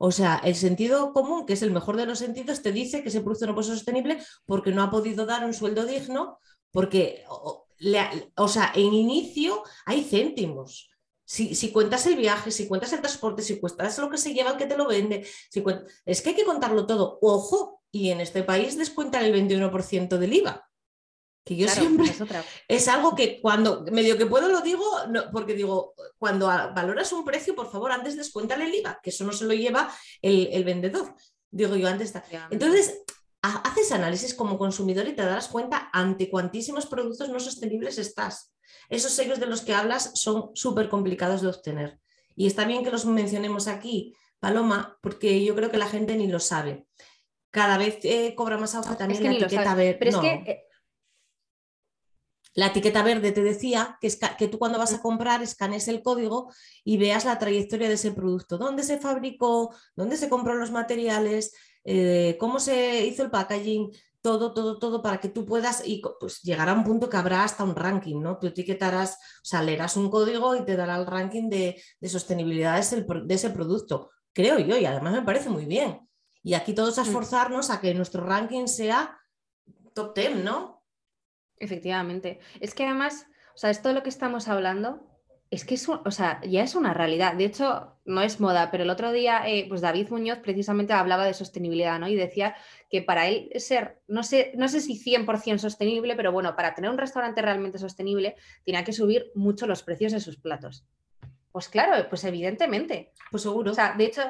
O 0.07 0.11
sea, 0.11 0.39
el 0.45 0.55
sentido 0.55 1.15
común, 1.15 1.47
que 1.47 1.55
es 1.55 1.63
el 1.63 1.71
mejor 1.71 1.97
de 1.97 2.05
los 2.05 2.19
sentidos, 2.19 2.61
te 2.61 2.73
dice 2.73 3.03
que 3.03 3.09
ese 3.09 3.23
producto 3.23 3.47
no 3.47 3.55
puede 3.55 3.69
sostenible 3.69 4.19
porque 4.45 4.71
no 4.71 4.83
ha 4.83 4.91
podido 4.91 5.25
dar 5.25 5.47
un 5.47 5.55
sueldo 5.55 5.87
digno, 5.87 6.39
porque, 6.73 7.25
o, 7.27 7.67
le 7.79 8.31
sea, 8.47 8.71
en 8.75 8.93
inicio 8.93 9.63
hay 9.87 10.05
céntimos. 10.05 10.91
Si, 11.25 11.55
si 11.55 11.73
cuentas 11.73 12.05
el 12.05 12.17
viaje, 12.17 12.51
si 12.51 12.69
cuentas 12.69 12.93
el 12.93 13.01
transporte, 13.01 13.41
si 13.41 13.59
cuentas 13.59 13.97
lo 13.97 14.11
que 14.11 14.19
se 14.19 14.35
lleva 14.35 14.51
el 14.51 14.59
que 14.59 14.67
te 14.67 14.77
lo 14.77 14.87
vende, 14.87 15.27
si 15.51 15.65
es 16.05 16.21
que 16.21 16.29
hay 16.29 16.37
que 16.37 16.45
contarlo 16.45 16.87
todo. 16.87 17.19
Ojo, 17.23 17.81
y 17.91 18.11
en 18.11 18.21
este 18.21 18.43
país 18.43 18.77
descuentan 18.77 19.25
el 19.25 19.33
21% 19.33 20.19
del 20.19 20.35
IVA. 20.35 20.69
Que 21.45 21.57
yo 21.57 21.67
Claro, 21.67 21.81
siempre 21.83 22.07
es 22.07 22.21
otra. 22.21 22.43
es 22.69 22.89
algo 22.89 23.15
que 23.15 23.41
cuando 23.41 23.85
medio 23.93 24.17
que 24.17 24.27
puedo 24.27 24.49
lo 24.49 24.61
digo, 24.63 24.83
no, 25.11 25.31
porque 25.31 25.55
digo, 25.55 25.95
cuando 26.19 26.47
valoras 26.47 27.13
un 27.13 27.25
precio, 27.25 27.55
por 27.55 27.71
favor, 27.71 27.93
antes 27.93 28.17
descuéntale 28.17 28.65
el 28.65 28.75
IVA, 28.75 28.99
que 29.03 29.11
eso 29.11 29.25
no 29.25 29.33
se 29.33 29.45
lo 29.45 29.53
lleva 29.53 29.93
el, 30.23 30.49
el 30.53 30.65
vendedor. 30.65 31.15
Digo 31.51 31.77
yo, 31.77 31.87
antes 31.89 32.09
está. 32.09 32.25
Entonces, 32.51 33.03
ha- 33.43 33.59
haces 33.69 33.93
análisis 33.93 34.35
como 34.35 34.57
consumidor 34.59 35.07
y 35.07 35.13
te 35.15 35.23
darás 35.23 35.49
cuenta 35.49 35.91
ante 35.93 36.31
cuantísimos 36.31 36.87
productos 36.87 37.29
no 37.29 37.39
sostenibles 37.39 37.99
estás. 37.99 38.53
Esos 38.89 39.13
sellos 39.13 39.39
de 39.39 39.47
los 39.47 39.61
que 39.63 39.75
hablas 39.75 40.13
son 40.15 40.51
súper 40.55 40.89
complicados 40.89 41.43
de 41.43 41.49
obtener. 41.49 42.01
Y 42.37 42.47
está 42.47 42.65
bien 42.65 42.83
que 42.85 42.91
los 42.91 43.05
mencionemos 43.05 43.69
aquí, 43.69 44.15
Paloma, 44.41 44.99
porque 45.03 45.45
yo 45.45 45.55
creo 45.55 45.71
que 45.71 45.77
la 45.79 45.87
gente 45.89 46.17
ni 46.17 46.27
lo 46.27 46.41
sabe. 46.41 46.87
cada 47.51 47.79
vez 47.79 47.99
eh, 48.03 48.35
cobra 48.35 48.59
más 48.59 48.75
auge 48.75 48.97
también 48.97 49.23
la 49.23 49.31
etiqueta 49.47 49.75
verde. 49.77 49.97
Pero 49.99 50.11
es 50.11 50.17
que 50.45 50.51
eh, 50.51 50.65
la 52.55 52.67
etiqueta 52.67 53.03
verde 53.03 53.33
te 53.33 53.43
decía 53.43 53.99
que, 54.01 54.09
que 54.39 54.49
tú 54.49 54.59
cuando 54.59 54.79
vas 54.79 54.95
a 54.95 55.03
comprar 55.03 55.43
escanees 55.43 55.89
el 55.89 56.03
código 56.03 56.53
y 56.85 56.97
veas 56.97 57.25
la 57.25 57.39
trayectoria 57.39 57.89
de 57.89 57.95
ese 57.95 58.13
producto, 58.13 58.59
dónde 58.59 58.83
se 58.83 58.99
fabricó, 58.99 59.75
dónde 59.97 60.17
se 60.17 60.29
compró 60.29 60.55
los 60.55 60.71
materiales, 60.71 61.53
eh, 61.85 62.37
cómo 62.39 62.61
se 62.61 63.05
hizo 63.07 63.23
el 63.23 63.31
packaging, 63.31 63.91
todo, 64.23 64.55
todo, 64.55 64.79
todo 64.79 65.03
para 65.03 65.19
que 65.19 65.29
tú 65.29 65.45
puedas 65.45 65.87
y 65.87 66.01
pues 66.19 66.41
llegar 66.43 66.71
a 66.71 66.73
un 66.73 66.83
punto 66.83 67.11
que 67.11 67.17
habrá 67.19 67.45
hasta 67.45 67.63
un 67.63 67.77
ranking, 67.77 68.23
¿no? 68.23 68.39
Tú 68.39 68.47
etiquetarás, 68.47 69.17
o 69.17 69.45
sea, 69.45 69.63
leerás 69.63 69.99
un 69.99 70.09
código 70.09 70.57
y 70.57 70.65
te 70.65 70.77
dará 70.77 70.97
el 70.97 71.07
ranking 71.07 71.51
de, 71.51 71.83
sostenibilidad 72.09 72.83
de 72.83 73.35
ese 73.35 73.51
producto, 73.51 74.11
creo 74.33 74.59
yo, 74.59 74.79
y 74.79 74.87
además 74.87 75.13
me 75.13 75.23
parece 75.23 75.51
muy 75.51 75.67
bien. 75.67 76.09
Y 76.43 76.55
aquí 76.55 76.73
todos 76.73 76.99
a 76.99 77.03
mm. 77.03 77.07
esforzarnos 77.07 77.71
a 77.71 77.81
que 77.81 77.93
nuestro 77.95 78.25
ranking 78.25 78.67
sea 78.67 79.19
top 79.95 80.15
10, 80.15 80.37
¿no? 80.45 80.74
Efectivamente. 81.59 82.41
Es 82.61 82.75
que 82.75 82.85
además, 82.85 83.27
o 83.55 83.59
sea, 83.59 83.71
esto 83.71 83.89
de 83.89 83.95
lo 83.95 84.03
que 84.03 84.09
estamos 84.09 84.49
hablando 84.49 85.07
es 85.51 85.65
que 85.65 85.75
es, 85.75 85.89
o 85.89 86.11
sea, 86.11 86.41
ya 86.43 86.63
es 86.63 86.75
una 86.75 86.95
realidad. 86.95 87.35
De 87.35 87.45
hecho, 87.45 87.97
no 88.05 88.23
es 88.23 88.41
moda, 88.41 88.71
pero 88.71 88.83
el 88.83 88.91
otro 88.91 89.13
día, 89.13 89.43
eh, 89.47 89.67
pues 89.69 89.81
David 89.81 90.09
Muñoz 90.11 90.39
precisamente 90.41 90.93
hablaba 90.93 91.25
de 91.25 91.35
sostenibilidad, 91.35 91.99
¿no? 92.01 92.09
Y 92.09 92.17
decía 92.17 92.57
que 92.91 93.03
para 93.03 93.29
él 93.29 93.51
ser, 93.57 94.01
no 94.09 94.25
sé, 94.25 94.53
no 94.57 94.69
sé 94.69 94.81
si 94.81 94.99
100% 94.99 95.59
sostenible, 95.59 96.17
pero 96.17 96.33
bueno, 96.33 96.57
para 96.57 96.75
tener 96.75 96.91
un 96.91 96.99
restaurante 96.99 97.41
realmente 97.41 97.79
sostenible, 97.79 98.37
tenía 98.65 98.85
que 98.85 98.93
subir 98.93 99.31
mucho 99.35 99.67
los 99.67 99.83
precios 99.83 100.13
de 100.13 100.21
sus 100.21 100.37
platos. 100.37 100.85
Pues 101.53 101.69
claro, 101.69 102.09
pues 102.09 102.25
evidentemente. 102.25 103.13
Pues 103.31 103.45
seguro. 103.45 103.71
O 103.71 103.75
sea, 103.75 103.95
de 103.97 104.07
hecho, 104.07 104.23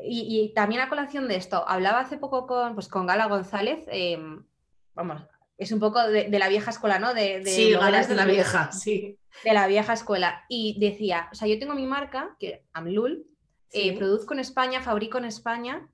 y, 0.00 0.52
también 0.54 0.80
a 0.80 0.88
colación 0.88 1.26
de 1.26 1.36
esto, 1.36 1.64
hablaba 1.66 2.00
hace 2.00 2.18
poco 2.18 2.46
con, 2.46 2.74
pues, 2.74 2.88
con 2.88 3.06
Gala 3.06 3.26
González, 3.26 3.84
em, 3.88 4.44
vamos, 4.94 5.22
es 5.58 5.72
un 5.72 5.80
poco 5.80 6.02
de, 6.08 6.28
la 6.30 6.48
vieja 6.48 6.70
escuela, 6.70 6.98
¿no? 6.98 7.14
De, 7.14 7.42
sí, 7.44 7.72
Gala 7.72 8.04
de 8.04 8.14
la 8.14 8.24
vieja, 8.24 8.72
sí. 8.72 9.18
De 9.44 9.52
la 9.52 9.66
vieja 9.66 9.92
escuela. 9.92 10.44
Y 10.48 10.78
decía, 10.80 11.28
o 11.32 11.34
sea, 11.34 11.48
yo 11.48 11.58
tengo 11.58 11.74
mi 11.74 11.86
marca, 11.86 12.36
que 12.38 12.64
Amlul, 12.72 13.26
eh, 13.70 13.96
produzco 13.96 14.34
en 14.34 14.40
España, 14.40 14.82
fabrico 14.82 15.18
en 15.18 15.24
España, 15.24 15.88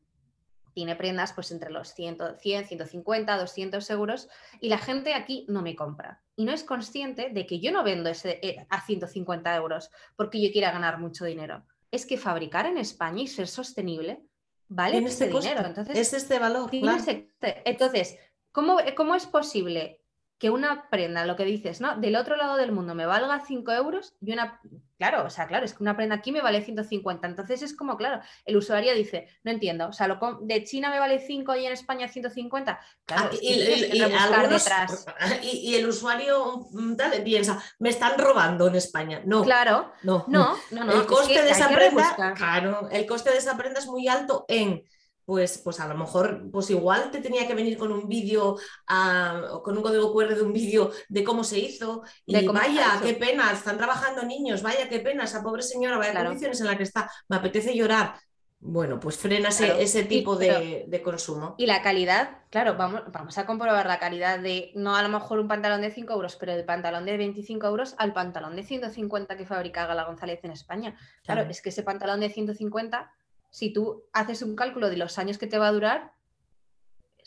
tiene 0.78 0.94
prendas 0.94 1.32
pues 1.32 1.50
entre 1.50 1.70
los 1.70 1.92
100, 1.94 2.38
100, 2.38 2.66
150, 2.66 3.36
200 3.36 3.90
euros 3.90 4.28
y 4.60 4.68
la 4.68 4.78
gente 4.78 5.14
aquí 5.14 5.44
no 5.48 5.60
me 5.60 5.74
compra. 5.74 6.22
Y 6.36 6.44
no 6.44 6.52
es 6.52 6.62
consciente 6.62 7.30
de 7.30 7.46
que 7.46 7.58
yo 7.58 7.72
no 7.72 7.82
vendo 7.82 8.10
ese, 8.10 8.38
eh, 8.42 8.64
a 8.70 8.84
150 8.86 9.56
euros 9.56 9.90
porque 10.14 10.40
yo 10.40 10.52
quiera 10.52 10.70
ganar 10.70 10.98
mucho 10.98 11.24
dinero. 11.24 11.64
Es 11.90 12.06
que 12.06 12.16
fabricar 12.16 12.66
en 12.66 12.78
España 12.78 13.22
y 13.22 13.26
ser 13.26 13.48
sostenible 13.48 14.22
vale 14.68 14.98
este 14.98 15.26
dinero. 15.28 15.66
Entonces, 15.66 15.96
es 15.96 16.12
este 16.12 16.38
valor. 16.38 16.70
entonces, 16.72 18.18
¿cómo, 18.52 18.78
¿cómo 18.96 19.14
es 19.14 19.26
posible 19.26 20.00
que 20.38 20.50
una 20.50 20.88
prenda, 20.88 21.26
lo 21.26 21.36
que 21.36 21.44
dices, 21.44 21.80
¿no? 21.80 21.96
Del 21.96 22.14
otro 22.14 22.36
lado 22.36 22.56
del 22.56 22.70
mundo 22.70 22.94
me 22.94 23.06
valga 23.06 23.44
5 23.44 23.72
euros 23.72 24.14
y 24.20 24.32
una... 24.32 24.60
Claro, 24.96 25.24
o 25.24 25.30
sea, 25.30 25.46
claro, 25.46 25.64
es 25.64 25.74
que 25.74 25.82
una 25.82 25.96
prenda 25.96 26.16
aquí 26.16 26.32
me 26.32 26.40
vale 26.40 26.60
150. 26.60 27.26
Entonces 27.26 27.62
es 27.62 27.76
como, 27.76 27.96
claro, 27.96 28.20
el 28.44 28.56
usuario 28.56 28.92
dice, 28.94 29.28
no 29.44 29.52
entiendo, 29.52 29.88
o 29.88 29.92
sea, 29.92 30.08
lo 30.08 30.18
de 30.40 30.64
China 30.64 30.90
me 30.90 30.98
vale 30.98 31.20
5 31.20 31.54
y 31.54 31.66
en 31.66 31.72
España 31.72 32.08
150. 32.08 32.80
Claro, 33.04 33.30
y, 33.40 33.62
y, 33.92 35.74
el 35.76 35.88
usuario 35.88 36.66
mm, 36.72 36.96
piensa, 37.24 37.62
me 37.78 37.90
están 37.90 38.18
robando 38.18 38.66
en 38.66 38.74
España. 38.74 39.22
No. 39.24 39.44
Claro, 39.44 39.92
no, 40.02 40.24
no, 40.26 40.56
no. 40.72 40.92
El 40.92 41.06
coste 41.06 41.42
de 41.42 41.50
esa 41.50 41.68
prenda, 41.68 42.34
claro, 42.36 42.88
el 42.90 43.06
coste 43.06 43.30
de 43.30 43.38
esa 43.38 43.56
prenda 43.56 43.78
es 43.78 43.86
muy 43.86 44.08
alto 44.08 44.46
en 44.48 44.84
pues, 45.28 45.58
pues 45.58 45.78
a 45.78 45.86
lo 45.86 45.94
mejor, 45.94 46.50
pues 46.50 46.70
igual 46.70 47.10
te 47.10 47.20
tenía 47.20 47.46
que 47.46 47.54
venir 47.54 47.76
con 47.76 47.92
un 47.92 48.08
vídeo, 48.08 48.56
ah, 48.86 49.60
con 49.62 49.76
un 49.76 49.82
código 49.82 50.10
QR 50.10 50.34
de 50.34 50.40
un 50.40 50.54
vídeo 50.54 50.90
de 51.10 51.22
cómo 51.22 51.44
se 51.44 51.58
hizo. 51.58 52.02
Y 52.24 52.46
vaya, 52.46 52.98
qué 53.02 53.12
pena, 53.12 53.52
están 53.52 53.76
trabajando 53.76 54.22
niños, 54.22 54.62
vaya, 54.62 54.88
qué 54.88 55.00
pena, 55.00 55.24
esa 55.24 55.42
pobre 55.42 55.62
señora, 55.62 55.98
vaya 55.98 56.24
condiciones 56.24 56.58
en 56.62 56.66
las 56.68 56.76
que 56.78 56.84
está, 56.84 57.10
me 57.28 57.36
apetece 57.36 57.76
llorar. 57.76 58.14
Bueno, 58.58 58.98
pues 58.98 59.18
frena 59.18 59.50
ese 59.50 60.04
tipo 60.04 60.34
de, 60.34 61.02
consumo. 61.04 61.56
Y 61.58 61.66
la 61.66 61.82
calidad, 61.82 62.38
claro, 62.48 62.78
vamos, 62.78 63.02
vamos 63.12 63.36
a 63.36 63.44
comprobar 63.44 63.84
la 63.84 63.98
calidad 63.98 64.38
de, 64.38 64.72
no 64.76 64.96
a 64.96 65.02
lo 65.02 65.10
mejor 65.10 65.40
un 65.40 65.48
pantalón 65.48 65.82
de 65.82 65.90
5 65.90 66.10
euros, 66.10 66.36
pero 66.36 66.54
el 66.54 66.64
pantalón 66.64 67.04
de 67.04 67.18
25 67.18 67.66
euros 67.66 67.94
al 67.98 68.14
pantalón 68.14 68.56
de 68.56 68.62
150 68.62 69.36
que 69.36 69.44
fabrica 69.44 69.84
Gala 69.84 70.04
González 70.04 70.40
en 70.44 70.52
España. 70.52 70.96
claro. 71.22 71.42
es 71.42 71.60
que 71.60 71.68
ese 71.68 71.82
pantalón 71.82 72.20
de 72.20 72.30
150 72.30 73.12
si 73.50 73.72
tú 73.72 74.04
haces 74.12 74.42
un 74.42 74.56
cálculo 74.56 74.90
de 74.90 74.96
los 74.96 75.18
años 75.18 75.38
que 75.38 75.46
te 75.46 75.58
va 75.58 75.68
a 75.68 75.72
durar, 75.72 76.14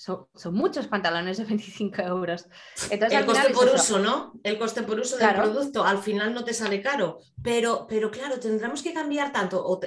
son, 0.01 0.27
muchos 0.53 0.87
pantalones 0.87 1.37
de 1.37 1.43
25 1.51 2.01
euros. 2.01 2.47
el 2.89 3.25
coste 3.25 3.49
por 3.53 3.69
uso, 3.69 3.99
¿no? 3.99 4.33
El 4.43 4.57
coste 4.57 4.81
por 4.81 4.99
uso 4.99 5.17
del 5.17 5.35
producto 5.35 5.83
al 5.83 5.99
final 5.99 6.33
no 6.33 6.43
te 6.43 6.53
sale 6.53 6.81
caro, 6.81 7.19
pero, 7.43 7.85
pero 7.87 8.09
claro, 8.09 8.39
tendremos 8.39 8.81
que 8.81 8.93
cambiar 8.93 9.31
tanto, 9.31 9.61
o, 9.63 9.79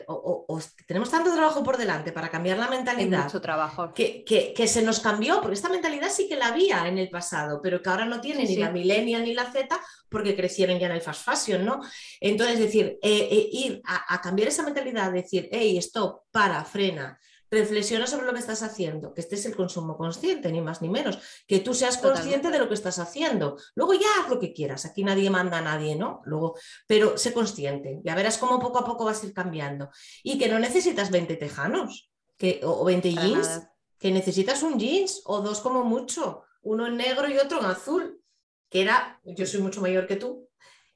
tenemos 0.86 1.10
tanto 1.10 1.32
trabajo 1.32 1.64
por 1.64 1.76
delante 1.76 2.12
para 2.12 2.30
cambiar 2.30 2.58
la 2.58 2.68
mentalidad. 2.68 3.24
mucho 3.24 3.40
trabajo. 3.40 3.92
Que, 3.92 4.24
que, 4.24 4.68
se 4.68 4.82
nos 4.82 5.00
cambió, 5.00 5.40
porque 5.40 5.54
esta 5.54 5.68
mentalidad 5.68 6.08
sí 6.10 6.28
que 6.28 6.36
la 6.36 6.48
había 6.48 6.86
en 6.86 6.98
el 6.98 7.10
pasado, 7.10 7.60
pero 7.60 7.82
que 7.82 7.90
ahora 7.90 8.04
no 8.04 8.20
tiene 8.20 8.44
ni 8.44 8.56
la 8.56 8.70
millennial 8.70 9.24
ni 9.24 9.34
la 9.34 9.50
Z 9.50 9.80
porque 10.08 10.36
crecieron 10.36 10.78
ya 10.78 10.86
en 10.86 10.92
el 10.92 11.00
fast 11.00 11.24
fashion, 11.24 11.64
¿no? 11.64 11.80
Entonces, 12.20 12.60
decir, 12.60 12.98
eh, 13.02 13.28
eh, 13.30 13.48
ir 13.50 13.82
a, 13.84 14.14
a 14.14 14.20
cambiar 14.20 14.48
esa 14.48 14.62
mentalidad, 14.62 15.12
decir, 15.12 15.48
hey, 15.50 15.76
stop, 15.78 16.22
para, 16.30 16.64
frena 16.64 17.18
reflexiona 17.54 18.06
sobre 18.06 18.26
lo 18.26 18.32
que 18.32 18.40
estás 18.40 18.62
haciendo, 18.62 19.14
que 19.14 19.20
este 19.20 19.36
es 19.36 19.46
el 19.46 19.56
consumo 19.56 19.96
consciente, 19.96 20.52
ni 20.52 20.60
más 20.60 20.82
ni 20.82 20.88
menos, 20.88 21.18
que 21.46 21.60
tú 21.60 21.72
seas 21.72 21.96
consciente 21.98 22.50
de 22.50 22.58
lo 22.58 22.68
que 22.68 22.74
estás 22.74 22.98
haciendo. 22.98 23.56
Luego 23.74 23.94
ya 23.94 24.06
haz 24.20 24.28
lo 24.28 24.38
que 24.38 24.52
quieras, 24.52 24.84
aquí 24.84 25.04
nadie 25.04 25.30
manda 25.30 25.58
a 25.58 25.62
nadie, 25.62 25.96
¿no? 25.96 26.20
Luego, 26.24 26.56
pero 26.86 27.16
sé 27.16 27.32
consciente, 27.32 28.00
ya 28.04 28.14
verás 28.14 28.38
cómo 28.38 28.58
poco 28.58 28.78
a 28.78 28.84
poco 28.84 29.04
vas 29.04 29.22
a 29.22 29.26
ir 29.26 29.32
cambiando. 29.32 29.88
Y 30.22 30.38
que 30.38 30.48
no 30.48 30.58
necesitas 30.58 31.10
20 31.10 31.36
tejanos 31.36 32.10
que, 32.36 32.60
o 32.62 32.84
20 32.84 33.14
jeans, 33.14 33.62
que 33.98 34.10
necesitas 34.10 34.62
un 34.62 34.78
jeans 34.78 35.22
o 35.24 35.40
dos 35.40 35.60
como 35.60 35.84
mucho, 35.84 36.42
uno 36.62 36.86
en 36.86 36.96
negro 36.96 37.28
y 37.28 37.38
otro 37.38 37.60
en 37.60 37.66
azul, 37.66 38.20
que 38.68 38.82
era, 38.82 39.20
yo 39.24 39.46
soy 39.46 39.60
mucho 39.60 39.80
mayor 39.80 40.06
que 40.06 40.16
tú, 40.16 40.48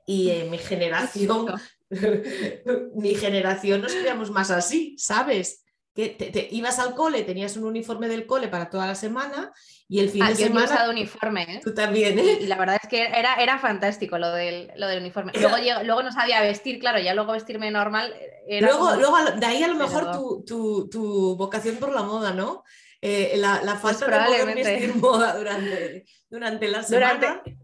y 0.06 0.30
en 0.30 0.50
mi 0.50 0.58
generación, 0.70 1.46
mi 2.94 3.14
generación 3.14 3.82
nos 3.82 3.94
creamos 3.94 4.30
más 4.30 4.50
así, 4.50 4.96
¿sabes? 4.98 5.64
Que 5.98 6.10
te, 6.10 6.46
ibas 6.52 6.78
al 6.78 6.94
cole, 6.94 7.24
tenías 7.24 7.56
un 7.56 7.64
uniforme 7.64 8.06
del 8.06 8.24
cole 8.24 8.46
para 8.46 8.70
toda 8.70 8.86
la 8.86 8.94
semana 8.94 9.52
y 9.88 9.98
el 9.98 10.10
fin 10.10 10.22
ah, 10.22 10.28
de 10.28 10.36
semana. 10.36 10.60
He 10.60 10.72
usado 10.72 10.90
uniforme, 10.92 11.42
¿eh? 11.42 11.60
Tú 11.60 11.74
también, 11.74 12.16
¿eh? 12.20 12.38
Y, 12.40 12.46
la 12.46 12.56
verdad 12.56 12.78
es 12.80 12.88
que 12.88 13.02
era, 13.02 13.34
era 13.34 13.58
fantástico 13.58 14.16
lo 14.16 14.30
del, 14.30 14.70
lo 14.76 14.86
del 14.86 15.00
uniforme. 15.00 15.32
Luego, 15.34 15.56
luego 15.82 16.04
no 16.04 16.12
sabía 16.12 16.40
vestir, 16.40 16.78
claro, 16.78 17.00
ya 17.00 17.14
luego 17.14 17.32
vestirme 17.32 17.72
normal. 17.72 18.14
luego, 18.48 18.94
luego, 18.94 19.16
de 19.40 19.44
ahí 19.44 19.60
a 19.60 19.66
lo 19.66 19.74
mejor 19.74 20.12
tu, 20.12 20.44
tu, 20.46 20.88
tu 20.88 21.34
vocación 21.34 21.78
por 21.78 21.92
la 21.92 22.04
moda, 22.04 22.32
¿no? 22.32 22.62
Eh, 23.00 23.32
la, 23.34 23.60
la, 23.64 23.74
falta 23.74 24.06
pues 24.06 24.38
de 24.38 24.44
poder 24.44 24.54
vestir 24.54 24.94
moda 24.94 25.36
durante, 25.36 26.04
durante 26.30 26.68
la 26.68 26.82
semana. 26.82 27.14
Durante 27.14 27.58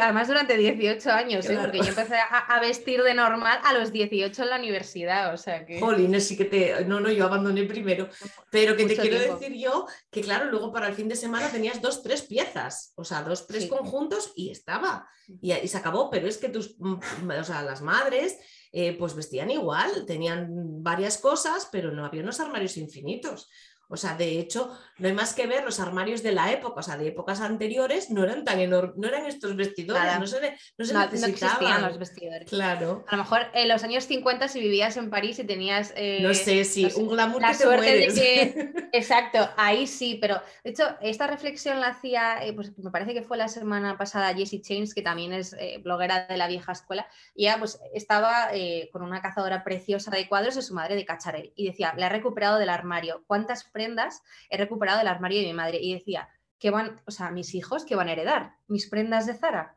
además 0.00 0.28
durante 0.28 0.56
18 0.56 1.10
años, 1.10 1.48
¿eh? 1.48 1.58
porque 1.60 1.78
yo 1.78 1.88
empecé 1.88 2.16
a, 2.16 2.60
vestir 2.60 3.02
de 3.02 3.14
normal 3.14 3.58
a 3.64 3.72
los 3.72 3.92
18 3.92 4.42
en 4.42 4.50
la 4.50 4.56
universidad, 4.56 5.32
o 5.32 5.36
sea 5.36 5.64
que... 5.64 5.80
Jolín, 5.80 6.20
sí 6.20 6.36
que 6.36 6.44
te... 6.44 6.84
No, 6.84 7.00
no, 7.00 7.10
yo 7.10 7.24
abandoné 7.24 7.64
primero, 7.64 8.08
pero 8.50 8.76
que 8.76 8.86
te 8.86 8.96
quiero 8.96 9.18
decir 9.18 9.54
yo 9.54 9.86
que 10.10 10.20
claro, 10.20 10.50
luego 10.50 10.72
para 10.72 10.88
el 10.88 10.94
fin 10.94 11.08
de 11.08 11.16
semana 11.16 11.48
tenías 11.50 11.80
dos, 11.80 12.02
tres 12.02 12.22
piezas, 12.22 12.92
o 12.96 13.04
sea, 13.04 13.22
dos, 13.22 13.46
tres 13.46 13.66
conjuntos 13.66 14.32
y 14.36 14.50
estaba, 14.50 15.08
y, 15.40 15.52
y, 15.52 15.68
se 15.68 15.78
acabó, 15.78 16.10
pero 16.10 16.26
es 16.26 16.38
que 16.38 16.48
tus, 16.48 16.76
mm, 16.78 17.30
o 17.40 17.44
sea, 17.44 17.62
las 17.62 17.82
madres... 17.82 18.38
Eh, 18.70 18.94
pues 18.98 19.14
vestían 19.14 19.50
igual, 19.50 20.04
tenían 20.04 20.82
varias 20.82 21.16
cosas, 21.16 21.70
pero 21.72 21.90
no 21.90 22.04
había 22.04 22.20
unos 22.20 22.38
armarios 22.38 22.76
infinitos. 22.76 23.48
O 23.90 23.96
sea, 23.96 24.14
de 24.14 24.38
hecho, 24.38 24.76
no 24.98 25.08
hay 25.08 25.14
más 25.14 25.32
que 25.32 25.46
ver 25.46 25.64
los 25.64 25.80
armarios 25.80 26.22
de 26.22 26.32
la 26.32 26.52
época, 26.52 26.80
o 26.80 26.82
sea, 26.82 26.98
de 26.98 27.08
épocas 27.08 27.40
anteriores, 27.40 28.10
no 28.10 28.22
eran 28.22 28.44
tan 28.44 28.58
enormes, 28.58 28.96
no 28.96 29.08
eran 29.08 29.24
estos 29.26 29.56
vestidores, 29.56 30.18
no 30.18 30.26
se, 30.26 30.56
no 30.76 30.84
se 30.84 30.94
necesitaban. 30.94 31.82
los 31.82 31.98
vestidores. 31.98 32.48
Claro. 32.50 33.04
A 33.08 33.16
lo 33.16 33.22
mejor 33.22 33.46
en 33.54 33.68
los 33.68 33.82
años 33.84 34.04
50, 34.04 34.48
si 34.48 34.60
vivías 34.60 34.96
en 34.96 35.08
París 35.08 35.38
y 35.38 35.44
tenías. 35.44 35.94
Eh, 35.96 36.18
no 36.20 36.34
sé, 36.34 36.64
sí, 36.64 36.88
un 36.96 37.08
glamour 37.08 37.42
que 37.42 37.54
te 37.56 37.64
mueres. 37.66 38.14
exacto, 38.92 39.48
ahí 39.56 39.86
sí, 39.86 40.18
pero 40.20 40.42
de 40.64 40.70
hecho, 40.70 40.84
esta 41.00 41.26
reflexión 41.26 41.80
la 41.80 41.88
hacía, 41.88 42.44
eh, 42.44 42.52
pues 42.52 42.76
me 42.76 42.90
parece 42.90 43.14
que 43.14 43.22
fue 43.22 43.38
la 43.38 43.48
semana 43.48 43.96
pasada 43.96 44.34
Jessie 44.34 44.60
Chains, 44.60 44.94
que 44.94 45.02
también 45.02 45.32
es 45.32 45.54
eh, 45.58 45.80
bloguera 45.82 46.26
de 46.26 46.36
la 46.36 46.48
vieja 46.48 46.72
escuela, 46.72 47.06
y 47.34 47.46
ella 47.46 47.58
pues 47.58 47.80
estaba 47.94 48.48
con 48.92 49.02
una 49.02 49.22
cazadora 49.22 49.64
preciosa 49.64 50.10
de 50.10 50.28
cuadros 50.28 50.56
de 50.56 50.62
su 50.62 50.74
madre 50.74 50.94
de 50.94 51.04
Cacharel 51.04 51.52
y 51.54 51.66
decía, 51.66 51.94
la 51.96 52.06
he 52.06 52.10
recuperado 52.10 52.58
del 52.58 52.68
armario. 52.68 53.22
¿Cuántas 53.26 53.64
prendas 53.78 54.22
he 54.50 54.56
recuperado 54.56 54.98
del 54.98 55.06
armario 55.06 55.40
de 55.40 55.46
mi 55.46 55.52
madre 55.52 55.78
y 55.80 55.94
decía, 55.94 56.28
que 56.58 56.70
van, 56.70 57.00
o 57.06 57.10
sea, 57.10 57.30
mis 57.30 57.54
hijos 57.54 57.84
que 57.84 57.94
van 57.94 58.08
a 58.08 58.12
heredar? 58.12 58.56
Mis 58.66 58.88
prendas 58.88 59.26
de 59.26 59.34
Zara. 59.34 59.76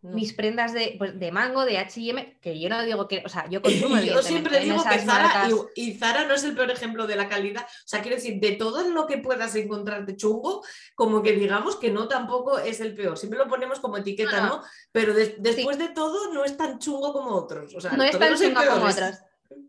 mis 0.00 0.32
prendas 0.32 0.72
de, 0.72 0.94
pues, 0.96 1.18
de 1.18 1.30
mango, 1.30 1.66
de 1.66 1.76
HM, 1.76 2.40
que 2.40 2.58
yo 2.58 2.70
no 2.70 2.82
digo 2.82 3.06
que, 3.06 3.22
o 3.26 3.28
sea, 3.28 3.46
yo 3.50 3.60
consumo. 3.60 3.98
yo 4.00 4.22
siempre 4.22 4.60
digo 4.60 4.82
que 4.82 4.98
Zara, 5.00 5.48
y, 5.74 5.94
Zara 5.94 6.24
no 6.24 6.32
es 6.32 6.44
el 6.44 6.54
peor 6.54 6.70
ejemplo 6.70 7.06
de 7.06 7.16
la 7.16 7.28
calidad. 7.28 7.64
O 7.64 7.88
sea, 7.88 8.00
quiero 8.00 8.16
decir, 8.16 8.40
de 8.40 8.52
todo 8.52 8.88
lo 8.88 9.06
que 9.06 9.18
puedas 9.18 9.54
encontrar 9.56 10.06
de 10.06 10.16
chungo, 10.16 10.64
como 10.94 11.22
que 11.22 11.32
digamos 11.32 11.76
que 11.76 11.90
no 11.90 12.08
tampoco 12.08 12.58
es 12.58 12.80
el 12.80 12.94
peor. 12.94 13.18
Siempre 13.18 13.38
lo 13.38 13.48
ponemos 13.48 13.80
como 13.80 13.98
etiqueta, 13.98 14.40
¿no? 14.46 14.62
Pero 14.90 15.12
después 15.12 15.76
de 15.76 15.88
todo, 15.88 16.32
no 16.32 16.44
es 16.44 16.56
tan 16.56 16.78
chungo 16.78 17.12
como 17.12 17.32
otros. 17.32 17.74
O 17.74 17.80
sea, 17.80 17.92
no 17.92 18.04
es 18.04 18.18
tan 18.18 18.34
chungo 18.36 18.60
como 18.66 18.86
otros. 18.86 19.18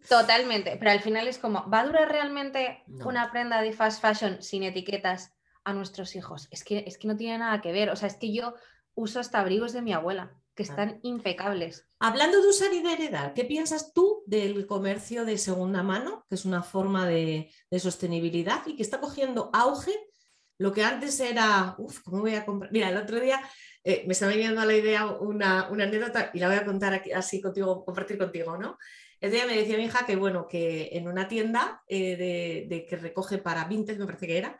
Totalmente, 0.07 0.77
pero 0.77 0.91
al 0.91 0.99
final 0.99 1.27
es 1.27 1.37
como, 1.37 1.69
¿va 1.69 1.81
a 1.81 1.85
durar 1.85 2.09
realmente 2.09 2.83
una 2.87 3.31
prenda 3.31 3.61
de 3.61 3.73
fast 3.73 4.01
fashion 4.01 4.41
sin 4.41 4.63
etiquetas 4.63 5.33
a 5.63 5.73
nuestros 5.73 6.15
hijos? 6.15 6.47
Es 6.51 6.63
que, 6.63 6.83
es 6.87 6.97
que 6.97 7.07
no 7.07 7.15
tiene 7.15 7.37
nada 7.37 7.61
que 7.61 7.71
ver, 7.71 7.89
o 7.89 7.95
sea, 7.95 8.07
es 8.07 8.15
que 8.15 8.33
yo 8.33 8.55
uso 8.95 9.19
hasta 9.19 9.39
abrigos 9.39 9.73
de 9.73 9.81
mi 9.81 9.93
abuela, 9.93 10.35
que 10.55 10.63
están 10.63 10.99
impecables. 11.03 11.87
Hablando 11.99 12.41
de 12.41 12.49
usar 12.49 12.73
y 12.73 12.81
de 12.81 12.91
heredar, 12.91 13.33
¿qué 13.33 13.45
piensas 13.45 13.93
tú 13.93 14.23
del 14.25 14.67
comercio 14.67 15.23
de 15.23 15.37
segunda 15.37 15.83
mano, 15.83 16.25
que 16.27 16.35
es 16.35 16.43
una 16.43 16.63
forma 16.63 17.07
de, 17.07 17.49
sostenibilidad 17.77 18.67
y 18.67 18.75
que 18.75 18.83
está 18.83 18.99
cogiendo 18.99 19.49
auge? 19.53 19.93
Lo 20.57 20.73
que 20.73 20.83
antes 20.83 21.17
era, 21.21 21.75
uff, 21.77 22.01
¿cómo 22.01 22.19
voy 22.19 22.35
a 22.35 22.45
comprar? 22.45 22.73
Mira, 22.73 22.89
el 22.89 22.97
otro 22.97 23.21
día 23.21 23.41
eh, 23.85 24.03
me 24.05 24.11
estaba 24.11 24.33
viniendo 24.33 24.59
a 24.59 24.65
la 24.65 24.73
idea 24.73 25.05
una, 25.05 25.69
una, 25.69 25.85
anécdota 25.85 26.31
y 26.33 26.39
la 26.39 26.49
voy 26.49 26.57
a 26.57 26.65
contar 26.65 26.93
aquí, 26.93 27.13
así 27.13 27.39
contigo, 27.39 27.85
compartir 27.85 28.17
contigo, 28.17 28.57
¿no? 28.57 28.77
El 29.19 29.31
día 29.31 29.45
me 29.45 29.55
decía 29.55 29.77
mi 29.77 29.85
hija 29.85 30.05
que, 30.05 30.15
bueno, 30.15 30.47
que 30.47 30.89
en 30.93 31.07
una 31.07 31.27
tienda 31.27 31.83
eh, 31.87 32.65
de, 32.69 32.85
que 32.85 32.95
recoge 32.95 33.37
para 33.37 33.65
Vinted, 33.65 33.97
me 33.97 34.05
parece 34.05 34.27
que 34.27 34.37
era, 34.37 34.57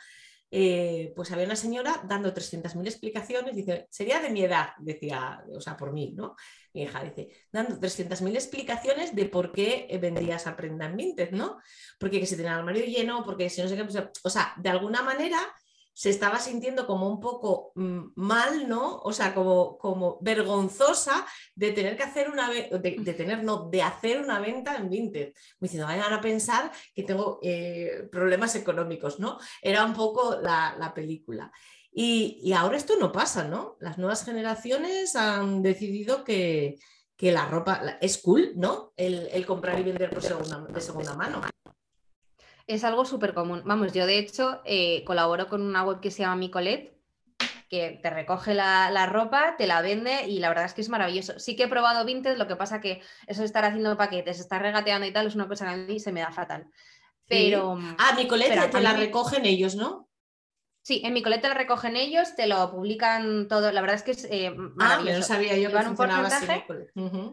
eh, 0.52 1.14
pues 1.16 1.32
había 1.32 1.46
una 1.46 1.56
señora 1.56 2.02
dando 2.06 2.34
300.000 2.34 2.86
explicaciones, 2.88 3.56
dice, 3.56 3.88
sería 3.90 4.20
de 4.20 4.30
mi 4.30 4.44
edad, 4.44 4.70
decía, 4.80 5.44
o 5.56 5.62
sea, 5.62 5.78
por 5.78 5.94
mí, 5.94 6.14
¿no? 6.16 6.36
Mi 6.74 6.84
hija 6.84 7.04
dice, 7.04 7.30
dando 7.52 7.80
300.000 7.80 8.34
explicaciones 8.34 9.16
de 9.16 9.26
por 9.26 9.52
qué 9.52 9.88
vendía 10.02 10.36
esa 10.36 10.56
prenda 10.58 10.88
en 10.88 10.98
Vinted, 10.98 11.32
¿no? 11.32 11.60
Porque 12.00 12.20
que 12.20 12.26
se 12.26 12.36
tenía 12.36 12.54
el 12.54 12.60
armario 12.60 12.84
lleno, 12.86 13.24
porque 13.24 13.50
si 13.50 13.62
no 13.62 13.68
sé 13.70 13.78
qué, 13.78 13.86
pues, 13.86 13.98
o 14.24 14.30
sea, 14.30 14.54
de 14.58 14.70
alguna 14.70 15.04
manera 15.04 15.40
se 16.00 16.10
estaba 16.10 16.40
sintiendo 16.40 16.88
como 16.88 17.10
un 17.10 17.20
poco 17.20 17.74
mm, 17.76 18.12
mal, 18.16 18.70
¿no? 18.70 19.00
O 19.00 19.12
sea, 19.12 19.36
como, 19.36 19.78
como 19.78 20.18
vergonzosa 20.22 21.26
de 21.54 21.74
tener 21.74 21.98
que 21.98 22.04
hacer 22.04 22.30
una 22.30 22.50
de, 22.50 23.14
tener, 23.18 23.44
no, 23.44 23.70
de 23.70 23.82
hacer 23.82 24.22
una 24.22 24.40
venta 24.40 24.78
en 24.78 24.90
Vinted. 24.90 25.34
Me 25.60 25.66
diciendo, 25.66 25.88
vayan 25.88 26.14
a 26.14 26.22
pensar 26.22 26.72
que 26.96 27.04
tengo 27.04 27.42
eh, 27.44 28.08
problemas 28.10 28.56
económicos, 28.56 29.20
¿no? 29.20 29.40
Era 29.62 29.84
un 29.84 29.94
poco 29.94 30.38
la, 30.42 30.94
película. 30.96 31.52
Y, 31.92 32.54
ahora 32.54 32.78
esto 32.78 32.94
no 32.98 33.12
pasa, 33.12 33.44
¿no? 33.44 33.76
Las 33.82 33.98
nuevas 33.98 34.24
generaciones 34.24 35.18
han 35.18 35.62
decidido 35.62 36.24
que, 36.24 36.80
la 37.18 37.46
ropa 37.50 37.98
es 38.00 38.20
cool, 38.20 38.54
¿no? 38.56 38.94
El, 38.96 39.46
comprar 39.46 39.78
y 39.78 39.84
vender 39.84 40.12
por 40.12 40.24
segunda, 40.24 40.62
de 40.62 40.80
segunda 40.80 41.14
mano 41.18 41.42
es 42.70 42.84
algo 42.84 43.04
súper 43.04 43.34
común. 43.34 43.64
Vamos, 43.66 43.94
yo 43.94 44.06
de 44.06 44.20
hecho 44.20 44.62
eh, 44.64 45.04
colaboro 45.06 45.48
con 45.48 45.62
una 45.62 45.84
web 45.84 46.00
que 46.00 46.12
se 46.12 46.22
llama 46.22 46.36
Micolet, 46.36 46.94
que 47.68 48.00
te 48.02 48.10
recoge 48.10 48.54
la, 48.54 49.06
ropa, 49.08 49.56
te 49.58 49.68
la 49.68 49.82
vende 49.82 50.28
y 50.28 50.40
la 50.40 50.50
verdad 50.50 50.66
es 50.66 50.74
que 50.74 50.82
es 50.82 50.90
maravilloso. 50.90 51.40
Sí 51.40 51.56
que 51.56 51.64
he 51.64 51.68
probado 51.68 52.06
Vinted, 52.06 52.38
lo 52.38 52.48
que 52.48 52.56
pasa 52.56 52.82
que 52.82 53.02
eso 53.28 53.42
de 53.42 53.48
estar 53.48 53.66
haciendo 53.66 53.98
paquetes, 53.98 54.40
estar 54.40 54.62
regateando 54.62 55.08
y 55.08 55.14
tal, 55.14 55.28
es 55.28 55.36
una 55.36 55.48
cosa 55.48 55.66
que 55.66 55.72
a 55.72 55.78
mí 55.78 56.00
se 56.00 56.12
me 56.12 56.22
da 56.22 56.32
fatal. 56.32 56.68
Pero. 57.28 57.78
Ah, 57.98 58.14
Micolet 58.16 58.72
te 58.72 58.82
la 58.82 58.94
recogen 58.94 59.46
ellos, 59.46 59.76
¿no? 59.76 60.09
Sí, 60.82 61.02
en 61.04 61.14
mi 61.14 61.22
coleta 61.22 61.50
lo 61.50 61.56
recogen 61.56 61.96
ellos, 61.98 62.36
te 62.36 62.48
lo 62.48 62.72
publican 62.72 63.48
todo. 63.48 63.72
La 63.72 63.82
verdad 63.82 63.98
es 63.98 64.04
que 64.04 64.12
es 64.12 64.28
eh, 64.32 64.50
maravilloso. 64.52 65.16
Ah, 65.16 65.20
no 65.20 65.26
sabía 65.26 65.58
yo 65.58 65.70
que 65.70 65.76
un 65.76 65.96
porcentaje. 65.96 66.66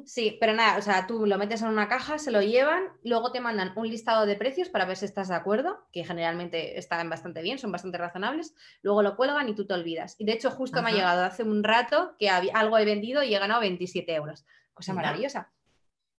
Sí, 0.04 0.36
pero 0.40 0.52
nada, 0.52 0.78
o 0.78 0.82
sea, 0.82 1.06
tú 1.06 1.26
lo 1.26 1.38
metes 1.38 1.62
en 1.62 1.68
una 1.68 1.88
caja, 1.88 2.18
se 2.18 2.32
lo 2.32 2.42
llevan, 2.42 2.84
luego 3.02 3.32
te 3.32 3.40
mandan 3.40 3.72
un 3.76 3.88
listado 3.88 4.26
de 4.26 4.36
precios 4.36 4.68
para 4.68 4.84
ver 4.84 4.96
si 4.96 5.04
estás 5.04 5.28
de 5.28 5.36
acuerdo, 5.36 5.86
que 5.92 6.04
generalmente 6.04 6.78
están 6.78 7.08
bastante 7.08 7.40
bien, 7.40 7.58
son 7.58 7.72
bastante 7.72 7.98
razonables. 7.98 8.54
Luego 8.82 9.02
lo 9.02 9.16
cuelgan 9.16 9.48
y 9.48 9.54
tú 9.54 9.66
te 9.66 9.74
olvidas. 9.74 10.16
Y 10.18 10.26
de 10.26 10.32
hecho, 10.32 10.50
justo 10.50 10.82
me 10.82 10.90
ha 10.90 10.92
llegado 10.92 11.24
hace 11.24 11.44
un 11.44 11.62
rato 11.62 12.16
que 12.18 12.28
algo 12.28 12.78
he 12.78 12.84
vendido 12.84 13.22
y 13.22 13.34
he 13.34 13.38
ganado 13.38 13.60
27 13.60 14.12
euros. 14.12 14.44
Cosa 14.74 14.92
maravillosa. 14.92 15.52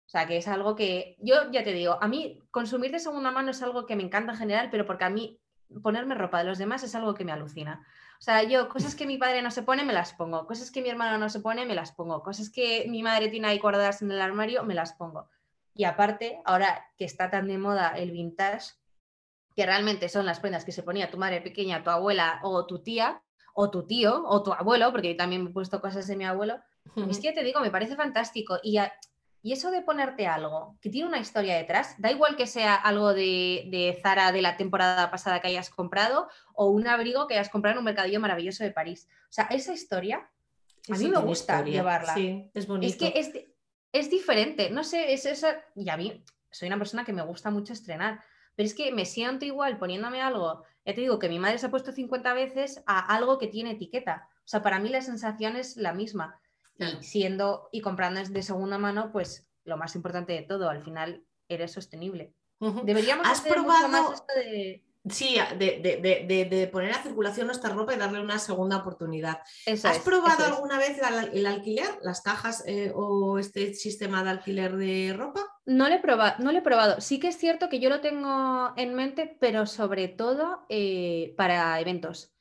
O 0.06 0.08
sea, 0.08 0.26
que 0.26 0.36
es 0.36 0.46
algo 0.46 0.76
que 0.76 1.16
yo 1.18 1.50
ya 1.50 1.64
te 1.64 1.72
digo, 1.72 1.98
a 2.00 2.06
mí 2.06 2.40
consumir 2.52 2.92
de 2.92 3.00
segunda 3.00 3.32
mano 3.32 3.50
es 3.50 3.60
algo 3.62 3.86
que 3.86 3.96
me 3.96 4.04
encanta 4.04 4.32
en 4.32 4.38
general, 4.38 4.68
pero 4.70 4.86
porque 4.86 5.04
a 5.04 5.10
mí 5.10 5.40
ponerme 5.82 6.14
ropa 6.14 6.38
de 6.38 6.44
los 6.44 6.58
demás 6.58 6.82
es 6.82 6.94
algo 6.94 7.14
que 7.14 7.24
me 7.24 7.32
alucina. 7.32 7.86
O 8.18 8.22
sea, 8.22 8.42
yo 8.42 8.68
cosas 8.68 8.94
que 8.94 9.06
mi 9.06 9.18
padre 9.18 9.42
no 9.42 9.50
se 9.50 9.62
pone, 9.62 9.84
me 9.84 9.92
las 9.92 10.14
pongo. 10.14 10.46
Cosas 10.46 10.70
que 10.70 10.82
mi 10.82 10.88
hermano 10.88 11.18
no 11.18 11.28
se 11.28 11.40
pone, 11.40 11.66
me 11.66 11.74
las 11.74 11.92
pongo. 11.92 12.22
Cosas 12.22 12.50
que 12.50 12.86
mi 12.88 13.02
madre 13.02 13.28
tiene 13.28 13.48
ahí 13.48 13.58
guardadas 13.58 14.02
en 14.02 14.10
el 14.10 14.20
armario, 14.20 14.64
me 14.64 14.74
las 14.74 14.94
pongo. 14.94 15.28
Y 15.74 15.84
aparte, 15.84 16.40
ahora 16.44 16.86
que 16.96 17.04
está 17.04 17.30
tan 17.30 17.48
de 17.48 17.58
moda 17.58 17.88
el 17.90 18.10
vintage, 18.10 18.72
que 19.54 19.66
realmente 19.66 20.08
son 20.08 20.26
las 20.26 20.40
prendas 20.40 20.64
que 20.64 20.72
se 20.72 20.82
ponía 20.82 21.10
tu 21.10 21.18
madre 21.18 21.40
pequeña, 21.40 21.82
tu 21.82 21.90
abuela 21.90 22.40
o 22.42 22.66
tu 22.66 22.82
tía, 22.82 23.22
o 23.54 23.70
tu 23.70 23.86
tío, 23.86 24.22
o 24.26 24.42
tu 24.42 24.52
abuelo, 24.52 24.90
porque 24.92 25.12
yo 25.12 25.16
también 25.16 25.44
me 25.44 25.50
he 25.50 25.52
puesto 25.52 25.80
cosas 25.80 26.06
de 26.06 26.16
mi 26.16 26.24
abuelo, 26.24 26.60
es 27.08 27.20
que 27.20 27.32
te 27.32 27.42
digo, 27.42 27.60
me 27.60 27.70
parece 27.70 27.96
fantástico. 27.96 28.58
Y 28.62 28.78
y 29.46 29.52
eso 29.52 29.70
de 29.70 29.80
ponerte 29.80 30.26
algo 30.26 30.76
que 30.80 30.90
tiene 30.90 31.06
una 31.06 31.20
historia 31.20 31.56
detrás, 31.56 31.94
da 31.98 32.10
igual 32.10 32.34
que 32.34 32.48
sea 32.48 32.74
algo 32.74 33.14
de, 33.14 33.96
Zara 34.02 34.32
de 34.32 34.42
la 34.42 34.56
temporada 34.56 35.08
pasada 35.08 35.40
que 35.40 35.46
hayas 35.46 35.70
comprado 35.70 36.28
o 36.52 36.66
un 36.66 36.88
abrigo 36.88 37.28
que 37.28 37.34
hayas 37.34 37.48
comprado 37.48 37.74
en 37.74 37.78
un 37.78 37.84
mercadillo 37.84 38.18
maravilloso 38.18 38.64
de 38.64 38.72
París. 38.72 39.06
O 39.30 39.32
sea, 39.32 39.44
esa 39.44 39.72
historia, 39.72 40.28
a 40.90 40.96
mí 40.96 41.06
me 41.06 41.18
gusta 41.18 41.62
llevarla. 41.62 42.12
Sí, 42.14 42.50
es 42.54 42.66
bonito. 42.66 43.06
Es 43.06 43.28
que 43.30 43.46
es, 43.92 44.10
diferente, 44.10 44.68
no 44.70 44.82
sé, 44.82 45.12
es 45.12 45.26
esa... 45.26 45.62
Y 45.76 45.90
a 45.90 45.96
mí 45.96 46.24
soy 46.50 46.66
una 46.66 46.78
persona 46.78 47.04
que 47.04 47.12
me 47.12 47.22
gusta 47.22 47.52
mucho 47.52 47.72
estrenar, 47.72 48.24
pero 48.56 48.66
es 48.66 48.74
que 48.74 48.90
me 48.90 49.04
siento 49.04 49.44
igual 49.44 49.78
poniéndome 49.78 50.22
algo, 50.22 50.64
ya 50.84 50.92
te 50.92 51.02
digo 51.02 51.20
que 51.20 51.28
mi 51.28 51.38
madre 51.38 51.58
se 51.58 51.66
ha 51.66 51.70
puesto 51.70 51.92
50 51.92 52.34
veces 52.34 52.82
a 52.84 53.14
algo 53.14 53.38
que 53.38 53.46
tiene 53.46 53.70
etiqueta. 53.70 54.28
O 54.38 54.48
sea, 54.48 54.60
para 54.64 54.80
mí 54.80 54.88
la 54.88 55.02
sensación 55.02 55.54
es 55.54 55.76
la 55.76 55.92
misma. 55.92 56.40
Y 56.78 57.02
siendo 57.02 57.68
y 57.72 57.80
comprando 57.80 58.22
de 58.22 58.42
segunda 58.42 58.78
mano, 58.78 59.10
pues 59.12 59.46
lo 59.64 59.76
más 59.76 59.94
importante 59.94 60.32
de 60.32 60.42
todo, 60.42 60.68
al 60.68 60.82
final 60.82 61.24
eres 61.48 61.72
sostenible. 61.72 62.32
Deberíamos 62.84 63.26
¿Has 63.26 63.40
probado... 63.42 63.88
más 63.88 64.14
esto 64.14 64.32
de... 64.34 64.82
Sí, 65.08 65.36
de, 65.56 66.68
poner 66.72 66.90
a 66.90 67.02
circulación 67.02 67.46
nuestra 67.46 67.70
ropa 67.70 67.94
y 67.94 67.96
darle 67.96 68.20
una 68.20 68.40
segunda 68.40 68.78
oportunidad. 68.78 69.38
¿Has 69.84 70.00
probado 70.00 70.44
alguna 70.44 70.78
vez 70.78 70.98
el, 71.32 71.46
alquiler, 71.46 71.86
las 72.02 72.22
cajas 72.22 72.64
eh, 72.66 72.90
o 72.92 73.38
este 73.38 73.72
sistema 73.74 74.24
de 74.24 74.30
alquiler 74.30 74.76
de 74.76 75.14
ropa? 75.16 75.44
No 75.64 75.88
lo, 75.88 75.94
he 75.94 76.00
probado, 76.00 76.42
no 76.42 76.50
he 76.50 76.60
probado. 76.60 77.00
Sí 77.00 77.20
que 77.20 77.28
es 77.28 77.38
cierto 77.38 77.68
que 77.68 77.78
yo 77.78 77.88
lo 77.88 78.00
tengo 78.00 78.72
en 78.76 78.94
mente, 78.94 79.36
pero 79.40 79.66
sobre 79.66 80.08
todo 80.08 80.66
eh, 80.68 81.34
para 81.36 81.78
eventos. 81.78 82.35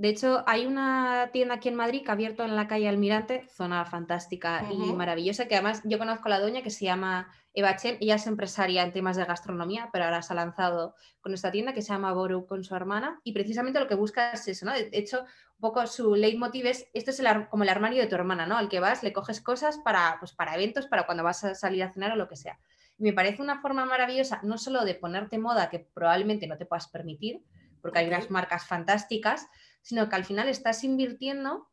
De 0.00 0.08
hecho, 0.08 0.42
hay 0.46 0.64
una 0.64 1.28
tienda 1.30 1.56
aquí 1.56 1.68
en 1.68 1.74
Madrid 1.74 2.02
que 2.02 2.08
ha 2.08 2.14
abierto 2.14 2.42
en 2.42 2.56
la 2.56 2.66
calle 2.66 2.88
Almirante, 2.88 3.46
zona 3.50 3.84
fantástica 3.84 4.66
y 4.72 4.94
maravillosa, 4.94 5.46
que 5.46 5.56
además 5.56 5.82
yo 5.84 5.98
conozco 5.98 6.24
a 6.24 6.30
la 6.30 6.40
doña 6.40 6.62
que 6.62 6.70
se 6.70 6.86
llama 6.86 7.30
Eva 7.52 7.76
Chen, 7.76 7.98
ella 8.00 8.14
es 8.14 8.26
empresaria 8.26 8.82
en 8.82 8.94
temas 8.94 9.18
de 9.18 9.26
gastronomía, 9.26 9.90
pero 9.92 10.06
ahora 10.06 10.22
se 10.22 10.32
ha 10.32 10.36
lanzado 10.36 10.94
con 11.20 11.34
esta 11.34 11.50
tienda 11.50 11.74
que 11.74 11.82
se 11.82 11.92
llama 11.92 12.14
Boru 12.14 12.46
con 12.46 12.64
su 12.64 12.74
hermana 12.74 13.20
y 13.24 13.34
precisamente 13.34 13.78
lo 13.78 13.86
que 13.88 13.94
busca 13.94 14.32
es 14.32 14.48
eso, 14.48 14.64
¿no? 14.64 14.72
De 14.72 14.88
hecho, 14.92 15.20
un 15.20 15.60
poco 15.60 15.86
su 15.86 16.14
leitmotiv 16.14 16.64
es, 16.64 16.88
esto 16.94 17.10
es 17.10 17.22
como 17.50 17.64
el 17.64 17.68
armario 17.68 18.00
de 18.00 18.08
tu 18.08 18.14
hermana, 18.14 18.46
¿no? 18.46 18.56
Al 18.56 18.70
que 18.70 18.80
vas, 18.80 19.02
le 19.02 19.12
coges 19.12 19.42
cosas 19.42 19.76
para, 19.84 20.16
pues, 20.18 20.32
para 20.32 20.54
eventos, 20.54 20.86
para 20.86 21.04
cuando 21.04 21.24
vas 21.24 21.44
a 21.44 21.54
salir 21.54 21.82
a 21.82 21.92
cenar 21.92 22.12
o 22.12 22.16
lo 22.16 22.26
que 22.26 22.36
sea. 22.36 22.58
me 22.96 23.12
parece 23.12 23.42
una 23.42 23.60
forma 23.60 23.84
maravillosa, 23.84 24.40
no 24.44 24.56
solo 24.56 24.86
de 24.86 24.94
ponerte 24.94 25.36
moda 25.36 25.68
que 25.68 25.80
probablemente 25.92 26.46
no 26.46 26.56
te 26.56 26.64
puedas 26.64 26.88
permitir, 26.88 27.44
porque 27.80 27.98
hay 27.98 28.08
unas 28.08 28.30
marcas 28.30 28.66
fantásticas, 28.66 29.48
sino 29.82 30.08
que 30.08 30.16
al 30.16 30.24
final 30.24 30.48
estás 30.48 30.84
invirtiendo 30.84 31.68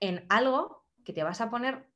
en 0.00 0.26
algo 0.28 0.84
que 1.04 1.12
te 1.12 1.22
vas 1.22 1.40
a 1.40 1.50
poner 1.50 1.88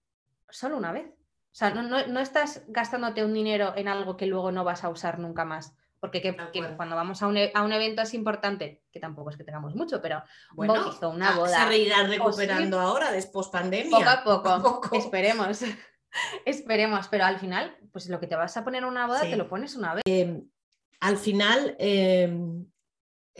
solo 0.48 0.76
una 0.76 0.92
vez. 0.92 1.06
O 1.52 1.54
sea, 1.54 1.70
no, 1.70 2.20
estás 2.20 2.62
gastándote 2.68 3.24
un 3.24 3.34
dinero 3.34 3.72
en 3.76 3.88
algo 3.88 4.16
que 4.16 4.26
luego 4.26 4.52
no 4.52 4.62
vas 4.62 4.84
a 4.84 4.88
usar 4.88 5.18
nunca 5.18 5.44
más. 5.44 5.74
Porque 5.98 6.34
cuando 6.76 6.96
vamos 6.96 7.22
a 7.22 7.26
un, 7.26 7.36
e, 7.36 7.52
a 7.54 7.62
un, 7.62 7.72
evento 7.72 8.00
es 8.00 8.14
importante, 8.14 8.84
que 8.90 9.00
tampoco 9.00 9.30
es 9.30 9.36
que 9.36 9.44
tengamos 9.44 9.74
mucho, 9.74 10.00
pero 10.00 10.22
bueno, 10.52 10.72
bautizo, 10.72 11.10
una 11.10 11.32
boda. 11.32 11.68
Se 11.68 11.76
irán 11.76 12.08
recuperando 12.08 12.80
ahora, 12.80 13.12
después 13.12 13.48
pandemia. 13.48 14.22
Poco 14.24 14.48
a 14.48 14.62
poco, 14.62 14.90
esperemos. 14.96 15.60
esperemos, 16.46 17.08
pero 17.08 17.24
al 17.24 17.38
final, 17.38 17.76
pues 17.92 18.08
lo 18.08 18.18
que 18.18 18.26
te 18.26 18.36
vas 18.36 18.56
a 18.56 18.64
poner 18.64 18.84
una 18.84 19.06
boda, 19.06 19.20
te 19.22 19.36
lo 19.36 19.48
pones 19.48 19.76
una 19.76 19.94
vez. 19.94 20.04
Em, 20.06 20.48
al 21.00 21.18
final, 21.18 21.76
em, 21.78 22.69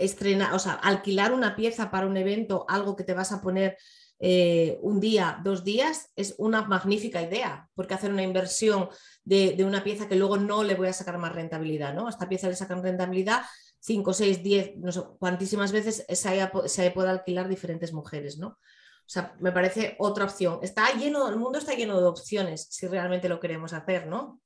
estrenar, 0.01 0.55
o 0.55 0.59
sea, 0.59 0.75
alquilar 0.75 1.33
una 1.33 1.57
pieza 1.57 1.91
para 1.91 2.07
un 2.07 2.17
evento, 2.17 2.65
algo 2.69 2.97
que 2.97 3.05
te 3.05 3.15
vas 3.15 3.33
a 3.33 3.41
poner 3.41 3.77
eh, 4.23 4.79
un 4.83 5.01
día, 5.01 5.41
dos 5.43 5.65
días, 5.65 6.11
es 6.15 6.35
una 6.37 6.63
magnífica 6.63 7.23
idea, 7.23 7.69
porque 7.75 7.95
hacer 7.95 8.13
una 8.13 8.23
inversión 8.23 8.91
de, 9.25 9.57
una 9.65 9.83
pieza 9.83 10.09
que 10.09 10.17
luego 10.17 10.37
no 10.37 10.63
le 10.63 10.75
voy 10.75 10.89
a 10.89 10.93
sacar 10.93 11.17
más 11.17 11.33
rentabilidad, 11.33 11.95
¿no? 11.95 12.07
A 12.07 12.11
esta 12.11 12.29
pieza 12.29 12.49
le 12.49 12.55
sacan 12.55 12.83
rentabilidad 12.83 13.43
5, 13.79 14.13
6, 14.13 14.43
10, 14.43 14.77
no 14.77 14.93
sé 14.93 15.01
cuantísimas 15.19 15.73
veces 15.73 16.05
se, 16.07 16.29
haya, 16.29 16.53
se 16.67 16.91
puede 16.91 17.09
alquilar 17.09 17.49
diferentes 17.49 17.95
mujeres, 17.95 18.37
¿no? 18.37 18.49
O 18.49 19.13
sea, 19.13 19.35
me 19.41 19.53
parece 19.53 19.97
otra 19.99 20.27
opción. 20.27 20.61
Está 20.63 20.93
lleno, 20.93 21.29
el 21.29 21.37
mundo 21.37 21.59
está 21.59 21.75
lleno 21.75 21.99
de 21.99 22.07
opciones 22.07 22.69
si 22.71 22.87
realmente 22.87 23.29
lo 23.29 23.41
queremos 23.41 23.73
hacer, 23.73 24.07
¿no? 24.07 24.41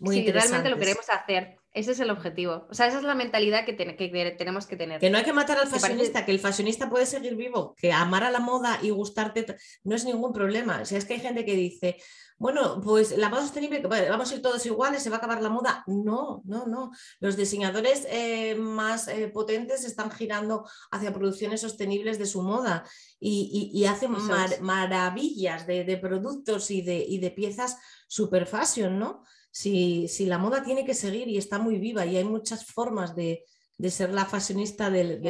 Muy 0.00 0.16
si 0.24 0.32
realmente 0.32 0.70
lo 0.70 0.78
queremos 0.78 1.08
hacer. 1.10 1.57
Ese 1.72 1.92
es 1.92 2.00
el 2.00 2.10
objetivo. 2.10 2.66
O 2.70 2.74
sea, 2.74 2.86
esa 2.86 2.98
es 2.98 3.04
la 3.04 3.14
mentalidad 3.14 3.64
que, 3.64 3.76
que 3.76 4.34
tenemos 4.38 4.66
que 4.66 4.76
tener. 4.76 5.00
Que 5.00 5.10
no 5.10 5.18
hay 5.18 5.24
que 5.24 5.32
matar 5.32 5.58
al 5.58 5.68
fashionista, 5.68 6.24
que 6.24 6.32
el 6.32 6.40
fashionista 6.40 6.88
puede 6.88 7.06
seguir 7.06 7.36
vivo, 7.36 7.74
que 7.76 7.92
amar 7.92 8.24
a 8.24 8.30
la 8.30 8.40
moda 8.40 8.78
y 8.82 8.90
gustarte 8.90 9.44
no 9.84 9.94
es 9.94 10.04
ningún 10.04 10.32
problema. 10.32 10.80
O 10.82 10.86
sea, 10.86 10.98
es 10.98 11.04
que 11.04 11.14
hay 11.14 11.20
gente 11.20 11.44
que 11.44 11.54
dice, 11.54 11.98
bueno, 12.38 12.80
pues 12.80 13.16
la 13.18 13.28
moda 13.28 13.42
sostenible, 13.42 13.80
vamos 13.80 14.30
a 14.30 14.34
ir 14.34 14.42
todos 14.42 14.64
iguales, 14.64 15.02
se 15.02 15.10
va 15.10 15.16
a 15.16 15.18
acabar 15.18 15.42
la 15.42 15.50
moda. 15.50 15.84
No, 15.86 16.40
no, 16.44 16.66
no. 16.66 16.90
Los 17.20 17.36
diseñadores 17.36 18.06
eh, 18.10 18.54
más 18.54 19.08
eh, 19.08 19.28
potentes 19.28 19.84
están 19.84 20.10
girando 20.10 20.64
hacia 20.90 21.12
producciones 21.12 21.60
sostenibles 21.60 22.18
de 22.18 22.26
su 22.26 22.42
moda 22.42 22.84
y, 23.20 23.84
hacen 23.84 24.12
maravillas 24.60 25.66
de, 25.66 25.98
productos 26.00 26.70
y 26.70 26.82
de, 26.82 26.98
y 26.98 27.18
de 27.18 27.30
piezas 27.30 27.76
super 28.06 28.46
fashion, 28.46 28.98
¿no? 28.98 29.22
Si, 29.60 30.06
si, 30.08 30.26
la 30.26 30.38
moda 30.38 30.62
tiene 30.62 30.84
que 30.84 30.94
seguir 30.94 31.26
y 31.28 31.36
está 31.36 31.58
muy 31.58 31.78
viva 31.78 32.06
y 32.06 32.16
hay 32.16 32.24
muchas 32.24 32.64
formas 32.64 33.16
de, 33.16 33.44
ser 33.88 34.12
la 34.12 34.24
fashionista 34.24 34.90
del, 34.90 35.20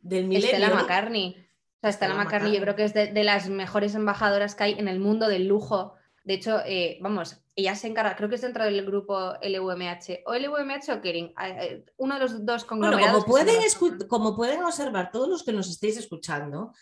del 0.00 0.24
milenio. 0.26 0.50
Estela 0.50 0.74
McCartney. 0.74 1.36
O 1.38 1.80
sea, 1.80 1.90
Estela, 1.90 2.14
McCartney, 2.14 2.54
yo 2.54 2.60
creo 2.60 2.76
que 2.76 2.84
es 2.84 2.92
de, 2.92 3.24
las 3.24 3.48
mejores 3.48 3.94
embajadoras 3.94 4.54
que 4.54 4.64
hay 4.64 4.72
en 4.72 4.88
el 4.88 5.00
mundo 5.00 5.28
del 5.28 5.46
lujo 5.46 5.94
de 6.26 6.34
hecho, 6.34 6.58
eh, 6.66 6.98
vamos, 7.00 7.36
ella 7.54 7.76
se 7.76 7.86
encarga, 7.86 8.16
creo 8.16 8.28
que 8.28 8.34
es 8.34 8.40
dentro 8.40 8.64
del 8.64 8.84
grupo 8.84 9.34
LVMH, 9.40 10.24
o 10.26 10.34
LVMH 10.34 10.92
o 10.94 11.00
Kering, 11.00 11.32
eh, 11.40 11.84
uno 11.98 12.14
de 12.14 12.20
los 12.20 12.44
dos 12.44 12.64
conglomerados. 12.64 13.22
como, 13.22 13.32
pueden 13.32 13.60
como 14.08 14.34
pueden 14.34 14.64
observar 14.64 15.12
todos 15.12 15.28
los 15.28 15.44
que 15.44 15.52
nos 15.52 15.70
estéis 15.70 15.96
escuchando, 15.98 16.72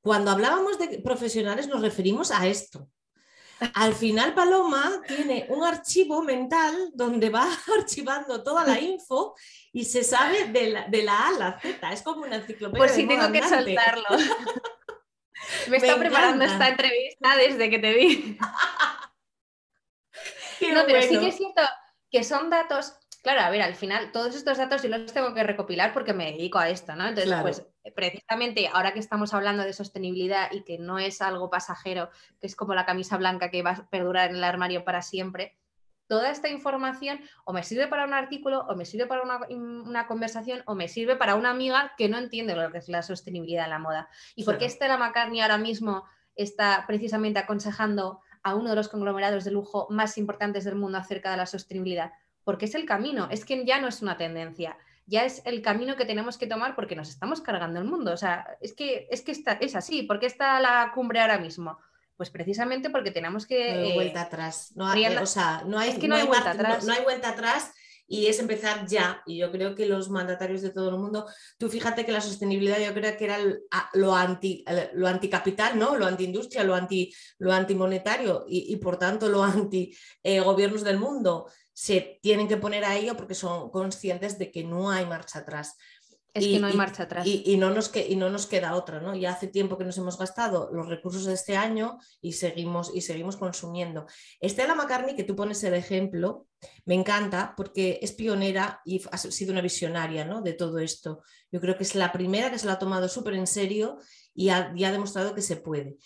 cuando 0.00 0.30
hablábamos 0.30 0.78
de 0.78 1.00
profesionales 1.00 1.66
nos 1.66 1.82
referimos 1.82 2.30
a 2.30 2.46
esto. 2.46 2.88
Al 3.74 3.94
final, 3.94 4.34
Paloma 4.34 5.02
tiene 5.06 5.46
un 5.48 5.64
archivo 5.64 6.22
mental 6.22 6.90
donde 6.94 7.30
va 7.30 7.46
archivando 7.78 8.42
toda 8.42 8.64
la 8.64 8.80
info 8.80 9.34
y 9.72 9.84
se 9.84 10.04
sabe 10.04 10.46
de 10.46 11.02
la, 11.02 11.18
A 11.18 11.28
a 11.28 11.32
la 11.32 11.60
Z. 11.60 11.92
Es 11.92 12.02
como 12.02 12.22
una 12.22 12.36
enciclopedia. 12.36 12.86
Por 12.86 12.94
si 12.94 13.06
tengo 13.06 13.30
que 13.32 13.42
soltarlo. 13.42 14.06
Me, 15.68 15.76
está 15.76 15.96
preparando 15.96 16.44
esta 16.44 16.68
entrevista 16.68 17.36
desde 17.36 17.70
que 17.70 17.78
te 17.78 17.94
vi. 17.94 18.38
no, 20.72 20.84
pero 20.86 21.02
sí 21.02 21.18
que 21.18 21.28
es 21.28 21.36
cierto 21.36 21.62
que 22.10 22.24
son 22.24 22.50
datos, 22.50 22.94
claro, 23.28 23.46
a 23.46 23.50
ver, 23.50 23.60
al 23.60 23.74
final 23.74 24.10
todos 24.10 24.34
estos 24.34 24.56
datos 24.56 24.82
yo 24.82 24.88
los 24.88 25.12
tengo 25.12 25.34
que 25.34 25.42
recopilar 25.42 25.92
porque 25.92 26.14
me 26.14 26.32
dedico 26.32 26.58
a 26.58 26.70
esto, 26.70 26.96
¿no? 26.96 27.06
Entonces, 27.06 27.34
pues 27.42 27.66
precisamente 27.94 28.68
ahora 28.72 28.94
que 28.94 29.00
estamos 29.00 29.34
hablando 29.34 29.64
de 29.64 29.74
sostenibilidad 29.74 30.50
y 30.50 30.62
que 30.62 30.78
no 30.78 30.98
es 30.98 31.20
algo 31.20 31.50
pasajero, 31.50 32.08
que 32.40 32.46
es 32.46 32.56
como 32.56 32.74
la 32.74 32.86
camisa 32.86 33.18
blanca 33.18 33.50
que 33.50 33.62
va 33.62 33.70
a 33.72 33.90
perdurar 33.90 34.30
en 34.30 34.36
el 34.36 34.44
armario 34.44 34.82
para 34.82 35.02
siempre, 35.02 35.58
toda 36.06 36.30
esta 36.30 36.48
información 36.48 37.20
o 37.44 37.52
me 37.52 37.62
sirve 37.64 37.86
para 37.86 38.06
un 38.06 38.14
artículo, 38.14 38.60
o 38.60 38.74
me 38.74 38.86
sirve 38.86 39.06
para 39.06 39.22
una, 39.22 40.06
conversación, 40.06 40.62
o 40.64 40.74
me 40.74 40.88
sirve 40.88 41.16
para 41.16 41.34
una 41.34 41.50
amiga 41.50 41.92
que 41.98 42.08
no 42.08 42.16
entiende 42.16 42.56
lo 42.56 42.72
que 42.72 42.78
es 42.78 42.88
la 42.88 43.02
sostenibilidad 43.02 43.64
en 43.64 43.70
la 43.70 43.78
moda. 43.78 44.08
¿Y 44.36 44.44
por 44.44 44.56
qué 44.56 44.64
Estela 44.64 44.96
McCartney 44.96 45.42
ahora 45.42 45.58
mismo 45.58 46.04
está 46.34 46.84
precisamente 46.86 47.38
aconsejando 47.40 48.20
a 48.42 48.54
uno 48.54 48.70
de 48.70 48.76
los 48.76 48.88
conglomerados 48.88 49.44
de 49.44 49.50
lujo 49.50 49.86
más 49.90 50.16
importantes 50.16 50.64
del 50.64 50.76
mundo 50.76 50.96
acerca 50.96 51.30
de 51.30 51.36
la 51.36 51.44
sostenibilidad? 51.44 52.12
Porque 52.48 52.64
es 52.64 52.74
el 52.74 52.86
camino, 52.86 53.28
es 53.30 53.44
que 53.44 53.66
ya 53.66 53.78
no 53.78 53.88
es 53.88 54.00
una 54.00 54.16
tendencia, 54.16 54.78
ya 55.04 55.26
es 55.26 55.42
el 55.44 55.60
camino 55.60 55.96
que 55.96 56.06
tenemos 56.06 56.38
que 56.38 56.46
tomar 56.46 56.74
porque 56.74 56.96
nos 56.96 57.10
estamos 57.10 57.42
cargando 57.42 57.78
el 57.78 57.84
mundo. 57.84 58.10
O 58.10 58.16
sea, 58.16 58.56
es 58.62 58.72
que, 58.72 59.06
es, 59.10 59.20
que 59.20 59.32
está, 59.32 59.52
es 59.60 59.76
así, 59.76 60.04
¿por 60.04 60.18
qué 60.18 60.24
está 60.24 60.58
la 60.58 60.90
cumbre 60.94 61.20
ahora 61.20 61.36
mismo? 61.36 61.78
Pues 62.16 62.30
precisamente 62.30 62.88
porque 62.88 63.10
tenemos 63.10 63.44
que... 63.44 63.74
No 63.74 63.80
hay 63.82 63.92
vuelta 63.92 64.22
atrás. 64.22 64.72
No 64.74 64.86
hay, 64.86 65.04
o 65.04 65.26
sea, 65.26 65.62
no 65.66 65.78
hay, 65.78 65.92
que 65.98 66.08
no, 66.08 66.14
hay, 66.14 66.26
vuelta 66.26 66.52
atrás. 66.52 66.86
No, 66.86 66.94
hay 66.94 67.02
vuelta 67.02 67.28
atrás 67.28 67.70
y 68.06 68.28
es 68.28 68.38
empezar 68.38 68.86
ya. 68.86 69.22
Y 69.26 69.36
yo 69.36 69.52
creo 69.52 69.74
que 69.74 69.84
los 69.84 70.08
mandatarios 70.08 70.62
de 70.62 70.70
todo 70.70 70.88
el 70.88 70.96
mundo, 70.96 71.26
tú 71.58 71.68
fíjate 71.68 72.06
que 72.06 72.12
la 72.12 72.22
sostenibilidad 72.22 72.78
yo 72.78 72.94
creo 72.94 73.14
que 73.18 73.24
era 73.24 73.36
lo, 73.92 74.14
anti, 74.14 74.64
lo 74.94 75.06
anticapital, 75.06 75.78
¿no? 75.78 75.96
lo 75.96 76.06
antiindustria, 76.06 76.64
lo, 76.64 76.74
anti, 76.74 77.14
lo 77.40 77.52
antimonetario 77.52 78.46
y, 78.48 78.72
y 78.72 78.76
por 78.76 78.98
tanto 78.98 79.28
lo 79.28 79.42
anti 79.44 79.94
eh, 80.22 80.40
gobiernos 80.40 80.82
del 80.82 80.98
mundo 80.98 81.46
se 81.78 82.18
tienen 82.22 82.48
que 82.48 82.56
poner 82.56 82.84
a 82.84 82.96
ello 82.96 83.16
porque 83.16 83.36
son 83.36 83.70
conscientes 83.70 84.36
de 84.36 84.50
que 84.50 84.64
no 84.64 84.90
hay 84.90 85.06
marcha 85.06 85.38
atrás. 85.38 85.76
Es 86.34 86.44
que 86.44 86.58
no 86.58 86.66
hay 86.66 86.74
marcha 86.74 87.04
atrás. 87.04 87.24
Y, 87.24 87.56
no 87.56 87.70
nos 87.70 87.92
y 87.94 88.16
no 88.16 88.30
nos 88.30 88.46
queda 88.48 88.74
otra, 88.74 89.00
¿no? 89.00 89.14
Ya 89.14 89.30
hace 89.30 89.46
tiempo 89.46 89.78
que 89.78 89.84
nos 89.84 89.96
hemos 89.96 90.18
gastado 90.18 90.70
los 90.72 90.88
recursos 90.88 91.24
de 91.24 91.34
este 91.34 91.56
año 91.56 91.98
y 92.20 92.32
seguimos, 92.32 92.90
y 92.92 93.02
seguimos 93.02 93.36
consumiendo. 93.36 94.06
Estela 94.40 94.74
McCartney, 94.74 95.14
que 95.14 95.22
tú 95.22 95.36
pones 95.36 95.62
el 95.62 95.74
ejemplo, 95.74 96.48
me 96.84 96.96
encanta 96.96 97.54
porque 97.56 98.00
es 98.02 98.10
pionera 98.10 98.80
y 98.84 99.00
ha 99.12 99.16
sido 99.16 99.52
una 99.52 99.60
visionaria 99.60 100.24
¿no? 100.24 100.42
de 100.42 100.54
todo 100.54 100.80
esto. 100.80 101.22
Yo 101.52 101.60
creo 101.60 101.76
que 101.76 101.84
es 101.84 101.94
la 101.94 102.10
primera 102.10 102.50
que 102.50 102.58
se 102.58 102.66
lo 102.66 102.72
ha 102.72 102.80
tomado 102.80 103.08
súper 103.08 103.34
en 103.34 103.46
serio 103.46 103.98
y 104.34 104.48
ha, 104.48 104.72
y 104.74 104.82
ha 104.82 104.90
demostrado 104.90 105.32
que 105.32 105.42
se 105.42 105.56
puede. 105.56 105.96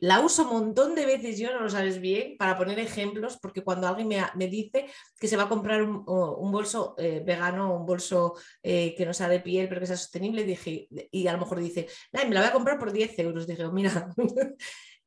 La 0.00 0.20
uso 0.20 0.42
un 0.44 0.50
montón 0.50 0.94
de 0.94 1.06
veces, 1.06 1.38
yo 1.38 1.52
no 1.52 1.60
lo 1.60 1.70
sabes 1.70 2.00
bien, 2.00 2.36
para 2.38 2.56
poner 2.56 2.78
ejemplos, 2.78 3.38
porque 3.40 3.62
cuando 3.62 3.88
alguien 3.88 4.08
me, 4.08 4.48
dice 4.48 4.86
que 5.18 5.28
se 5.28 5.36
va 5.36 5.44
a 5.44 5.48
comprar 5.48 5.82
un, 5.82 6.04
bolso 6.52 6.94
eh, 6.98 7.22
vegano, 7.24 7.74
un 7.74 7.84
bolso 7.84 8.34
eh, 8.62 8.94
que 8.96 9.04
no 9.04 9.12
sea 9.12 9.28
de 9.28 9.40
piel, 9.40 9.68
pero 9.68 9.80
que 9.80 9.86
sea 9.86 9.96
sostenible, 9.96 10.44
dije, 10.44 10.88
y 11.10 11.26
a 11.26 11.32
lo 11.32 11.38
mejor 11.38 11.58
dice, 11.58 11.88
me 12.12 12.34
la 12.34 12.40
voy 12.40 12.48
a 12.48 12.52
comprar 12.52 12.78
por 12.78 12.92
10 12.92 13.18
euros. 13.18 13.46
Dije, 13.46 13.68
mira, 13.70 14.08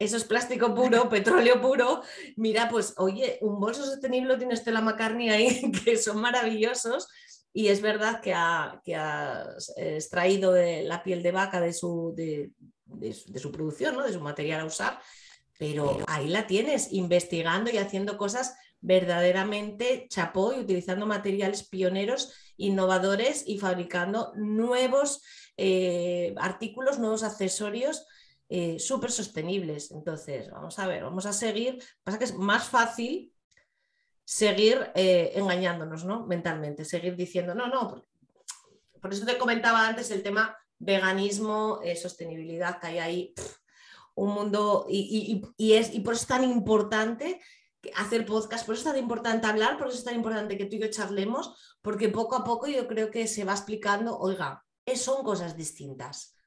eso 0.01 0.17
es 0.17 0.23
plástico 0.23 0.73
puro, 0.73 1.07
petróleo 1.09 1.61
puro. 1.61 2.01
Mira, 2.35 2.67
pues 2.69 2.95
oye, 2.97 3.37
un 3.41 3.59
bolso 3.59 3.85
sostenible 3.85 4.35
tiene 4.37 4.55
Stella 4.55 4.81
McCartney 4.81 5.29
ahí, 5.29 5.71
que 5.85 5.95
son 5.95 6.19
maravillosos. 6.19 7.07
Y 7.53 7.67
es 7.67 7.81
verdad 7.81 8.21
que 8.21 8.33
ha, 8.33 8.81
que 8.83 8.97
extraído 9.95 10.53
de 10.53 10.83
la 10.83 11.03
piel 11.03 11.21
de 11.21 11.31
vaca 11.31 11.59
de 11.59 11.73
su, 11.73 12.13
de, 12.15 12.51
de, 12.85 13.13
su 13.13 13.51
producción, 13.51 13.95
¿no? 13.95 14.03
de 14.03 14.13
su 14.13 14.21
material 14.21 14.61
a 14.61 14.65
usar, 14.65 14.99
pero 15.57 15.99
ahí 16.07 16.27
la 16.27 16.47
tienes, 16.47 16.91
investigando 16.91 17.69
y 17.69 17.77
haciendo 17.77 18.17
cosas 18.17 18.55
verdaderamente 18.79 20.07
chapó 20.09 20.53
y 20.53 20.59
utilizando 20.59 21.05
materiales 21.05 21.67
pioneros, 21.67 22.33
innovadores 22.57 23.43
y 23.45 23.59
fabricando 23.59 24.33
nuevos 24.35 25.21
eh, 25.57 26.33
artículos, 26.37 26.97
nuevos 26.97 27.23
accesorios 27.23 28.07
eh, 28.49 28.79
súper 28.79 29.11
sostenibles. 29.11 29.91
Entonces, 29.91 30.49
vamos 30.49 30.79
a 30.79 30.87
ver, 30.87 31.03
vamos 31.03 31.25
a 31.25 31.33
seguir. 31.33 31.81
Pasa 32.03 32.17
que 32.17 32.25
es 32.25 32.33
más 32.33 32.67
fácil 32.67 33.31
seguir 34.31 34.89
eh, 34.95 35.33
engañándonos 35.35 36.05
¿no? 36.05 36.25
mentalmente, 36.25 36.85
seguir 36.85 37.17
diciendo, 37.17 37.53
no, 37.53 37.67
no, 37.67 38.01
por 39.01 39.11
eso 39.11 39.25
te 39.25 39.37
comentaba 39.37 39.85
antes 39.85 40.09
el 40.09 40.23
tema 40.23 40.57
veganismo, 40.79 41.81
eh, 41.83 41.97
sostenibilidad, 41.97 42.79
que 42.79 42.87
hay 42.87 42.99
ahí 42.99 43.33
un 44.15 44.33
mundo 44.33 44.85
y, 44.87 45.43
es, 45.73 45.93
y 45.93 45.99
por 45.99 46.13
eso 46.13 46.21
es 46.21 46.27
tan 46.29 46.45
importante 46.45 47.41
hacer 47.97 48.25
podcast, 48.25 48.65
por 48.65 48.75
eso 48.75 48.87
es 48.87 48.93
tan 48.93 49.03
importante 49.03 49.47
hablar, 49.47 49.77
por 49.77 49.89
eso 49.89 49.97
es 49.97 50.05
tan 50.05 50.15
importante 50.15 50.57
que 50.57 50.65
tú 50.65 50.77
y 50.77 50.79
yo 50.79 50.89
charlemos, 50.89 51.77
porque 51.81 52.07
poco 52.07 52.37
a 52.37 52.45
poco 52.45 52.67
yo 52.67 52.87
creo 52.87 53.11
que 53.11 53.27
se 53.27 53.43
va 53.43 53.51
explicando, 53.51 54.17
oiga, 54.17 54.63
son 54.95 55.25
cosas 55.25 55.57
distintas. 55.57 56.37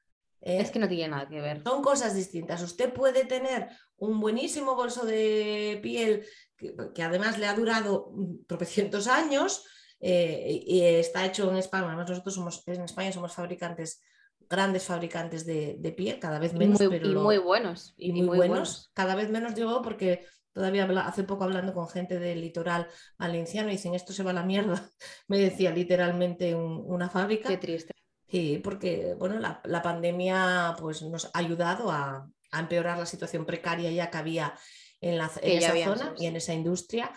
¿Eh? 0.41 0.59
Es 0.59 0.71
que 0.71 0.79
no 0.79 0.87
tiene 0.87 1.09
nada 1.09 1.27
que 1.27 1.41
ver. 1.41 1.63
Son 1.63 1.81
cosas 1.81 2.15
distintas. 2.15 2.61
Usted 2.61 2.93
puede 2.93 3.25
tener 3.25 3.69
un 3.97 4.19
buenísimo 4.19 4.75
bolso 4.75 5.05
de 5.05 5.79
piel 5.81 6.25
que, 6.57 7.03
además 7.03 7.37
le 7.37 7.47
ha 7.47 7.53
durado 7.53 8.13
tropecientos 8.47 9.07
años 9.07 9.65
eh, 9.99 10.61
y 10.65 10.81
está 10.81 11.25
hecho 11.25 11.49
en 11.49 11.57
España. 11.57 11.87
Además, 11.87 12.09
nosotros 12.09 12.35
somos 12.35 12.63
en 12.67 12.81
España 12.81 13.11
somos 13.11 13.33
fabricantes 13.33 14.01
grandes 14.49 14.83
fabricantes 14.85 15.45
de, 15.45 15.75
de 15.79 15.91
pie, 15.91 16.19
cada 16.19 16.39
vez 16.39 16.53
menos. 16.53 16.79
Y 16.79 16.87
muy, 16.87 16.99
pero 16.99 17.21
muy 17.21 17.37
buenos. 17.37 17.93
Y, 17.97 18.11
muy, 18.13 18.37
buenos. 18.37 18.91
Cada 18.93 19.15
vez 19.15 19.29
menos 19.29 19.55
digo 19.55 19.81
porque 19.81 20.25
todavía 20.53 20.85
hace 21.05 21.23
poco 21.23 21.43
hablando 21.43 21.73
con 21.73 21.87
gente 21.89 22.19
del 22.19 22.41
litoral 22.41 22.87
valenciano 23.17 23.69
y 23.69 23.73
dicen 23.73 23.95
esto 23.95 24.13
se 24.13 24.23
va 24.23 24.31
a 24.31 24.35
la 24.35 24.43
mierda. 24.43 24.89
Me 25.27 25.39
decía 25.39 25.71
literalmente 25.71 26.55
una 26.55 27.09
fábrica. 27.09 27.49
Qué 27.49 27.57
triste. 27.57 27.93
Sí, 28.35 28.59
porque 28.63 29.15
bueno, 29.17 29.39
la, 29.39 29.61
la 29.63 29.81
pandemia 29.81 30.75
pues, 30.79 31.01
nos 31.03 31.25
ha 31.25 31.39
ayudado 31.39 31.91
a, 31.91 32.29
a, 32.51 32.59
empeorar 32.59 32.97
la 32.97 33.05
situación 33.05 33.45
precaria 33.45 33.91
ya 33.91 34.09
que 34.09 34.17
había 34.17 34.53
en, 34.99 35.17
la, 35.17 35.31
en 35.41 35.57
esa 35.57 35.83
zona 35.83 36.13
y 36.17 36.25
en 36.25 36.35
esa 36.35 36.53
industria. 36.53 37.11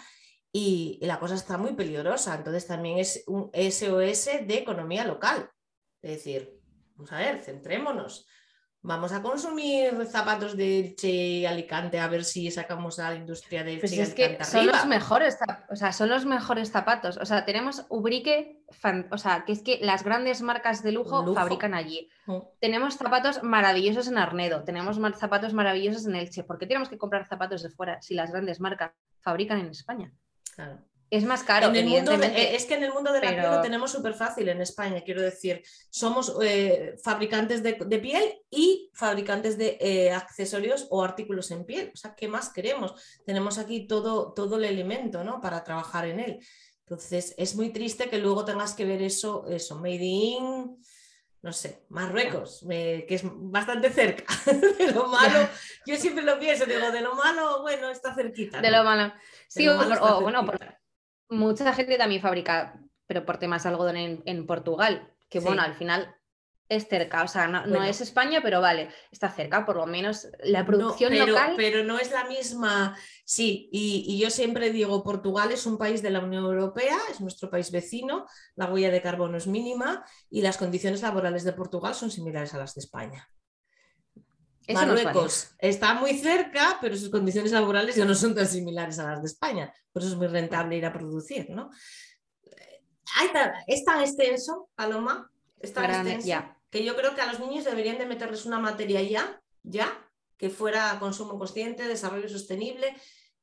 Y, 0.52 0.98
y, 1.02 1.06
la 1.06 1.18
cosa 1.18 1.34
está 1.34 1.58
muy 1.58 1.74
peligrosa. 1.74 2.34
Entonces 2.34 2.66
también 2.66 2.98
es 2.98 3.24
un 3.26 3.50
SOS 3.52 4.46
de 4.46 4.58
economía 4.58 5.04
local. 5.04 5.50
Es 6.02 6.10
decir, 6.12 6.58
Vamos 6.98 7.12
a 7.12 7.18
ver, 7.18 7.40
centrémonos. 7.42 8.26
Vamos 8.80 9.12
a 9.12 9.20
consumir 9.20 10.06
zapatos 10.06 10.56
de 10.56 10.78
Elche 10.78 11.08
y 11.08 11.46
Alicante 11.46 11.98
a 11.98 12.06
ver 12.06 12.24
si 12.24 12.48
sacamos 12.50 12.98
a 13.00 13.10
la 13.10 13.16
industria 13.16 13.64
de 13.64 13.72
Elche 13.72 13.80
Pues 13.80 13.92
y 13.92 14.00
es 14.00 14.08
Alicante 14.12 14.38
que 14.38 14.44
son 14.44 14.60
arriba. 14.60 14.72
los 14.76 14.86
mejores, 14.86 15.36
o 15.68 15.74
sea, 15.76 15.92
son 15.92 16.08
los 16.08 16.24
mejores 16.24 16.70
zapatos. 16.70 17.16
O 17.16 17.26
sea, 17.26 17.44
tenemos 17.44 17.84
Ubrique, 17.88 18.62
fan- 18.70 19.08
o 19.10 19.18
sea, 19.18 19.44
que 19.44 19.52
es 19.52 19.62
que 19.62 19.78
las 19.82 20.04
grandes 20.04 20.42
marcas 20.42 20.82
de 20.84 20.92
lujo, 20.92 21.22
Lujo. 21.22 21.34
fabrican 21.34 21.74
allí. 21.74 22.08
Mm. 22.26 22.38
Tenemos 22.60 22.94
zapatos 22.96 23.42
maravillosos 23.42 24.06
en 24.06 24.16
Arnedo, 24.16 24.62
tenemos 24.62 24.96
zapatos 25.18 25.52
maravillosos 25.52 26.06
en 26.06 26.14
Elche. 26.14 26.44
¿Por 26.44 26.56
qué 26.58 26.66
tenemos 26.66 26.88
que 26.88 26.98
comprar 26.98 27.26
zapatos 27.26 27.64
de 27.64 27.70
fuera 27.70 28.00
si 28.00 28.14
las 28.14 28.30
grandes 28.30 28.60
marcas 28.60 28.92
fabrican 29.20 29.58
en 29.58 29.70
España? 29.70 30.12
Claro. 30.54 30.78
Es 31.10 31.24
más 31.24 31.42
caro, 31.42 31.68
En 31.68 31.76
el 31.76 31.86
mundo 31.86 32.10
de- 32.10 32.16
evidentemente. 32.16 32.52
eh, 32.52 32.56
es 32.56 32.66
que 32.66 32.74
en 32.74 32.84
el 32.84 32.92
mundo 32.92 33.12
de 33.12 33.20
la 33.22 33.30
piel 33.30 33.42
lo 33.50 33.60
tenemos 33.62 33.90
súper 33.92 34.12
fácil 34.14 34.48
en 34.48 34.60
España, 34.60 35.02
quiero 35.04 35.22
decir. 35.22 35.62
Somos 35.90 36.36
eh, 36.42 36.94
fabricantes 37.02 37.62
de, 37.62 37.78
de 37.80 37.98
piel 37.98 38.42
y 38.50 38.90
fabricantes 38.92 39.56
de 39.56 39.78
eh, 39.80 40.10
accesorios 40.12 40.86
o 40.90 41.02
artículos 41.02 41.50
en 41.50 41.64
piel. 41.64 41.90
O 41.94 41.96
sea, 41.96 42.14
¿qué 42.14 42.28
más 42.28 42.50
queremos? 42.52 42.92
Tenemos 43.24 43.56
aquí 43.58 43.86
todo, 43.86 44.32
todo 44.34 44.56
el 44.56 44.64
elemento 44.66 45.24
¿no? 45.24 45.40
para 45.40 45.64
trabajar 45.64 46.06
en 46.06 46.20
él. 46.20 46.38
Entonces, 46.80 47.34
es 47.38 47.54
muy 47.56 47.70
triste 47.70 48.08
que 48.10 48.18
luego 48.18 48.44
tengas 48.44 48.74
que 48.74 48.84
ver 48.84 49.00
eso, 49.02 49.46
eso, 49.48 49.76
made 49.76 50.04
in, 50.04 50.76
no 51.42 51.52
sé, 51.52 51.84
Marruecos, 51.90 52.66
eh, 52.70 53.04
que 53.08 53.14
es 53.14 53.22
bastante 53.24 53.90
cerca. 53.90 54.24
de 54.78 54.92
lo 54.92 55.06
malo, 55.06 55.48
yo 55.86 55.96
siempre 55.96 56.24
lo 56.24 56.38
pienso, 56.38 56.66
digo, 56.66 56.90
de 56.90 57.00
lo 57.02 57.14
malo, 57.14 57.62
bueno, 57.62 57.90
está 57.90 58.14
cerquita. 58.14 58.60
De 58.60 58.70
lo 58.70 58.84
malo. 58.84 59.12
Sí, 59.48 59.64
lo 59.64 59.74
o, 59.74 59.76
malo 59.76 59.96
o, 60.18 60.20
bueno, 60.22 60.44
por- 60.46 60.58
mucha 61.28 61.72
gente 61.74 61.98
también 61.98 62.22
fabrica, 62.22 62.80
pero 63.06 63.24
por 63.26 63.38
temas 63.38 63.62
de 63.62 63.68
algodón 63.70 63.96
en, 63.96 64.22
en 64.26 64.46
Portugal, 64.46 65.12
que 65.28 65.40
Sí. 65.40 65.46
bueno, 65.46 65.62
al 65.62 65.74
final 65.74 66.14
es 66.68 66.86
cerca, 66.86 67.22
o 67.22 67.28
sea, 67.28 67.48
no, 67.48 67.82
es 67.82 68.02
España, 68.02 68.40
pero 68.42 68.60
vale, 68.60 68.90
está 69.10 69.30
cerca, 69.30 69.64
por 69.64 69.76
lo 69.76 69.86
menos 69.86 70.28
la 70.40 70.66
producción 70.66 71.16
No, 71.16 71.24
pero, 71.24 71.26
local. 71.26 71.54
pero 71.56 71.82
no 71.84 71.98
es 71.98 72.10
la 72.10 72.24
misma, 72.24 72.94
sí, 73.24 73.70
y, 73.72 74.04
y 74.06 74.18
yo 74.20 74.28
siempre 74.30 74.70
digo, 74.70 75.02
Portugal 75.02 75.50
es 75.50 75.64
un 75.64 75.78
país 75.78 76.02
de 76.02 76.10
la 76.10 76.20
Unión 76.20 76.44
Europea, 76.44 76.98
es 77.10 77.20
nuestro 77.22 77.48
país 77.50 77.70
vecino, 77.70 78.26
la 78.54 78.70
huella 78.70 78.90
de 78.90 79.00
carbono 79.00 79.38
es 79.38 79.46
mínima 79.46 80.04
y 80.28 80.42
las 80.42 80.58
condiciones 80.58 81.00
laborales 81.00 81.44
de 81.44 81.54
Portugal 81.54 81.94
son 81.94 82.10
similares 82.10 82.52
a 82.52 82.58
las 82.58 82.74
de 82.74 82.80
España. 82.80 83.28
Eso 84.68 84.80
Marruecos 84.86 85.48
está 85.58 85.94
muy 85.94 86.16
cerca, 86.18 86.78
pero 86.80 86.94
sus 86.96 87.08
condiciones 87.10 87.52
laborales 87.52 87.96
ya 87.96 88.04
no 88.04 88.14
son 88.14 88.34
tan 88.34 88.46
similares 88.46 88.98
a 88.98 89.04
las 89.10 89.22
de 89.22 89.26
España, 89.28 89.72
por 89.92 90.02
eso 90.02 90.12
es 90.12 90.16
muy 90.18 90.26
rentable 90.28 90.76
ir 90.76 90.84
a 90.86 90.92
producir, 90.92 91.48
¿no? 91.50 91.70
Tan- 93.32 93.52
es 93.66 93.84
tan 93.84 94.00
extenso, 94.02 94.68
Paloma, 94.74 95.30
es 95.58 95.72
tan 95.72 95.84
extenso, 96.02 96.26
ya. 96.28 96.56
que 96.70 96.84
yo 96.84 96.94
creo 96.96 97.14
que 97.14 97.22
a 97.22 97.26
los 97.32 97.40
niños 97.40 97.64
deberían 97.64 97.98
de 97.98 98.06
meterles 98.06 98.44
una 98.46 98.58
materia 98.58 99.02
ya, 99.02 99.40
ya, 99.62 99.88
que 100.36 100.50
fuera 100.50 100.98
consumo 101.00 101.38
consciente, 101.38 101.88
desarrollo 101.88 102.28
sostenible, 102.28 102.94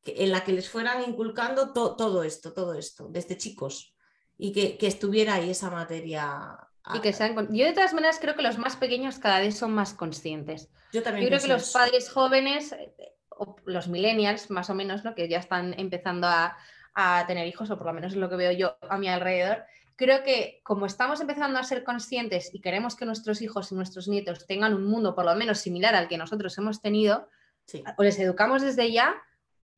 que- 0.04 0.24
en 0.24 0.32
la 0.32 0.44
que 0.44 0.52
les 0.54 0.70
fueran 0.70 1.04
inculcando 1.10 1.74
to- 1.74 1.96
todo 1.96 2.24
esto, 2.24 2.54
todo 2.54 2.76
esto, 2.76 3.08
desde 3.10 3.36
chicos, 3.38 3.96
y 4.38 4.52
que, 4.54 4.78
que 4.78 4.88
estuviera 4.88 5.34
ahí 5.36 5.50
esa 5.50 5.70
materia. 5.72 6.56
Y 6.94 7.00
que 7.00 7.14
sean 7.14 7.34
con- 7.34 7.54
Yo 7.54 7.66
de 7.66 7.74
todas 7.74 7.94
maneras 7.94 8.20
creo 8.22 8.36
que 8.36 8.44
los 8.44 8.58
más 8.58 8.76
pequeños 8.76 9.18
cada 9.18 9.40
vez 9.40 9.58
son 9.58 9.74
más 9.74 9.94
conscientes. 9.94 10.70
Yo 10.94 11.02
también 11.02 11.24
Yo 11.26 11.30
creo 11.30 11.42
que 11.42 11.48
los 11.48 11.72
padres 11.72 12.10
jóvenes, 12.12 12.74
eh, 12.74 12.94
o 13.30 13.56
los 13.66 13.88
millennials 13.88 14.50
más 14.52 14.70
o 14.70 14.76
menos, 14.76 15.04
¿no? 15.04 15.16
que 15.16 15.28
ya 15.28 15.40
están 15.40 15.74
empezando 15.80 16.28
a, 16.28 16.56
a 16.94 17.26
tener 17.28 17.48
hijos, 17.48 17.70
o 17.72 17.78
por 17.78 17.88
lo 17.88 17.94
menos 17.94 18.14
es 18.14 18.18
lo 18.20 18.30
que 18.30 18.36
veo 18.36 18.52
yo 18.52 18.78
a 18.88 18.98
mi 18.98 19.08
alrededor, 19.10 19.64
creo 19.98 20.24
que 20.24 20.62
como 20.64 20.86
estamos 20.86 21.20
empezando 21.22 21.58
a 21.58 21.64
ser 21.64 21.84
conscientes 21.84 22.54
y 22.54 22.62
queremos 22.62 22.96
que 22.96 23.06
nuestros 23.06 23.42
hijos 23.42 23.72
y 23.72 23.76
nuestros 23.76 24.08
nietos 24.08 24.46
tengan 24.46 24.74
un 24.74 24.86
mundo 24.86 25.16
por 25.16 25.26
lo 25.26 25.36
menos 25.36 25.58
similar 25.60 25.96
al 25.96 26.08
que 26.08 26.18
nosotros 26.18 26.58
hemos 26.58 26.82
tenido, 26.82 27.28
Sí. 27.66 27.84
o 27.98 28.04
les 28.04 28.20
educamos 28.20 28.62
desde 28.62 28.92
ya 28.92 29.16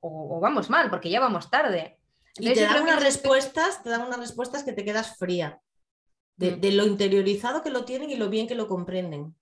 o, 0.02 0.38
o 0.38 0.40
vamos 0.42 0.70
mal, 0.70 0.90
porque 0.90 1.10
ya 1.10 1.20
vamos 1.22 1.50
tarde. 1.50 1.98
Y 2.38 2.54
te 2.54 2.62
dan 2.62 2.84
unas 2.84 3.02
respuestas, 3.02 3.82
te 3.82 3.90
dan 3.90 4.02
unas 4.02 4.20
respuestas 4.20 4.64
que 4.64 4.74
te 4.74 4.84
quedas 4.86 5.16
fría. 5.18 5.60
De, 6.38 6.56
de 6.56 6.72
lo 6.72 6.86
interiorizado 6.86 7.64
que 7.64 7.72
lo 7.72 7.84
tienen 7.84 8.10
y 8.10 8.16
lo 8.16 8.30
bien 8.30 8.48
que 8.48 8.56
lo 8.56 8.68
comprenden. 8.68 9.36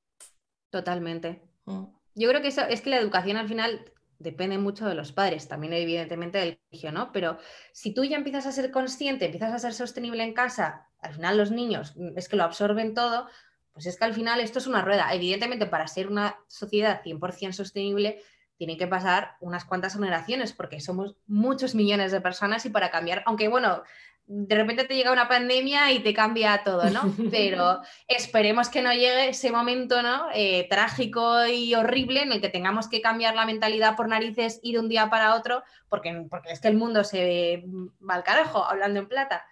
Totalmente. 0.70 1.42
Mm. 1.66 1.84
Yo 2.16 2.30
creo 2.30 2.42
que 2.42 2.48
eso 2.48 2.62
es 2.62 2.82
que 2.82 2.90
la 2.90 3.00
educación 3.00 3.38
al 3.38 3.48
final 3.48 3.92
depende 4.20 4.58
mucho 4.58 4.88
de 4.88 4.96
los 4.96 5.12
padres, 5.12 5.48
también 5.48 5.74
evidentemente 5.74 6.38
del 6.38 6.58
colegio, 6.58 6.92
¿no? 6.92 7.12
Pero 7.12 7.38
si 7.74 7.94
tú 7.94 8.04
ya 8.04 8.18
empiezas 8.18 8.46
a 8.46 8.52
ser 8.52 8.72
consciente, 8.72 9.26
empiezas 9.26 9.54
a 9.54 9.60
ser 9.60 9.74
sostenible 9.74 10.24
en 10.24 10.34
casa, 10.34 10.88
al 11.00 11.14
final 11.14 11.38
los 11.38 11.52
niños 11.52 11.94
mm, 11.96 12.18
es 12.18 12.30
que 12.30 12.38
lo 12.38 12.44
absorben 12.44 12.94
todo, 12.94 13.28
pues 13.74 13.86
es 13.88 13.98
que 13.98 14.06
al 14.06 14.14
final 14.14 14.40
esto 14.40 14.60
es 14.60 14.68
una 14.68 14.82
rueda. 14.82 15.14
Evidentemente 15.14 15.66
para 15.66 15.88
ser 15.88 16.08
una 16.08 16.38
sociedad 16.48 17.02
100% 17.04 17.52
sostenible 17.52 18.22
tienen 18.58 18.78
que 18.78 18.88
pasar 18.88 19.36
unas 19.42 19.66
cuantas 19.66 19.96
generaciones 19.96 20.54
porque 20.54 20.80
somos 20.80 21.18
muchos 21.28 21.76
millones 21.76 22.14
de 22.14 22.22
personas 22.22 22.66
y 22.66 22.70
para 22.70 22.90
cambiar, 22.90 23.22
aunque 23.26 23.50
bueno, 23.50 23.84
de 24.28 24.56
repente 24.56 24.86
te 24.86 24.96
llega 24.96 25.12
una 25.12 25.28
pandemia 25.28 25.92
y 25.92 26.00
te 26.00 26.14
cambia 26.14 26.64
todo, 26.64 26.90
¿no? 26.90 27.02
Pero 27.32 27.82
esperemos 28.08 28.70
que 28.70 28.82
no 28.82 28.92
llegue 28.92 29.30
ese 29.30 29.52
momento, 29.52 30.02
¿no? 30.02 30.28
Eh, 30.34 30.68
trágico 30.70 31.46
y 31.46 31.76
horrible 31.76 32.24
en 32.24 32.32
el 32.32 32.42
que 32.42 32.50
tengamos 32.50 32.88
que 32.88 33.02
cambiar 33.02 33.36
la 33.36 33.46
mentalidad 33.46 33.96
por 33.96 34.08
narices 34.08 34.60
y 34.64 34.74
de 34.74 34.80
un 34.80 34.90
día 34.90 35.10
para 35.10 35.36
otro, 35.36 35.64
porque, 35.90 36.26
porque 36.30 36.52
es 36.52 36.60
que 36.60 36.68
el 36.68 36.78
mundo 36.78 37.04
se 37.04 37.64
va 38.08 38.16
al 38.16 38.24
carajo, 38.24 38.66
hablando 38.66 39.00
en 39.00 39.08
plata. 39.08 39.46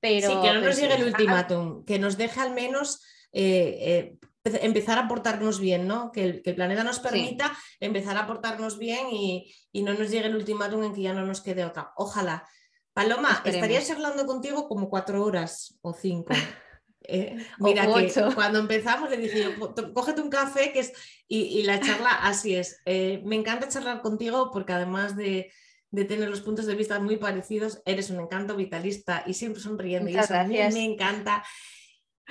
Pero, 0.00 0.28
sí, 0.28 0.36
que 0.42 0.52
no 0.52 0.60
nos 0.60 0.74
sí, 0.74 0.82
llegue 0.82 0.96
el 0.96 1.04
ultimátum, 1.04 1.84
que 1.86 1.98
nos 1.98 2.18
deje 2.18 2.40
al 2.40 2.52
menos 2.52 3.02
eh, 3.32 4.18
eh, 4.44 4.58
empezar 4.62 4.98
a 4.98 5.08
portarnos 5.08 5.60
bien, 5.60 5.88
¿no? 5.88 6.12
Que 6.12 6.24
el, 6.24 6.42
que 6.42 6.50
el 6.50 6.56
planeta 6.56 6.84
nos 6.84 6.98
permita 6.98 7.56
empezar 7.80 8.18
a 8.18 8.26
portarnos 8.26 8.78
bien 8.78 9.06
y, 9.10 9.50
y 9.72 9.82
no 9.82 9.94
nos 9.94 10.10
llegue 10.10 10.26
el 10.26 10.36
ultimátum 10.36 10.84
en 10.84 10.94
que 10.94 11.00
ya 11.00 11.14
no 11.14 11.24
nos 11.24 11.40
quede 11.40 11.64
otra. 11.64 11.92
Ojalá. 11.96 12.46
Paloma, 12.94 13.30
Esperemos. 13.32 13.54
estaría 13.68 13.82
charlando 13.82 14.24
contigo 14.26 14.68
como 14.68 14.88
cuatro 14.88 15.22
horas 15.24 15.76
o 15.82 15.92
cinco. 15.92 16.32
Eh, 17.06 17.36
mira 17.58 17.86
que 17.86 18.10
cuando 18.34 18.58
empezamos 18.60 19.10
le 19.10 19.18
dije 19.18 19.42
yo, 19.42 19.60
"Co- 19.60 19.74
cógete 19.92 20.22
un 20.22 20.30
café 20.30 20.72
que 20.72 20.78
es 20.80 20.94
y, 21.28 21.40
y 21.58 21.62
la 21.64 21.78
charla 21.78 22.08
así 22.22 22.54
es. 22.56 22.80
Eh, 22.86 23.20
me 23.26 23.36
encanta 23.36 23.68
charlar 23.68 24.00
contigo 24.00 24.50
porque 24.50 24.72
además 24.72 25.14
de, 25.14 25.52
de 25.90 26.04
tener 26.06 26.30
los 26.30 26.40
puntos 26.40 26.64
de 26.64 26.74
vista 26.74 26.98
muy 27.00 27.18
parecidos, 27.18 27.82
eres 27.84 28.08
un 28.08 28.20
encanto 28.20 28.56
vitalista 28.56 29.22
y 29.26 29.34
siempre 29.34 29.60
sonriendo 29.60 30.08
y 30.08 30.16
eso 30.16 30.32
a 30.34 30.44
mí 30.44 30.56
gracias. 30.56 30.72
me 30.72 30.84
encanta. 30.94 31.44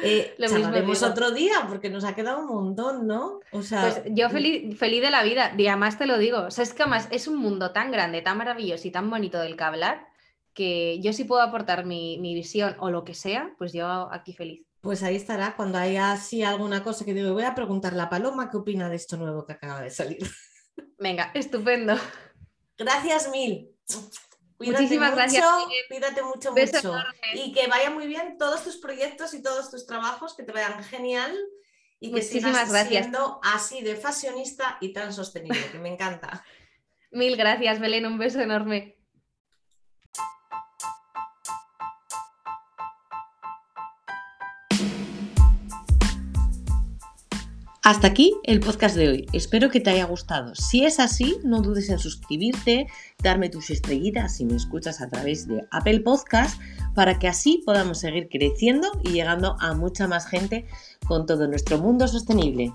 Eh, 0.02 0.34
Lo 0.40 0.50
mismo 0.50 1.08
otro 1.08 1.30
día 1.30 1.68
porque 1.70 1.92
nos 1.92 2.04
ha 2.04 2.16
quedado 2.16 2.40
un 2.40 2.48
montón, 2.48 3.06
¿no? 3.06 3.42
O 3.52 3.62
sea, 3.62 3.82
Pues 3.82 4.02
yo 4.16 4.28
feliz, 4.32 4.76
feliz 4.80 5.04
de 5.04 5.12
la 5.12 5.22
vida, 5.22 5.54
y 5.56 5.68
además 5.68 6.00
te 6.00 6.08
lo 6.08 6.18
digo, 6.18 6.40
o 6.48 6.50
sea, 6.50 6.64
es 6.64 6.74
que 6.74 6.82
además 6.82 7.10
es 7.12 7.28
un 7.28 7.36
mundo 7.38 7.74
tan 7.74 7.92
grande, 7.92 8.24
tan 8.24 8.40
maravilloso 8.40 8.88
y 8.88 8.92
tan 8.92 9.08
bonito 9.08 9.40
del 9.40 9.56
que 9.56 9.64
hablar, 9.64 10.08
que 10.54 11.00
yo 11.02 11.14
sí 11.14 11.24
puedo 11.24 11.42
aportar 11.42 11.86
mi, 11.86 12.18
mi 12.20 12.34
visión 12.34 12.76
o 12.80 12.90
lo 12.90 13.04
que 13.04 13.14
sea, 13.14 13.54
pues 13.58 13.74
yo 13.74 13.88
aquí 14.12 14.34
feliz. 14.34 14.66
Pues 14.82 15.02
ahí 15.02 15.16
estará 15.16 15.56
cuando 15.56 15.78
haya 15.78 16.12
así 16.12 16.44
alguna 16.44 16.84
cosa 16.84 17.06
que 17.06 17.14
digo, 17.14 17.34
voy 17.34 17.44
a 17.44 17.56
preguntarle 17.56 18.02
a 18.02 18.10
Paloma 18.10 18.50
qué 18.50 18.58
opina 18.58 18.90
de 18.90 18.98
esto 18.98 19.18
nuevo 19.18 19.46
que 19.46 19.54
acaba 19.54 19.82
de 19.82 19.90
salir. 19.90 20.20
Venga, 20.98 21.32
estupendo. 21.34 21.96
Gracias 22.78 23.30
mil. 23.30 23.70
Cuídate 24.58 24.84
Muchísimas 24.84 25.12
mucho, 25.12 25.18
gracias. 25.22 25.46
Cuídate 25.90 26.22
mucho, 26.24 26.54
Beso 26.54 26.76
mucho. 26.78 26.90
enorme. 26.90 27.18
Y 27.36 27.52
que 27.54 27.68
vaya 27.68 27.90
muy 27.90 28.08
bien 28.08 28.38
todos 28.38 28.64
tus 28.64 28.78
proyectos 28.78 29.34
y 29.34 29.42
todos 29.42 29.72
tus 29.72 29.86
trabajos, 29.86 30.36
que 30.36 30.44
te 30.44 30.52
vayan 30.52 30.84
genial 30.84 31.34
y 32.00 32.08
que 32.08 32.16
Muchísimas 32.18 32.52
sigas 32.52 32.72
gracias. 32.72 33.02
siendo 33.06 33.40
así 33.44 33.82
de 33.82 33.96
fashionista 33.96 34.78
y 34.82 34.94
tan 34.94 35.14
sostenible, 35.14 35.60
que 35.72 35.80
me 35.80 35.90
encanta. 35.90 36.44
Mil 37.12 37.36
gracias, 37.38 37.80
Belén, 37.80 38.06
un 38.06 38.18
beso 38.18 38.40
enorme. 38.42 38.98
Hasta 47.86 48.08
aquí 48.08 48.34
el 48.44 48.62
podcast 48.62 48.96
de 48.96 49.10
hoy. 49.10 49.26
Espero 49.34 49.70
que 49.70 49.82
te 49.82 49.90
haya 49.90 50.06
gustado. 50.06 50.56
Si 50.56 50.86
es 50.86 51.02
así, 51.02 51.36
no 51.44 51.62
dudes 51.62 51.90
en 51.90 52.00
suscribirte, 52.00 52.88
darme 53.22 53.50
tus 53.50 53.70
estrellitas 53.72 54.38
si 54.38 54.46
me 54.46 54.56
escuchas 54.56 55.02
a 55.02 55.10
través 55.10 55.50
de 55.50 55.66
Apple 55.70 56.00
Podcast, 56.00 56.62
para 56.96 57.20
que 57.20 57.28
así 57.28 57.62
podamos 57.66 58.00
seguir 58.00 58.30
creciendo 58.30 58.88
y 59.04 59.10
llegando 59.10 59.58
a 59.60 59.74
mucha 59.74 60.08
más 60.08 60.28
gente 60.28 60.66
con 61.06 61.26
todo 61.26 61.46
nuestro 61.50 61.78
mundo 61.78 62.08
sostenible. 62.08 62.72